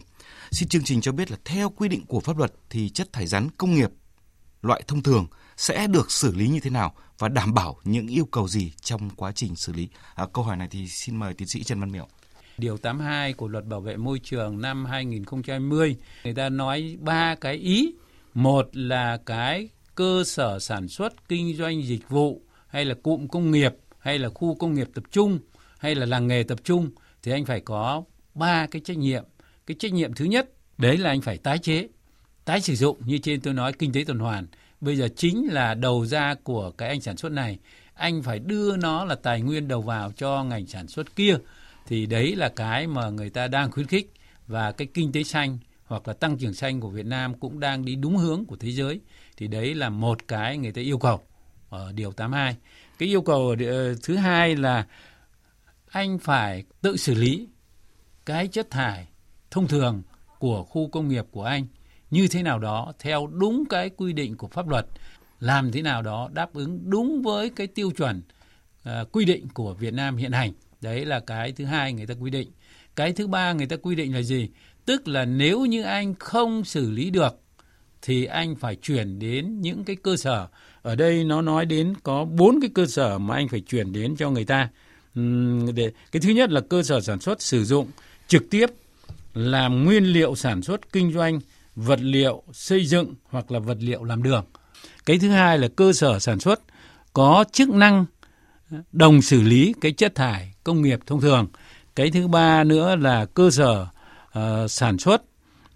Xin 0.51 0.69
chương 0.69 0.83
trình 0.83 1.01
cho 1.01 1.11
biết 1.11 1.31
là 1.31 1.37
theo 1.45 1.69
quy 1.69 1.87
định 1.87 2.05
của 2.05 2.19
pháp 2.19 2.37
luật 2.37 2.53
thì 2.69 2.89
chất 2.89 3.13
thải 3.13 3.27
rắn 3.27 3.49
công 3.57 3.75
nghiệp 3.75 3.89
loại 4.61 4.83
thông 4.87 5.03
thường 5.03 5.27
sẽ 5.57 5.87
được 5.87 6.11
xử 6.11 6.35
lý 6.35 6.47
như 6.47 6.59
thế 6.59 6.69
nào 6.69 6.93
và 7.19 7.29
đảm 7.29 7.53
bảo 7.53 7.77
những 7.83 8.07
yêu 8.07 8.25
cầu 8.25 8.47
gì 8.47 8.73
trong 8.81 9.09
quá 9.09 9.31
trình 9.31 9.55
xử 9.55 9.73
lý? 9.73 9.89
À, 10.15 10.25
câu 10.33 10.43
hỏi 10.43 10.57
này 10.57 10.67
thì 10.71 10.87
xin 10.87 11.15
mời 11.15 11.33
tiến 11.33 11.47
sĩ 11.47 11.63
Trần 11.63 11.79
Văn 11.79 11.91
Miệu. 11.91 12.07
Điều 12.57 12.77
82 12.77 13.33
của 13.33 13.47
luật 13.47 13.65
bảo 13.65 13.81
vệ 13.81 13.97
môi 13.97 14.19
trường 14.23 14.61
năm 14.61 14.85
2020, 14.85 15.95
người 16.23 16.33
ta 16.33 16.49
nói 16.49 16.97
ba 16.99 17.35
cái 17.35 17.55
ý. 17.55 17.93
Một 18.33 18.69
là 18.73 19.17
cái 19.25 19.69
cơ 19.95 20.23
sở 20.25 20.59
sản 20.59 20.87
xuất, 20.87 21.27
kinh 21.29 21.55
doanh 21.55 21.83
dịch 21.83 22.09
vụ 22.09 22.41
hay 22.67 22.85
là 22.85 22.95
cụm 23.03 23.27
công 23.27 23.51
nghiệp 23.51 23.75
hay 23.99 24.19
là 24.19 24.29
khu 24.29 24.55
công 24.55 24.73
nghiệp 24.73 24.87
tập 24.93 25.03
trung 25.11 25.39
hay 25.79 25.95
là 25.95 26.05
làng 26.05 26.27
nghề 26.27 26.43
tập 26.43 26.59
trung 26.63 26.89
thì 27.23 27.31
anh 27.31 27.45
phải 27.45 27.59
có 27.59 28.03
ba 28.33 28.67
cái 28.67 28.81
trách 28.85 28.97
nhiệm. 28.97 29.23
Cái 29.67 29.75
trách 29.79 29.93
nhiệm 29.93 30.13
thứ 30.13 30.25
nhất 30.25 30.49
đấy 30.77 30.97
là 30.97 31.09
anh 31.09 31.21
phải 31.21 31.37
tái 31.37 31.57
chế, 31.57 31.87
tái 32.45 32.61
sử 32.61 32.75
dụng 32.75 32.97
như 33.05 33.17
trên 33.17 33.41
tôi 33.41 33.53
nói 33.53 33.73
kinh 33.73 33.93
tế 33.93 34.03
tuần 34.07 34.19
hoàn. 34.19 34.47
Bây 34.81 34.97
giờ 34.97 35.09
chính 35.15 35.47
là 35.51 35.73
đầu 35.73 36.05
ra 36.05 36.35
của 36.43 36.71
cái 36.71 36.89
anh 36.89 37.01
sản 37.01 37.17
xuất 37.17 37.31
này, 37.31 37.59
anh 37.93 38.23
phải 38.23 38.39
đưa 38.39 38.77
nó 38.77 39.05
là 39.05 39.15
tài 39.15 39.41
nguyên 39.41 39.67
đầu 39.67 39.81
vào 39.81 40.11
cho 40.11 40.43
ngành 40.43 40.67
sản 40.67 40.87
xuất 40.87 41.15
kia. 41.15 41.37
Thì 41.87 42.05
đấy 42.05 42.35
là 42.35 42.49
cái 42.49 42.87
mà 42.87 43.09
người 43.09 43.29
ta 43.29 43.47
đang 43.47 43.71
khuyến 43.71 43.87
khích 43.87 44.13
và 44.47 44.71
cái 44.71 44.87
kinh 44.93 45.11
tế 45.11 45.23
xanh 45.23 45.57
hoặc 45.85 46.07
là 46.07 46.13
tăng 46.13 46.37
trưởng 46.37 46.53
xanh 46.53 46.79
của 46.79 46.89
Việt 46.89 47.05
Nam 47.05 47.33
cũng 47.39 47.59
đang 47.59 47.85
đi 47.85 47.95
đúng 47.95 48.17
hướng 48.17 48.45
của 48.45 48.55
thế 48.55 48.71
giới. 48.71 48.99
Thì 49.37 49.47
đấy 49.47 49.75
là 49.75 49.89
một 49.89 50.27
cái 50.27 50.57
người 50.57 50.71
ta 50.71 50.81
yêu 50.81 50.97
cầu 50.97 51.19
ở 51.69 51.91
điều 51.91 52.11
82. 52.11 52.55
Cái 52.97 53.09
yêu 53.09 53.21
cầu 53.21 53.55
ờ, 53.67 53.95
thứ 54.03 54.15
hai 54.15 54.55
là 54.55 54.85
anh 55.89 56.19
phải 56.19 56.63
tự 56.81 56.97
xử 56.97 57.13
lý 57.13 57.47
cái 58.25 58.47
chất 58.47 58.71
thải 58.71 59.07
thông 59.51 59.67
thường 59.67 60.01
của 60.39 60.63
khu 60.63 60.89
công 60.89 61.07
nghiệp 61.07 61.25
của 61.31 61.43
anh 61.43 61.67
như 62.11 62.27
thế 62.27 62.43
nào 62.43 62.59
đó 62.59 62.93
theo 62.99 63.27
đúng 63.27 63.63
cái 63.69 63.89
quy 63.89 64.13
định 64.13 64.37
của 64.37 64.47
pháp 64.47 64.67
luật 64.67 64.85
làm 65.39 65.71
thế 65.71 65.81
nào 65.81 66.01
đó 66.01 66.29
đáp 66.33 66.53
ứng 66.53 66.79
đúng 66.89 67.21
với 67.21 67.49
cái 67.49 67.67
tiêu 67.67 67.91
chuẩn 67.91 68.21
uh, 68.89 69.11
quy 69.11 69.25
định 69.25 69.47
của 69.53 69.73
Việt 69.73 69.93
Nam 69.93 70.17
hiện 70.17 70.31
hành. 70.31 70.51
Đấy 70.81 71.05
là 71.05 71.19
cái 71.19 71.51
thứ 71.51 71.65
hai 71.65 71.93
người 71.93 72.05
ta 72.05 72.13
quy 72.13 72.31
định. 72.31 72.51
Cái 72.95 73.13
thứ 73.13 73.27
ba 73.27 73.53
người 73.53 73.65
ta 73.65 73.75
quy 73.75 73.95
định 73.95 74.13
là 74.13 74.21
gì? 74.21 74.49
Tức 74.85 75.07
là 75.07 75.25
nếu 75.25 75.65
như 75.65 75.83
anh 75.83 76.15
không 76.19 76.63
xử 76.63 76.91
lý 76.91 77.09
được 77.09 77.41
thì 78.01 78.25
anh 78.25 78.55
phải 78.55 78.75
chuyển 78.75 79.19
đến 79.19 79.61
những 79.61 79.83
cái 79.83 79.95
cơ 79.95 80.17
sở. 80.17 80.47
Ở 80.81 80.95
đây 80.95 81.23
nó 81.23 81.41
nói 81.41 81.65
đến 81.65 81.93
có 82.03 82.25
bốn 82.25 82.59
cái 82.61 82.69
cơ 82.73 82.85
sở 82.85 83.17
mà 83.17 83.35
anh 83.35 83.47
phải 83.47 83.59
chuyển 83.59 83.93
đến 83.93 84.15
cho 84.15 84.29
người 84.29 84.45
ta 84.45 84.69
để 85.73 85.91
cái 86.11 86.19
thứ 86.19 86.29
nhất 86.29 86.49
là 86.51 86.61
cơ 86.61 86.83
sở 86.83 87.01
sản 87.01 87.19
xuất 87.19 87.41
sử 87.41 87.65
dụng 87.65 87.87
trực 88.27 88.49
tiếp 88.49 88.69
làm 89.33 89.85
nguyên 89.85 90.03
liệu 90.03 90.35
sản 90.35 90.61
xuất 90.61 90.93
kinh 90.93 91.13
doanh 91.13 91.39
vật 91.75 91.99
liệu 92.01 92.43
xây 92.53 92.85
dựng 92.85 93.13
hoặc 93.29 93.51
là 93.51 93.59
vật 93.59 93.77
liệu 93.79 94.03
làm 94.03 94.23
đường. 94.23 94.45
Cái 95.05 95.19
thứ 95.19 95.29
hai 95.29 95.57
là 95.57 95.67
cơ 95.75 95.93
sở 95.93 96.19
sản 96.19 96.39
xuất 96.39 96.61
có 97.13 97.45
chức 97.51 97.69
năng 97.69 98.05
đồng 98.91 99.21
xử 99.21 99.41
lý 99.41 99.73
cái 99.81 99.91
chất 99.91 100.15
thải 100.15 100.53
công 100.63 100.81
nghiệp 100.81 100.99
thông 101.05 101.21
thường. 101.21 101.47
Cái 101.95 102.11
thứ 102.11 102.27
ba 102.27 102.63
nữa 102.63 102.95
là 102.95 103.25
cơ 103.25 103.51
sở 103.51 103.87
uh, 104.39 104.71
sản 104.71 104.97
xuất 104.97 105.21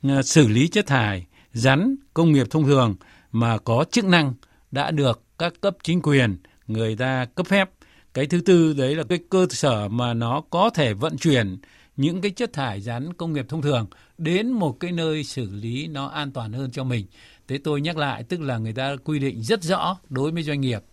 uh, 0.07 0.25
xử 0.25 0.47
lý 0.47 0.67
chất 0.67 0.87
thải 0.87 1.25
rắn 1.53 1.95
công 2.13 2.31
nghiệp 2.31 2.47
thông 2.49 2.65
thường 2.65 2.95
mà 3.31 3.57
có 3.57 3.85
chức 3.91 4.05
năng 4.05 4.33
đã 4.71 4.91
được 4.91 5.21
các 5.39 5.53
cấp 5.61 5.77
chính 5.83 6.01
quyền 6.01 6.37
người 6.67 6.95
ta 6.95 7.25
cấp 7.35 7.47
phép. 7.47 7.69
Cái 8.13 8.25
thứ 8.25 8.41
tư 8.41 8.73
đấy 8.73 8.95
là 8.95 9.03
cái 9.03 9.19
cơ 9.29 9.47
sở 9.49 9.87
mà 9.87 10.13
nó 10.13 10.41
có 10.49 10.69
thể 10.69 10.93
vận 10.93 11.17
chuyển 11.17 11.57
những 11.97 12.21
cái 12.21 12.31
chất 12.31 12.53
thải 12.53 12.81
rắn 12.81 13.13
công 13.13 13.33
nghiệp 13.33 13.45
thông 13.49 13.61
thường 13.61 13.87
đến 14.17 14.51
một 14.51 14.79
cái 14.79 14.91
nơi 14.91 15.23
xử 15.23 15.49
lý 15.51 15.87
nó 15.87 16.07
an 16.07 16.31
toàn 16.31 16.53
hơn 16.53 16.71
cho 16.71 16.83
mình. 16.83 17.05
Thế 17.47 17.57
tôi 17.57 17.81
nhắc 17.81 17.97
lại 17.97 18.23
tức 18.23 18.41
là 18.41 18.57
người 18.57 18.73
ta 18.73 18.95
quy 19.03 19.19
định 19.19 19.43
rất 19.43 19.63
rõ 19.63 19.99
đối 20.09 20.31
với 20.31 20.43
doanh 20.43 20.61
nghiệp. 20.61 20.83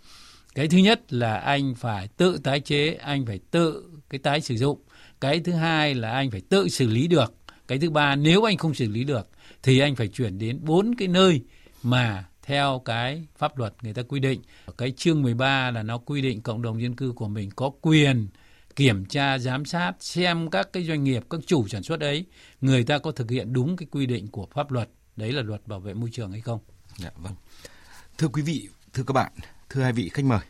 Cái 0.54 0.68
thứ 0.68 0.78
nhất 0.78 1.12
là 1.12 1.36
anh 1.36 1.74
phải 1.74 2.08
tự 2.08 2.38
tái 2.44 2.60
chế, 2.60 2.94
anh 2.94 3.26
phải 3.26 3.40
tự 3.50 3.90
cái 4.10 4.18
tái 4.18 4.40
sử 4.40 4.56
dụng. 4.56 4.78
Cái 5.20 5.40
thứ 5.40 5.52
hai 5.52 5.94
là 5.94 6.10
anh 6.10 6.30
phải 6.30 6.40
tự 6.40 6.68
xử 6.68 6.86
lý 6.86 7.06
được. 7.06 7.34
Cái 7.68 7.78
thứ 7.78 7.90
ba 7.90 8.16
nếu 8.16 8.42
anh 8.42 8.56
không 8.56 8.74
xử 8.74 8.88
lý 8.88 9.04
được 9.04 9.28
thì 9.62 9.78
anh 9.78 9.96
phải 9.96 10.08
chuyển 10.08 10.38
đến 10.38 10.58
bốn 10.62 10.94
cái 10.94 11.08
nơi 11.08 11.42
mà 11.82 12.24
theo 12.48 12.82
cái 12.84 13.24
pháp 13.36 13.58
luật 13.58 13.74
người 13.82 13.94
ta 13.94 14.02
quy 14.02 14.20
định. 14.20 14.42
Cái 14.78 14.92
chương 14.96 15.22
13 15.22 15.70
là 15.70 15.82
nó 15.82 15.98
quy 15.98 16.22
định 16.22 16.40
cộng 16.40 16.62
đồng 16.62 16.82
dân 16.82 16.96
cư 16.96 17.12
của 17.16 17.28
mình 17.28 17.50
có 17.56 17.70
quyền 17.80 18.28
kiểm 18.76 19.04
tra 19.04 19.38
giám 19.38 19.64
sát 19.64 19.92
xem 20.00 20.50
các 20.50 20.72
cái 20.72 20.84
doanh 20.84 21.04
nghiệp 21.04 21.22
các 21.30 21.40
chủ 21.46 21.68
sản 21.68 21.82
xuất 21.82 22.00
ấy 22.00 22.26
người 22.60 22.84
ta 22.84 22.98
có 22.98 23.10
thực 23.10 23.30
hiện 23.30 23.52
đúng 23.52 23.76
cái 23.76 23.86
quy 23.90 24.06
định 24.06 24.28
của 24.28 24.48
pháp 24.54 24.70
luật 24.70 24.88
đấy 25.16 25.32
là 25.32 25.42
luật 25.42 25.66
bảo 25.66 25.80
vệ 25.80 25.94
môi 25.94 26.10
trường 26.12 26.32
hay 26.32 26.40
không 26.40 26.60
dạ 26.96 27.10
vâng 27.16 27.34
thưa 28.18 28.28
quý 28.28 28.42
vị 28.42 28.68
thưa 28.92 29.02
các 29.06 29.12
bạn 29.12 29.32
thưa 29.70 29.82
hai 29.82 29.92
vị 29.92 30.08
khách 30.08 30.24
mời 30.24 30.40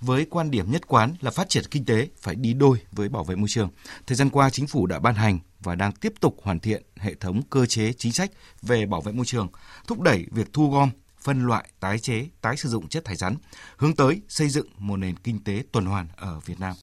với 0.00 0.26
quan 0.30 0.50
điểm 0.50 0.70
nhất 0.70 0.88
quán 0.88 1.14
là 1.20 1.30
phát 1.30 1.48
triển 1.48 1.64
kinh 1.70 1.84
tế 1.84 2.08
phải 2.20 2.34
đi 2.34 2.54
đôi 2.54 2.78
với 2.92 3.08
bảo 3.08 3.24
vệ 3.24 3.36
môi 3.36 3.48
trường. 3.48 3.70
Thời 4.06 4.16
gian 4.16 4.30
qua, 4.30 4.50
chính 4.50 4.66
phủ 4.66 4.86
đã 4.86 4.98
ban 4.98 5.14
hành 5.14 5.38
và 5.60 5.74
đang 5.74 5.92
tiếp 5.92 6.12
tục 6.20 6.36
hoàn 6.42 6.60
thiện 6.60 6.82
hệ 6.96 7.14
thống 7.14 7.42
cơ 7.50 7.66
chế 7.66 7.92
chính 7.92 8.12
sách 8.12 8.30
về 8.62 8.86
bảo 8.86 9.00
vệ 9.00 9.12
môi 9.12 9.26
trường, 9.26 9.48
thúc 9.86 10.00
đẩy 10.00 10.26
việc 10.30 10.52
thu 10.52 10.70
gom, 10.70 10.90
phân 11.24 11.46
loại, 11.46 11.68
tái 11.80 11.98
chế, 11.98 12.26
tái 12.40 12.56
sử 12.56 12.68
dụng 12.68 12.88
chất 12.88 13.04
thải 13.04 13.16
rắn, 13.16 13.34
hướng 13.76 13.96
tới 13.96 14.20
xây 14.28 14.48
dựng 14.48 14.66
một 14.78 14.96
nền 14.96 15.16
kinh 15.16 15.44
tế 15.44 15.62
tuần 15.72 15.84
hoàn 15.84 16.06
ở 16.16 16.40
Việt 16.46 16.60
Nam. 16.60 16.74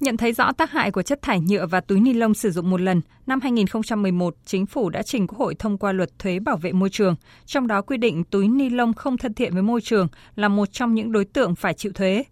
Nhận 0.00 0.16
thấy 0.16 0.32
rõ 0.32 0.52
tác 0.52 0.70
hại 0.70 0.90
của 0.90 1.02
chất 1.02 1.22
thải 1.22 1.40
nhựa 1.40 1.66
và 1.66 1.80
túi 1.80 2.00
ni 2.00 2.12
lông 2.12 2.34
sử 2.34 2.50
dụng 2.50 2.70
một 2.70 2.80
lần, 2.80 3.00
năm 3.26 3.40
2011, 3.40 4.36
chính 4.44 4.66
phủ 4.66 4.90
đã 4.90 5.02
trình 5.02 5.26
Quốc 5.26 5.38
hội 5.38 5.54
thông 5.54 5.78
qua 5.78 5.92
luật 5.92 6.18
thuế 6.18 6.38
bảo 6.38 6.56
vệ 6.56 6.72
môi 6.72 6.90
trường, 6.90 7.16
trong 7.46 7.66
đó 7.66 7.82
quy 7.82 7.96
định 7.96 8.24
túi 8.24 8.48
ni 8.48 8.68
lông 8.68 8.92
không 8.92 9.18
thân 9.18 9.34
thiện 9.34 9.54
với 9.54 9.62
môi 9.62 9.80
trường 9.80 10.08
là 10.36 10.48
một 10.48 10.72
trong 10.72 10.94
những 10.94 11.12
đối 11.12 11.24
tượng 11.24 11.54
phải 11.54 11.74
chịu 11.74 11.92
thuế. 11.92 12.24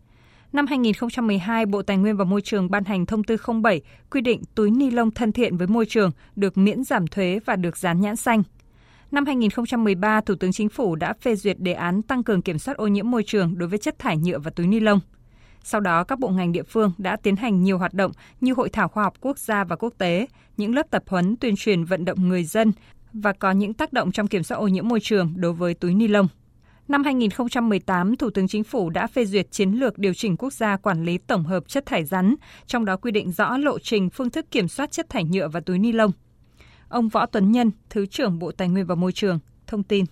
Năm 0.52 0.66
2012, 0.66 1.66
Bộ 1.66 1.82
Tài 1.82 1.96
nguyên 1.96 2.16
và 2.16 2.24
Môi 2.24 2.40
trường 2.40 2.70
ban 2.70 2.84
hành 2.84 3.06
thông 3.06 3.24
tư 3.24 3.36
07 3.62 3.80
quy 4.10 4.20
định 4.20 4.42
túi 4.54 4.70
ni 4.70 4.90
lông 4.90 5.10
thân 5.10 5.32
thiện 5.32 5.56
với 5.56 5.66
môi 5.66 5.86
trường 5.86 6.10
được 6.36 6.58
miễn 6.58 6.84
giảm 6.84 7.06
thuế 7.06 7.40
và 7.44 7.56
được 7.56 7.76
dán 7.76 8.00
nhãn 8.00 8.16
xanh. 8.16 8.42
Năm 9.10 9.26
2013, 9.26 10.20
Thủ 10.20 10.34
tướng 10.34 10.52
Chính 10.52 10.68
phủ 10.68 10.96
đã 10.96 11.12
phê 11.12 11.36
duyệt 11.36 11.60
đề 11.60 11.72
án 11.72 12.02
tăng 12.02 12.22
cường 12.22 12.42
kiểm 12.42 12.58
soát 12.58 12.76
ô 12.76 12.86
nhiễm 12.86 13.10
môi 13.10 13.22
trường 13.26 13.58
đối 13.58 13.68
với 13.68 13.78
chất 13.78 13.98
thải 13.98 14.16
nhựa 14.16 14.38
và 14.38 14.50
túi 14.50 14.66
ni 14.66 14.80
lông. 14.80 15.00
Sau 15.62 15.80
đó, 15.80 16.04
các 16.04 16.18
bộ 16.18 16.28
ngành 16.28 16.52
địa 16.52 16.62
phương 16.62 16.92
đã 16.98 17.16
tiến 17.16 17.36
hành 17.36 17.62
nhiều 17.62 17.78
hoạt 17.78 17.94
động 17.94 18.12
như 18.40 18.52
hội 18.52 18.68
thảo 18.68 18.88
khoa 18.88 19.04
học 19.04 19.14
quốc 19.20 19.38
gia 19.38 19.64
và 19.64 19.76
quốc 19.76 19.92
tế, 19.98 20.26
những 20.56 20.74
lớp 20.74 20.90
tập 20.90 21.02
huấn 21.06 21.36
tuyên 21.36 21.54
truyền 21.56 21.84
vận 21.84 22.04
động 22.04 22.28
người 22.28 22.44
dân 22.44 22.72
và 23.12 23.32
có 23.32 23.50
những 23.50 23.74
tác 23.74 23.92
động 23.92 24.12
trong 24.12 24.26
kiểm 24.26 24.42
soát 24.42 24.56
ô 24.56 24.68
nhiễm 24.68 24.88
môi 24.88 25.00
trường 25.00 25.32
đối 25.36 25.52
với 25.52 25.74
túi 25.74 25.94
ni 25.94 26.08
lông. 26.08 26.28
Năm 26.88 27.04
2018, 27.04 28.16
Thủ 28.16 28.30
tướng 28.30 28.48
Chính 28.48 28.64
phủ 28.64 28.90
đã 28.90 29.06
phê 29.06 29.24
duyệt 29.24 29.50
chiến 29.50 29.72
lược 29.72 29.98
điều 29.98 30.14
chỉnh 30.14 30.36
quốc 30.36 30.52
gia 30.52 30.76
quản 30.76 31.04
lý 31.04 31.18
tổng 31.18 31.44
hợp 31.44 31.68
chất 31.68 31.86
thải 31.86 32.04
rắn, 32.04 32.34
trong 32.66 32.84
đó 32.84 32.96
quy 32.96 33.10
định 33.10 33.32
rõ 33.32 33.56
lộ 33.56 33.78
trình 33.78 34.10
phương 34.10 34.30
thức 34.30 34.50
kiểm 34.50 34.68
soát 34.68 34.90
chất 34.90 35.10
thải 35.10 35.24
nhựa 35.24 35.48
và 35.48 35.60
túi 35.60 35.78
ni 35.78 35.92
lông. 35.92 36.12
Ông 36.88 37.08
Võ 37.08 37.26
Tuấn 37.26 37.52
Nhân, 37.52 37.70
Thứ 37.90 38.06
trưởng 38.06 38.38
Bộ 38.38 38.52
Tài 38.52 38.68
nguyên 38.68 38.86
và 38.86 38.94
Môi 38.94 39.12
trường, 39.12 39.38
thông 39.66 39.82
tin. 39.82 40.04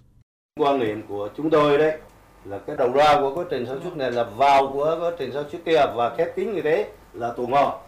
Quan 0.61 0.79
niệm 0.79 1.03
của 1.09 1.29
chúng 1.37 1.51
tôi 1.51 1.79
đấy 1.79 1.99
là 2.45 2.59
cái 2.59 2.77
đầu 2.77 2.93
ra 2.93 3.21
của 3.21 3.35
quá 3.35 3.45
trình 3.51 3.67
sản 3.67 3.81
xuất 3.85 3.97
này 3.97 4.13
là 4.13 4.25
vào 4.25 4.71
của 4.73 4.97
quá 5.01 5.11
trình 5.19 5.33
sản 5.33 5.45
xuất 5.53 5.59
kia 5.65 5.81
và 5.95 6.17
khép 6.17 6.37
kín 6.37 6.53
như 6.53 6.63
thế 6.63 6.91
là 7.13 7.33
tuần 7.33 7.51
hoàn 7.51 7.79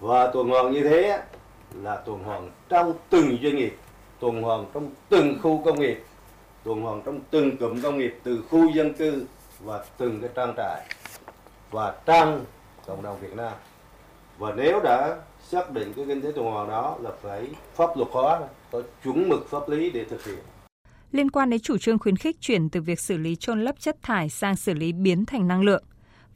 và 0.00 0.26
tuần 0.26 0.48
hoàn 0.48 0.72
như 0.72 0.82
thế 0.82 1.22
là 1.74 1.96
tuần 1.96 2.24
hoàn 2.24 2.50
trong 2.68 2.92
từng 3.10 3.38
doanh 3.42 3.56
nghiệp 3.56 3.76
tuần 4.20 4.42
hoàn 4.42 4.66
trong 4.74 4.90
từng 5.08 5.38
khu 5.42 5.62
công 5.64 5.80
nghiệp 5.80 6.04
tuần 6.64 6.82
hoàn 6.82 7.02
trong 7.02 7.20
từng 7.30 7.56
cụm 7.56 7.82
công 7.82 7.98
nghiệp 7.98 8.18
từ 8.22 8.42
khu 8.50 8.70
dân 8.70 8.94
cư 8.94 9.26
và 9.60 9.84
từng 9.98 10.20
cái 10.20 10.30
trang 10.34 10.54
trại 10.56 10.86
và 11.70 11.94
trang 12.06 12.44
cộng 12.86 13.02
đồng 13.02 13.20
Việt 13.20 13.36
Nam 13.36 13.52
và 14.38 14.52
nếu 14.56 14.80
đã 14.80 15.16
xác 15.44 15.72
định 15.72 15.92
cái 15.96 16.04
kinh 16.08 16.22
tế 16.22 16.32
tuần 16.34 16.46
hoàn 16.46 16.68
đó 16.68 16.98
là 17.02 17.10
phải 17.22 17.46
pháp 17.74 17.96
luật 17.96 18.08
hóa 18.12 18.40
có 18.70 18.82
chuẩn 19.04 19.28
mực 19.28 19.50
pháp 19.50 19.68
lý 19.68 19.90
để 19.90 20.04
thực 20.04 20.24
hiện 20.24 20.38
liên 21.14 21.30
quan 21.30 21.50
đến 21.50 21.60
chủ 21.60 21.78
trương 21.78 21.98
khuyến 21.98 22.16
khích 22.16 22.36
chuyển 22.40 22.68
từ 22.68 22.80
việc 22.80 23.00
xử 23.00 23.16
lý 23.16 23.36
trôn 23.36 23.60
lấp 23.60 23.80
chất 23.80 23.96
thải 24.02 24.28
sang 24.28 24.56
xử 24.56 24.74
lý 24.74 24.92
biến 24.92 25.24
thành 25.24 25.48
năng 25.48 25.62
lượng. 25.62 25.84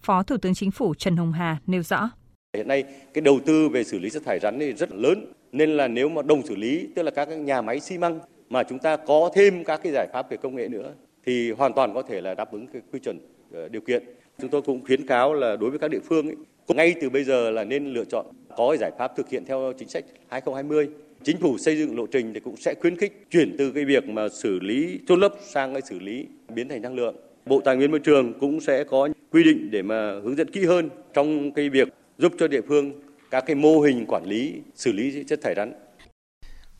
Phó 0.02 0.22
Thủ 0.22 0.36
tướng 0.36 0.54
Chính 0.54 0.70
phủ 0.70 0.94
Trần 0.94 1.16
Hồng 1.16 1.32
Hà 1.32 1.56
nêu 1.66 1.82
rõ. 1.82 2.10
Hiện 2.56 2.68
nay 2.68 2.84
cái 3.14 3.22
đầu 3.22 3.40
tư 3.46 3.68
về 3.68 3.84
xử 3.84 3.98
lý 3.98 4.10
chất 4.10 4.22
thải 4.24 4.38
rắn 4.42 4.58
này 4.58 4.72
rất 4.72 4.92
lớn 4.92 5.32
nên 5.52 5.70
là 5.70 5.88
nếu 5.88 6.08
mà 6.08 6.22
đồng 6.22 6.46
xử 6.46 6.56
lý 6.56 6.88
tức 6.96 7.02
là 7.02 7.10
các 7.10 7.28
nhà 7.28 7.62
máy 7.62 7.80
xi 7.80 7.98
măng 7.98 8.20
mà 8.48 8.62
chúng 8.62 8.78
ta 8.78 8.96
có 8.96 9.30
thêm 9.34 9.64
các 9.64 9.80
cái 9.82 9.92
giải 9.92 10.08
pháp 10.12 10.30
về 10.30 10.36
công 10.36 10.54
nghệ 10.54 10.68
nữa 10.68 10.92
thì 11.26 11.52
hoàn 11.52 11.72
toàn 11.72 11.94
có 11.94 12.02
thể 12.02 12.20
là 12.20 12.34
đáp 12.34 12.52
ứng 12.52 12.66
cái 12.66 12.82
quy 12.92 12.98
chuẩn 12.98 13.18
ờ, 13.52 13.68
điều 13.68 13.82
kiện. 13.82 14.02
Chúng 14.40 14.50
tôi 14.50 14.62
cũng 14.62 14.84
khuyến 14.84 15.06
cáo 15.06 15.34
là 15.34 15.56
đối 15.56 15.70
với 15.70 15.78
các 15.78 15.90
địa 15.90 16.00
phương 16.08 16.26
ấy, 16.26 16.36
ngay 16.74 16.94
từ 17.00 17.10
bây 17.10 17.24
giờ 17.24 17.50
là 17.50 17.64
nên 17.64 17.86
lựa 17.86 18.04
chọn 18.04 18.26
có 18.56 18.76
giải 18.80 18.90
pháp 18.98 19.16
thực 19.16 19.28
hiện 19.28 19.44
theo 19.44 19.72
chính 19.78 19.88
sách 19.88 20.04
2020 20.28 20.88
Chính 21.24 21.40
phủ 21.40 21.58
xây 21.58 21.76
dựng 21.76 21.96
lộ 21.96 22.06
trình 22.06 22.34
thì 22.34 22.40
cũng 22.40 22.56
sẽ 22.56 22.74
khuyến 22.80 22.96
khích 22.96 23.26
chuyển 23.30 23.56
từ 23.58 23.72
cái 23.72 23.84
việc 23.84 24.08
mà 24.08 24.28
xử 24.28 24.58
lý 24.60 25.00
chôn 25.08 25.20
lấp 25.20 25.32
sang 25.54 25.72
cái 25.72 25.82
xử 25.88 25.98
lý 25.98 26.26
biến 26.54 26.68
thành 26.68 26.82
năng 26.82 26.94
lượng. 26.94 27.16
Bộ 27.46 27.60
Tài 27.64 27.76
nguyên 27.76 27.90
Môi 27.90 28.00
trường 28.00 28.40
cũng 28.40 28.60
sẽ 28.60 28.84
có 28.84 29.08
quy 29.32 29.44
định 29.44 29.70
để 29.70 29.82
mà 29.82 30.12
hướng 30.24 30.36
dẫn 30.36 30.50
kỹ 30.50 30.64
hơn 30.64 30.90
trong 31.14 31.52
cái 31.52 31.68
việc 31.68 31.88
giúp 32.18 32.32
cho 32.38 32.48
địa 32.48 32.60
phương 32.68 32.92
các 33.30 33.44
cái 33.46 33.56
mô 33.56 33.80
hình 33.80 34.06
quản 34.08 34.24
lý 34.24 34.54
xử 34.74 34.92
lý 34.92 35.24
chất 35.28 35.40
thải 35.42 35.54
rắn. 35.56 35.72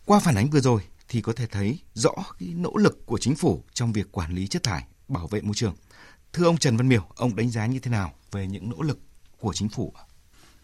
Qua 0.07 0.21
phản 0.21 0.35
ánh 0.35 0.51
vừa 0.51 0.61
rồi 0.61 0.81
thì 1.09 1.21
có 1.21 1.33
thể 1.33 1.47
thấy 1.47 1.79
rõ 1.95 2.15
cái 2.39 2.49
nỗ 2.57 2.77
lực 2.77 3.07
của 3.07 3.19
chính 3.19 3.35
phủ 3.35 3.63
trong 3.73 3.93
việc 3.93 4.13
quản 4.13 4.35
lý 4.35 4.47
chất 4.47 4.63
thải, 4.63 4.83
bảo 5.09 5.27
vệ 5.27 5.41
môi 5.41 5.55
trường. 5.55 5.75
Thưa 6.33 6.45
ông 6.45 6.57
Trần 6.57 6.77
Văn 6.77 6.89
Miểu, 6.89 7.03
ông 7.17 7.37
đánh 7.37 7.51
giá 7.51 7.67
như 7.67 7.79
thế 7.79 7.91
nào 7.91 8.13
về 8.33 8.47
những 8.47 8.71
nỗ 8.71 8.83
lực 8.83 8.99
của 9.41 9.53
chính 9.53 9.69
phủ? 9.69 9.93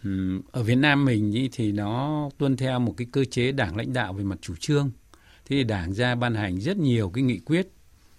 Ừ, 0.05 0.41
ở 0.53 0.63
Việt 0.63 0.75
Nam 0.75 1.05
mình 1.05 1.49
thì 1.53 1.73
nó 1.73 2.29
tuân 2.39 2.57
theo 2.57 2.79
một 2.79 2.95
cái 2.97 3.07
cơ 3.13 3.25
chế 3.25 3.53
đảng 3.53 3.77
lãnh 3.77 3.93
đạo 3.93 4.13
về 4.13 4.25
mặt 4.25 4.39
chủ 4.41 4.55
trương. 4.61 4.91
Thế 5.45 5.57
thì 5.57 5.65
đảng 5.65 5.93
ra 5.93 6.15
ban 6.15 6.35
hành 6.35 6.61
rất 6.61 6.77
nhiều 6.77 7.11
cái 7.11 7.25
nghị 7.25 7.39
quyết 7.39 7.69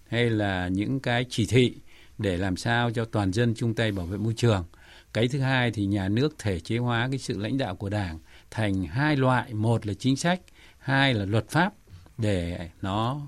hay 0.07 0.29
là 0.29 0.67
những 0.67 0.99
cái 0.99 1.25
chỉ 1.29 1.45
thị 1.45 1.75
để 2.17 2.37
làm 2.37 2.57
sao 2.57 2.91
cho 2.91 3.05
toàn 3.05 3.33
dân 3.33 3.53
chung 3.55 3.75
tay 3.75 3.91
bảo 3.91 4.05
vệ 4.05 4.17
môi 4.17 4.33
trường. 4.33 4.65
Cái 5.13 5.27
thứ 5.27 5.39
hai 5.39 5.71
thì 5.71 5.85
nhà 5.85 6.09
nước 6.09 6.35
thể 6.39 6.59
chế 6.59 6.77
hóa 6.77 7.07
cái 7.11 7.19
sự 7.19 7.37
lãnh 7.37 7.57
đạo 7.57 7.75
của 7.75 7.89
đảng 7.89 8.19
thành 8.51 8.83
hai 8.83 9.15
loại, 9.15 9.53
một 9.53 9.87
là 9.87 9.93
chính 9.93 10.15
sách, 10.15 10.41
hai 10.77 11.13
là 11.13 11.25
luật 11.25 11.49
pháp 11.49 11.73
để 12.17 12.69
nó 12.81 13.21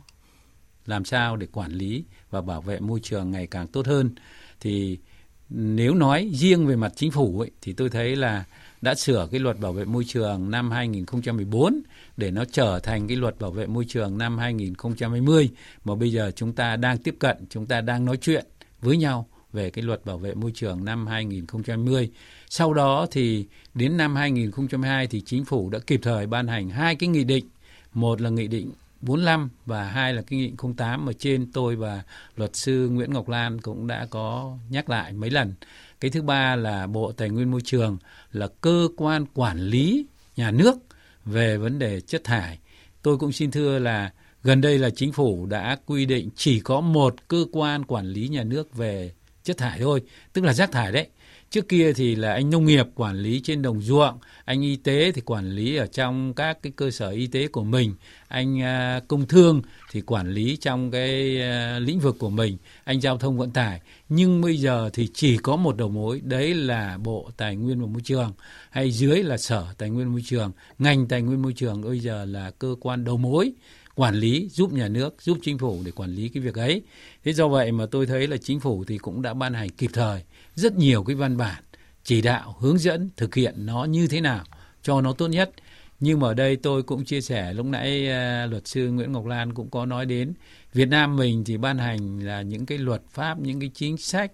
làm 0.86 1.06
sao 1.06 1.36
để 1.36 1.48
quản 1.52 1.72
lý 1.72 2.04
và 2.30 2.42
bảo 2.42 2.62
vệ 2.62 2.80
môi 2.80 3.00
trường 3.00 3.32
ngày 3.32 3.48
càng 3.48 3.68
tốt 3.68 3.88
hơn. 3.88 4.16
Thì 4.60 5.00
nếu 5.50 5.94
nói 5.94 6.30
riêng 6.34 6.68
về 6.68 6.76
mặt 6.76 6.94
chính 6.96 7.12
phủ 7.12 7.40
ấy, 7.40 7.52
thì 7.62 7.74
tôi 7.74 7.90
thấy 7.90 8.16
là 8.16 8.44
đã 8.82 8.96
sửa 8.96 9.28
cái 9.32 9.40
luật 9.40 9.60
bảo 9.60 9.74
vệ 9.74 9.86
môi 9.86 10.04
trường 10.04 10.52
năm 10.52 10.72
2014 10.72 11.82
để 12.18 12.32
nó 12.32 12.46
trở 12.46 12.80
thành 12.80 13.08
cái 13.08 13.18
luật 13.18 13.40
bảo 13.40 13.52
vệ 13.52 13.68
môi 13.68 13.86
trường 13.88 14.18
năm 14.18 14.38
2020 14.38 15.50
mà 15.86 15.96
bây 15.96 16.12
giờ 16.12 16.32
chúng 16.36 16.54
ta 16.54 16.76
đang 16.76 16.98
tiếp 16.98 17.16
cận, 17.20 17.38
chúng 17.50 17.66
ta 17.66 17.82
đang 17.82 18.06
nói 18.06 18.18
chuyện 18.18 18.46
với 18.82 18.98
nhau 18.98 19.28
về 19.54 19.70
cái 19.70 19.84
luật 19.84 20.06
bảo 20.06 20.18
vệ 20.18 20.34
môi 20.34 20.52
trường 20.56 20.86
năm 20.86 21.08
2020. 21.08 22.12
Sau 22.50 22.74
đó 22.74 23.08
thì 23.12 23.46
đến 23.74 23.98
năm 23.98 24.16
2022 24.16 25.08
thì 25.08 25.22
chính 25.22 25.46
phủ 25.46 25.70
đã 25.70 25.80
kịp 25.80 26.00
thời 26.04 26.28
ban 26.28 26.48
hành 26.48 26.70
hai 26.70 26.96
cái 26.96 27.10
nghị 27.10 27.24
định, 27.24 27.46
một 27.94 28.22
là 28.22 28.30
nghị 28.30 28.48
định 28.48 28.72
45 29.02 29.50
và 29.66 29.84
hai 29.84 30.14
là 30.14 30.22
cái 30.22 30.40
nghị 30.40 30.48
định 30.48 30.74
08 30.78 31.06
mà 31.06 31.12
trên 31.20 31.52
tôi 31.52 31.76
và 31.76 32.04
luật 32.36 32.56
sư 32.56 32.90
Nguyễn 32.90 33.14
Ngọc 33.14 33.30
Lan 33.30 33.62
cũng 33.62 33.88
đã 33.88 34.08
có 34.10 34.58
nhắc 34.70 34.90
lại 34.90 35.14
mấy 35.14 35.30
lần. 35.30 35.54
Cái 36.00 36.12
thứ 36.12 36.22
ba 36.22 36.56
là 36.56 36.88
Bộ 36.88 37.12
Tài 37.12 37.30
nguyên 37.30 37.52
Môi 37.52 37.62
trường 37.62 37.98
là 38.32 38.48
cơ 38.62 38.88
quan 38.98 39.26
quản 39.34 39.60
lý 39.60 40.06
nhà 40.36 40.52
nước 40.52 40.78
về 41.26 41.58
vấn 41.58 41.80
đề 41.80 42.02
chất 42.02 42.24
thải. 42.24 42.60
Tôi 43.02 43.18
cũng 43.18 43.32
xin 43.32 43.52
thưa 43.52 43.80
là 43.80 44.12
gần 44.44 44.62
đây 44.62 44.80
là 44.80 44.90
chính 44.90 45.12
phủ 45.12 45.46
đã 45.46 45.78
quy 45.86 46.06
định 46.06 46.30
chỉ 46.36 46.60
có 46.60 46.82
một 46.82 47.16
cơ 47.28 47.46
quan 47.52 47.86
quản 47.86 48.06
lý 48.06 48.28
nhà 48.28 48.44
nước 48.44 48.76
về 48.76 49.12
chất 49.44 49.58
thải 49.58 49.80
thôi, 49.80 50.02
tức 50.34 50.44
là 50.46 50.54
rác 50.54 50.72
thải 50.72 50.92
đấy. 50.92 51.08
Trước 51.52 51.70
kia 51.70 51.94
thì 51.94 52.16
là 52.16 52.34
anh 52.34 52.50
nông 52.50 52.66
nghiệp 52.66 52.86
quản 52.96 53.16
lý 53.16 53.42
trên 53.44 53.62
đồng 53.62 53.82
ruộng, 53.82 54.18
anh 54.46 54.62
y 54.62 54.76
tế 54.76 55.12
thì 55.12 55.22
quản 55.22 55.52
lý 55.52 55.76
ở 55.76 55.88
trong 55.88 56.34
các 56.34 56.62
cái 56.62 56.74
cơ 56.76 56.92
sở 56.92 57.10
y 57.10 57.28
tế 57.28 57.48
của 57.48 57.64
mình, 57.64 57.94
anh 58.28 58.62
à, 58.62 59.02
công 59.08 59.28
thương 59.28 59.62
thì 59.92 60.02
quản 60.02 60.30
lý 60.30 60.58
trong 60.58 60.92
cái 60.92 61.42
à, 61.42 61.80
lĩnh 61.80 62.00
vực 62.00 62.16
của 62.20 62.30
mình, 62.30 62.58
anh 62.84 63.02
giao 63.02 63.18
thông 63.18 63.38
vận 63.38 63.52
tải. 63.52 63.82
Nhưng 64.10 64.42
bây 64.42 64.58
giờ 64.58 64.90
thì 64.94 65.10
chỉ 65.14 65.38
có 65.38 65.56
một 65.56 65.78
đầu 65.78 65.90
mối, 65.90 66.22
đấy 66.24 66.54
là 66.54 66.98
Bộ 66.98 67.30
Tài 67.38 67.56
nguyên 67.56 67.82
và 67.82 67.88
Môi 67.88 68.02
trường, 68.04 68.34
hay 68.70 68.92
dưới 68.92 69.24
là 69.24 69.38
Sở 69.38 69.66
Tài 69.78 69.90
nguyên 69.90 70.08
và 70.08 70.12
Môi 70.12 70.24
trường, 70.26 70.52
ngành 70.80 71.08
Tài 71.08 71.22
nguyên 71.22 71.42
Môi 71.42 71.54
trường 71.54 71.82
bây 71.82 72.00
giờ 72.00 72.26
là 72.26 72.52
cơ 72.60 72.76
quan 72.80 73.04
đầu 73.04 73.18
mối 73.18 73.54
quản 73.96 74.16
lý 74.16 74.50
giúp 74.52 74.74
nhà 74.74 74.88
nước 74.88 75.16
giúp 75.22 75.38
chính 75.42 75.58
phủ 75.58 75.82
để 75.86 75.92
quản 75.92 76.16
lý 76.16 76.30
cái 76.30 76.44
việc 76.44 76.56
ấy. 76.56 76.82
Thế 77.24 77.34
do 77.34 77.48
vậy 77.48 77.72
mà 77.72 77.86
tôi 77.92 78.06
thấy 78.06 78.28
là 78.28 78.38
chính 78.38 78.60
phủ 78.60 78.84
thì 78.84 78.98
cũng 78.98 79.22
đã 79.22 79.34
ban 79.34 79.54
hành 79.54 79.70
kịp 79.70 79.90
thời 79.94 80.24
rất 80.58 80.78
nhiều 80.78 81.04
cái 81.04 81.16
văn 81.16 81.38
bản 81.38 81.64
chỉ 82.04 82.22
đạo 82.22 82.56
hướng 82.60 82.78
dẫn 82.78 83.10
thực 83.18 83.36
hiện 83.36 83.66
nó 83.66 83.86
như 83.86 84.08
thế 84.08 84.22
nào 84.22 84.44
cho 84.82 85.02
nó 85.02 85.14
tốt 85.14 85.28
nhất 85.28 85.52
nhưng 86.00 86.20
mà 86.20 86.28
ở 86.28 86.34
đây 86.34 86.56
tôi 86.56 86.84
cũng 86.84 87.06
chia 87.06 87.22
sẻ 87.22 87.54
lúc 87.54 87.66
nãy 87.66 88.04
uh, 88.04 88.52
luật 88.52 88.68
sư 88.68 88.92
Nguyễn 88.92 89.12
Ngọc 89.12 89.26
Lan 89.26 89.54
cũng 89.54 89.70
có 89.70 89.86
nói 89.86 90.06
đến 90.06 90.34
Việt 90.74 90.86
Nam 90.86 91.16
mình 91.16 91.44
thì 91.44 91.58
ban 91.58 91.78
hành 91.78 92.20
là 92.20 92.42
những 92.42 92.66
cái 92.66 92.78
luật 92.78 93.02
pháp 93.12 93.40
những 93.40 93.60
cái 93.60 93.72
chính 93.74 93.98
sách 93.98 94.32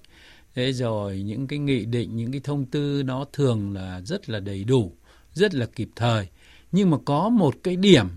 thế 0.56 0.74
rồi 0.74 1.22
những 1.22 1.48
cái 1.48 1.60
nghị 1.60 1.86
định 1.86 2.16
những 2.16 2.32
cái 2.32 2.42
thông 2.44 2.66
tư 2.66 3.04
nó 3.06 3.26
thường 3.34 3.74
là 3.74 4.02
rất 4.02 4.30
là 4.30 4.40
đầy 4.40 4.64
đủ 4.64 4.94
rất 5.34 5.54
là 5.54 5.66
kịp 5.66 5.90
thời 5.96 6.28
nhưng 6.72 6.90
mà 6.90 6.98
có 7.06 7.30
một 7.30 7.56
cái 7.64 7.76
điểm 7.76 8.08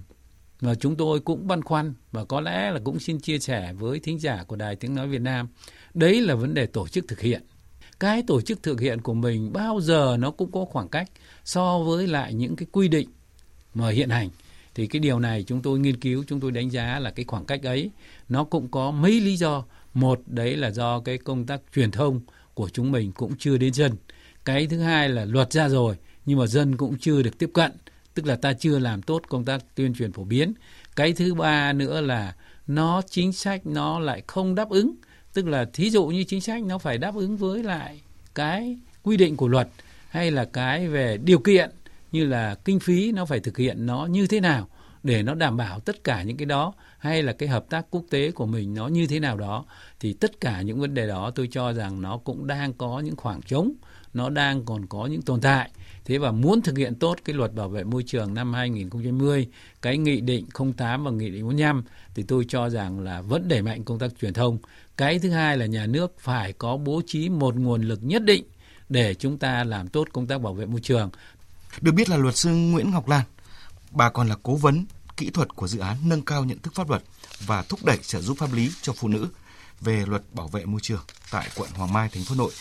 mà 0.61 0.75
chúng 0.75 0.97
tôi 0.97 1.21
cũng 1.21 1.47
băn 1.47 1.62
khoăn 1.62 1.95
và 2.12 2.25
có 2.25 2.40
lẽ 2.40 2.71
là 2.71 2.81
cũng 2.85 2.99
xin 2.99 3.21
chia 3.21 3.38
sẻ 3.38 3.73
với 3.73 4.01
thính 4.01 4.19
giả 4.19 4.45
của 4.47 4.57
Đài 4.57 4.77
Tiếng 4.77 4.95
Nói 4.95 5.09
Việt 5.09 5.21
Nam. 5.21 5.49
Đấy 5.95 6.21
là 6.21 6.35
vấn 6.35 6.55
đề 6.55 6.66
tổ 6.66 6.88
chức 6.88 7.09
thực 7.09 7.21
hiện. 7.21 7.42
Cái 8.00 8.22
tổ 8.26 8.40
chức 8.40 8.62
thực 8.62 8.80
hiện 8.80 9.00
của 9.00 9.14
mình 9.14 9.52
bao 9.52 9.80
giờ 9.80 10.16
nó 10.18 10.30
cũng 10.30 10.52
có 10.52 10.64
khoảng 10.64 10.88
cách 10.88 11.11
so 11.44 11.78
với 11.78 12.06
lại 12.06 12.35
những 12.35 12.56
cái 12.56 12.66
quy 12.72 12.88
định 12.88 13.09
mà 13.74 13.90
hiện 13.90 14.11
hành. 14.11 14.30
Thì 14.74 14.87
cái 14.87 15.00
điều 15.00 15.18
này 15.18 15.44
chúng 15.46 15.62
tôi 15.62 15.78
nghiên 15.78 16.00
cứu, 16.00 16.24
chúng 16.26 16.40
tôi 16.40 16.50
đánh 16.50 16.70
giá 16.70 16.98
là 16.98 17.11
cái 17.11 17.24
khoảng 17.24 17.44
cách 17.44 17.62
ấy 17.62 17.90
nó 18.28 18.44
cũng 18.44 18.68
có 18.70 18.90
mấy 18.90 19.20
lý 19.20 19.37
do. 19.37 19.64
Một 19.94 20.20
đấy 20.26 20.56
là 20.56 20.70
do 20.70 21.00
cái 21.00 21.18
công 21.18 21.46
tác 21.46 21.61
truyền 21.74 21.90
thông 21.90 22.20
của 22.54 22.68
chúng 22.68 22.92
mình 22.92 23.12
cũng 23.12 23.37
chưa 23.38 23.56
đến 23.56 23.72
dân. 23.72 23.92
Cái 24.44 24.66
thứ 24.66 24.78
hai 24.78 25.09
là 25.09 25.24
luật 25.24 25.52
ra 25.52 25.68
rồi 25.68 25.96
nhưng 26.26 26.38
mà 26.38 26.46
dân 26.46 26.76
cũng 26.76 26.98
chưa 26.98 27.22
được 27.22 27.38
tiếp 27.38 27.50
cận 27.54 27.72
tức 28.14 28.26
là 28.26 28.37
ta 28.37 28.52
chưa 28.52 28.78
làm 28.78 29.02
tốt 29.02 29.22
công 29.28 29.44
tác 29.44 29.74
tuyên 29.74 29.94
truyền 29.94 30.12
phổ 30.12 30.24
biến 30.24 30.52
cái 30.96 31.12
thứ 31.12 31.35
ba 31.35 31.72
nữa 31.72 32.00
là 32.00 32.35
nó 32.66 33.02
chính 33.11 33.32
sách 33.32 33.66
nó 33.66 33.98
lại 33.98 34.22
không 34.26 34.54
đáp 34.54 34.70
ứng 34.70 34.94
tức 35.37 35.46
là 35.46 35.64
thí 35.72 35.90
dụ 35.90 36.07
như 36.07 36.25
chính 36.25 36.40
sách 36.40 36.62
nó 36.62 36.79
phải 36.79 36.99
đáp 36.99 37.14
ứng 37.14 37.37
với 37.37 37.62
lại 37.62 38.01
cái 38.35 38.77
quy 39.03 39.16
định 39.16 39.37
của 39.37 39.49
luật 39.49 39.68
hay 40.09 40.31
là 40.31 40.44
cái 40.44 40.88
về 40.88 41.18
điều 41.25 41.38
kiện 41.38 41.70
như 42.12 42.27
là 42.27 42.55
kinh 42.64 42.81
phí 42.81 43.12
nó 43.12 43.25
phải 43.25 43.40
thực 43.40 43.57
hiện 43.57 43.87
nó 43.87 44.07
như 44.07 44.27
thế 44.27 44.40
nào 44.40 44.68
để 45.03 45.22
nó 45.22 45.35
đảm 45.35 45.57
bảo 45.57 45.81
tất 45.81 46.05
cả 46.05 46.22
những 46.22 46.37
cái 46.37 46.46
đó 46.46 46.72
hay 46.99 47.22
là 47.22 47.33
cái 47.33 47.49
hợp 47.49 47.66
tác 47.70 47.87
quốc 47.90 48.05
tế 48.11 48.31
của 48.31 48.46
mình 48.46 48.75
nó 48.75 48.88
như 48.88 49.07
thế 49.07 49.20
nào 49.20 49.37
đó 49.37 49.64
thì 50.01 50.12
tất 50.12 50.40
cả 50.40 50.62
những 50.62 50.81
vấn 50.81 50.94
đề 50.94 51.09
đó 51.09 51.31
tôi 51.35 51.49
cho 51.51 51.72
rằng 51.72 52.03
nó 52.03 52.18
cũng 52.18 52.46
đang 52.46 52.72
có 52.72 53.01
những 53.01 53.16
khoảng 53.16 53.42
trống 53.42 53.72
nó 54.14 54.31
đang 54.31 54.64
còn 54.64 54.87
có 54.87 55.07
những 55.07 55.22
tồn 55.22 55.40
tại 55.40 55.70
Thế 56.07 56.18
và 56.18 56.33
muốn 56.33 56.61
thực 56.61 56.79
hiện 56.79 56.94
tốt 56.94 57.18
cái 57.25 57.37
luật 57.37 57.55
bảo 57.55 57.68
vệ 57.68 57.85
môi 57.85 58.03
trường 58.03 58.35
năm 58.35 58.53
2020, 58.53 59.46
cái 59.83 59.99
nghị 59.99 60.20
định 60.20 60.46
08 60.77 61.05
và 61.05 61.11
nghị 61.11 61.31
định 61.31 61.42
45 61.42 61.85
thì 62.14 62.22
tôi 62.22 62.44
cho 62.49 62.68
rằng 62.70 63.01
là 63.01 63.20
vẫn 63.20 63.49
đẩy 63.49 63.62
mạnh 63.62 63.85
công 63.85 63.99
tác 63.99 64.11
truyền 64.20 64.33
thông. 64.33 64.59
Cái 64.96 65.18
thứ 65.18 65.30
hai 65.30 65.56
là 65.56 65.66
nhà 65.66 65.87
nước 65.87 66.20
phải 66.20 66.52
có 66.52 66.76
bố 66.76 67.02
trí 67.06 67.28
một 67.28 67.56
nguồn 67.56 67.82
lực 67.82 67.98
nhất 68.02 68.24
định 68.24 68.44
để 68.88 69.14
chúng 69.14 69.38
ta 69.38 69.64
làm 69.64 69.88
tốt 69.88 70.09
công 70.12 70.26
tác 70.26 70.40
bảo 70.40 70.54
vệ 70.54 70.66
môi 70.66 70.80
trường. 70.80 71.11
Được 71.80 71.92
biết 71.92 72.09
là 72.09 72.16
luật 72.16 72.37
sư 72.37 72.50
Nguyễn 72.50 72.90
Ngọc 72.90 73.09
Lan, 73.09 73.24
bà 73.90 74.11
còn 74.11 74.28
là 74.28 74.37
cố 74.42 74.56
vấn 74.56 74.85
kỹ 75.16 75.30
thuật 75.30 75.48
của 75.48 75.68
dự 75.68 75.78
án 75.78 75.96
nâng 76.09 76.22
cao 76.22 76.44
nhận 76.44 76.59
thức 76.59 76.74
pháp 76.74 76.90
luật 76.90 77.02
và 77.46 77.62
thúc 77.62 77.85
đẩy 77.85 77.98
trợ 77.98 78.20
giúp 78.20 78.37
pháp 78.40 78.52
lý 78.52 78.70
cho 78.82 78.92
phụ 78.92 79.09
nữ 79.09 79.28
về 79.80 80.06
luật 80.06 80.22
bảo 80.32 80.48
vệ 80.48 80.64
môi 80.64 80.80
trường 80.80 81.02
tại 81.30 81.48
quận 81.56 81.70
Hoàng 81.74 81.92
Mai, 81.92 82.09
thành 82.09 82.24
phố 82.24 82.35
Nội. 82.35 82.52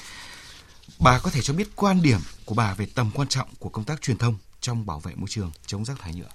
Bà 1.00 1.20
có 1.20 1.30
thể 1.30 1.42
cho 1.42 1.54
biết 1.54 1.76
quan 1.76 2.02
điểm 2.02 2.20
của 2.46 2.56
bà 2.56 2.74
về 2.74 2.88
tầm 2.96 3.12
quan 3.14 3.28
trọng 3.28 3.48
của 3.60 3.70
công 3.70 3.86
tác 3.86 4.02
truyền 4.02 4.18
thông 4.18 4.38
trong 4.62 4.86
bảo 4.86 5.00
vệ 5.00 5.16
môi 5.16 5.28
trường, 5.30 5.52
chống 5.66 5.86
rác 5.86 6.00
thải 6.00 6.14
nhựa. 6.14 6.30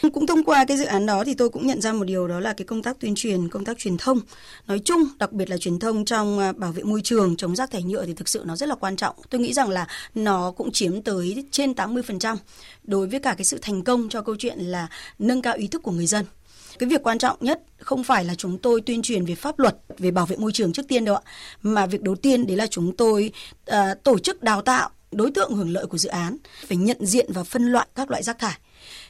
Cũng 0.12 0.26
thông 0.26 0.44
qua 0.44 0.64
cái 0.64 0.76
dự 0.76 0.84
án 0.84 1.06
đó 1.06 1.24
thì 1.24 1.34
tôi 1.34 1.48
cũng 1.48 1.66
nhận 1.66 1.80
ra 1.80 1.92
một 1.92 2.04
điều 2.04 2.28
đó 2.28 2.40
là 2.40 2.52
cái 2.52 2.64
công 2.64 2.82
tác 2.82 3.00
tuyên 3.00 3.14
truyền, 3.14 3.48
công 3.48 3.64
tác 3.64 3.78
truyền 3.78 3.96
thông. 3.96 4.20
Nói 4.66 4.78
chung, 4.84 5.04
đặc 5.18 5.32
biệt 5.32 5.50
là 5.50 5.56
truyền 5.56 5.78
thông 5.78 6.04
trong 6.04 6.38
à, 6.38 6.52
bảo 6.52 6.72
vệ 6.72 6.82
môi 6.82 7.00
trường, 7.04 7.36
chống 7.36 7.56
rác 7.56 7.70
thải 7.70 7.82
nhựa 7.82 8.06
thì 8.06 8.14
thực 8.14 8.28
sự 8.28 8.42
nó 8.44 8.56
rất 8.56 8.68
là 8.68 8.74
quan 8.74 8.96
trọng. 8.96 9.14
Tôi 9.30 9.40
nghĩ 9.40 9.52
rằng 9.52 9.68
là 9.68 9.86
nó 10.14 10.50
cũng 10.50 10.72
chiếm 10.72 11.02
tới 11.02 11.44
trên 11.50 11.72
80% 11.72 12.36
đối 12.84 13.06
với 13.06 13.20
cả 13.20 13.34
cái 13.34 13.44
sự 13.44 13.58
thành 13.62 13.84
công 13.84 14.08
cho 14.08 14.22
câu 14.22 14.36
chuyện 14.38 14.58
là 14.58 14.88
nâng 15.18 15.42
cao 15.42 15.54
ý 15.54 15.68
thức 15.68 15.82
của 15.82 15.92
người 15.92 16.06
dân. 16.06 16.24
Cái 16.78 16.88
việc 16.88 17.02
quan 17.02 17.18
trọng 17.18 17.36
nhất 17.40 17.62
không 17.78 18.04
phải 18.04 18.24
là 18.24 18.34
chúng 18.34 18.58
tôi 18.58 18.80
tuyên 18.80 19.02
truyền 19.02 19.24
về 19.24 19.34
pháp 19.34 19.58
luật 19.58 19.76
về 19.98 20.10
bảo 20.10 20.26
vệ 20.26 20.36
môi 20.36 20.52
trường 20.52 20.72
trước 20.72 20.88
tiên 20.88 21.04
đâu 21.04 21.14
ạ 21.14 21.22
mà 21.62 21.86
việc 21.86 22.02
đầu 22.02 22.14
tiên 22.14 22.46
đấy 22.46 22.56
là 22.56 22.66
chúng 22.66 22.96
tôi 22.96 23.32
uh, 23.70 23.74
tổ 24.02 24.18
chức 24.18 24.42
đào 24.42 24.62
tạo 24.62 24.90
đối 25.12 25.30
tượng 25.30 25.54
hưởng 25.54 25.72
lợi 25.72 25.86
của 25.86 25.98
dự 25.98 26.08
án 26.08 26.36
phải 26.66 26.76
nhận 26.76 27.06
diện 27.06 27.26
và 27.32 27.44
phân 27.44 27.66
loại 27.72 27.86
các 27.94 28.10
loại 28.10 28.22
rác 28.22 28.38
thải 28.38 28.58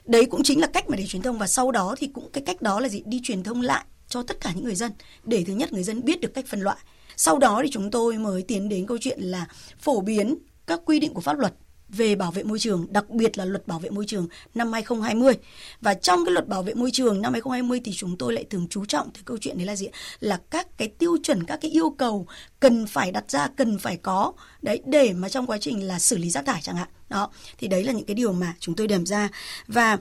đấy 0.04 0.26
cũng 0.26 0.42
chính 0.42 0.60
là 0.60 0.66
cách 0.66 0.88
mà 0.88 0.96
để 0.96 1.06
truyền 1.06 1.22
thông, 1.22 1.38
và 1.38 1.46
sau 1.46 1.70
đó 1.70 1.94
thì 1.98 2.06
cũng 2.06 2.30
cái 2.32 2.42
cách 2.46 2.62
đó 2.62 2.80
là 2.80 2.88
gì? 2.88 3.02
Đi 3.06 3.20
truyền 3.22 3.42
thông 3.42 3.60
lại 3.60 3.84
cho 4.08 4.22
tất 4.22 4.40
cả 4.40 4.52
những 4.54 4.64
người 4.64 4.74
dân. 4.74 4.92
Để 5.24 5.44
thứ 5.46 5.52
nhất, 5.52 5.72
người 5.72 5.82
dân 5.82 6.04
biết 6.04 6.20
được 6.20 6.34
cách 6.34 6.44
phân 6.48 6.60
loại. 6.60 6.78
Sau 7.16 7.38
đó 7.38 7.60
thì 7.64 7.70
chúng 7.70 7.90
tôi 7.90 8.18
mới 8.18 8.42
tiến 8.42 8.68
đến 8.68 8.86
câu 8.86 8.98
chuyện 9.00 9.20
là 9.20 9.46
phổ 9.78 10.00
biến 10.00 10.38
các 10.66 10.80
quy 10.86 11.00
định 11.00 11.14
của 11.14 11.20
pháp 11.20 11.38
luật 11.38 11.54
về 11.92 12.14
bảo 12.14 12.30
vệ 12.30 12.42
môi 12.42 12.58
trường, 12.58 12.86
đặc 12.90 13.10
biệt 13.10 13.38
là 13.38 13.44
luật 13.44 13.66
bảo 13.66 13.78
vệ 13.78 13.90
môi 13.90 14.04
trường 14.06 14.28
năm 14.54 14.72
2020. 14.72 15.34
Và 15.80 15.94
trong 15.94 16.24
cái 16.24 16.32
luật 16.32 16.48
bảo 16.48 16.62
vệ 16.62 16.74
môi 16.74 16.90
trường 16.90 17.22
năm 17.22 17.32
2020 17.32 17.80
thì 17.84 17.92
chúng 17.92 18.16
tôi 18.16 18.32
lại 18.32 18.44
thường 18.50 18.66
chú 18.70 18.84
trọng 18.84 19.10
tới 19.10 19.22
câu 19.24 19.38
chuyện 19.40 19.56
đấy 19.56 19.66
là 19.66 19.76
gì? 19.76 19.88
Là 20.20 20.40
các 20.50 20.78
cái 20.78 20.88
tiêu 20.88 21.16
chuẩn, 21.22 21.44
các 21.44 21.58
cái 21.62 21.70
yêu 21.70 21.90
cầu 21.90 22.26
cần 22.60 22.86
phải 22.86 23.12
đặt 23.12 23.30
ra, 23.30 23.48
cần 23.56 23.78
phải 23.78 23.96
có 23.96 24.32
đấy 24.62 24.82
để 24.86 25.12
mà 25.12 25.28
trong 25.28 25.46
quá 25.46 25.58
trình 25.60 25.86
là 25.86 25.98
xử 25.98 26.16
lý 26.16 26.30
rác 26.30 26.46
thải 26.46 26.60
chẳng 26.62 26.76
hạn. 26.76 26.88
Đó, 27.08 27.30
thì 27.58 27.68
đấy 27.68 27.84
là 27.84 27.92
những 27.92 28.06
cái 28.06 28.14
điều 28.14 28.32
mà 28.32 28.54
chúng 28.60 28.74
tôi 28.74 28.86
điểm 28.86 29.06
ra 29.06 29.28
và 29.66 29.98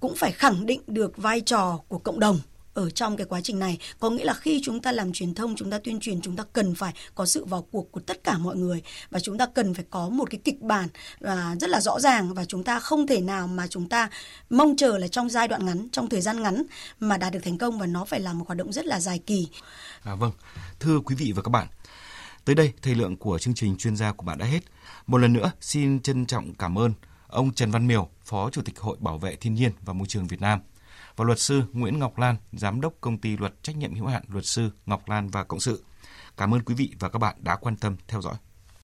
cũng 0.00 0.14
phải 0.16 0.32
khẳng 0.32 0.66
định 0.66 0.80
được 0.86 1.16
vai 1.16 1.40
trò 1.40 1.80
của 1.88 1.98
cộng 1.98 2.20
đồng 2.20 2.38
ở 2.74 2.90
trong 2.90 3.16
cái 3.16 3.26
quá 3.26 3.40
trình 3.40 3.58
này. 3.58 3.78
Có 4.00 4.10
nghĩa 4.10 4.24
là 4.24 4.34
khi 4.34 4.60
chúng 4.64 4.80
ta 4.80 4.92
làm 4.92 5.12
truyền 5.12 5.34
thông 5.34 5.56
chúng 5.56 5.70
ta 5.70 5.78
tuyên 5.78 6.00
truyền 6.00 6.20
chúng 6.20 6.36
ta 6.36 6.44
cần 6.52 6.74
phải 6.74 6.92
có 7.14 7.26
sự 7.26 7.44
vào 7.44 7.66
cuộc 7.70 7.92
của 7.92 8.00
tất 8.00 8.24
cả 8.24 8.38
mọi 8.38 8.56
người 8.56 8.82
và 9.10 9.20
chúng 9.20 9.38
ta 9.38 9.46
cần 9.46 9.74
phải 9.74 9.84
có 9.90 10.08
một 10.08 10.30
cái 10.30 10.40
kịch 10.44 10.60
bản 10.60 10.88
và 11.20 11.56
rất 11.60 11.70
là 11.70 11.80
rõ 11.80 12.00
ràng 12.00 12.34
và 12.34 12.44
chúng 12.44 12.64
ta 12.64 12.80
không 12.80 13.06
thể 13.06 13.20
nào 13.20 13.46
mà 13.46 13.66
chúng 13.66 13.88
ta 13.88 14.10
mong 14.50 14.76
chờ 14.76 14.98
là 14.98 15.08
trong 15.08 15.30
giai 15.30 15.48
đoạn 15.48 15.66
ngắn 15.66 15.88
trong 15.92 16.08
thời 16.08 16.20
gian 16.20 16.42
ngắn 16.42 16.62
mà 17.00 17.16
đạt 17.16 17.32
được 17.32 17.40
thành 17.42 17.58
công 17.58 17.78
và 17.78 17.86
nó 17.86 18.04
phải 18.04 18.20
là 18.20 18.32
một 18.32 18.44
hoạt 18.48 18.58
động 18.58 18.72
rất 18.72 18.86
là 18.86 19.00
dài 19.00 19.18
kỳ. 19.18 19.48
À, 20.02 20.14
vâng. 20.14 20.32
Thưa 20.80 21.00
quý 21.00 21.14
vị 21.14 21.32
và 21.36 21.42
các 21.42 21.50
bạn 21.50 21.66
Tới 22.44 22.54
đây, 22.54 22.72
thời 22.82 22.94
lượng 22.94 23.16
của 23.16 23.38
chương 23.38 23.54
trình 23.54 23.76
chuyên 23.76 23.96
gia 23.96 24.12
của 24.12 24.24
bạn 24.24 24.38
đã 24.38 24.46
hết. 24.46 24.60
Một 25.06 25.18
lần 25.18 25.32
nữa, 25.32 25.52
xin 25.60 26.00
trân 26.00 26.26
trọng 26.26 26.54
cảm 26.54 26.78
ơn 26.78 26.92
ông 27.26 27.54
Trần 27.54 27.70
Văn 27.70 27.86
Miều, 27.86 28.08
Phó 28.24 28.50
Chủ 28.50 28.62
tịch 28.62 28.78
Hội 28.78 28.96
Bảo 29.00 29.18
vệ 29.18 29.36
Thiên 29.36 29.54
nhiên 29.54 29.72
và 29.80 29.92
Môi 29.92 30.06
trường 30.08 30.26
Việt 30.26 30.40
Nam, 30.40 30.60
và 31.16 31.24
luật 31.24 31.38
sư 31.38 31.62
Nguyễn 31.72 31.98
Ngọc 31.98 32.18
Lan, 32.18 32.36
Giám 32.52 32.80
đốc 32.80 32.94
Công 33.00 33.18
ty 33.18 33.36
Luật 33.36 33.62
Trách 33.62 33.76
nhiệm 33.76 33.94
hữu 33.94 34.06
hạn 34.06 34.22
Luật 34.28 34.46
sư 34.46 34.70
Ngọc 34.86 35.08
Lan 35.08 35.28
và 35.28 35.44
Cộng 35.44 35.60
sự. 35.60 35.84
Cảm 36.36 36.54
ơn 36.54 36.62
quý 36.62 36.74
vị 36.74 36.94
và 36.98 37.08
các 37.08 37.18
bạn 37.18 37.36
đã 37.38 37.56
quan 37.56 37.76
tâm 37.76 37.96
theo 38.08 38.20
dõi. 38.20 38.34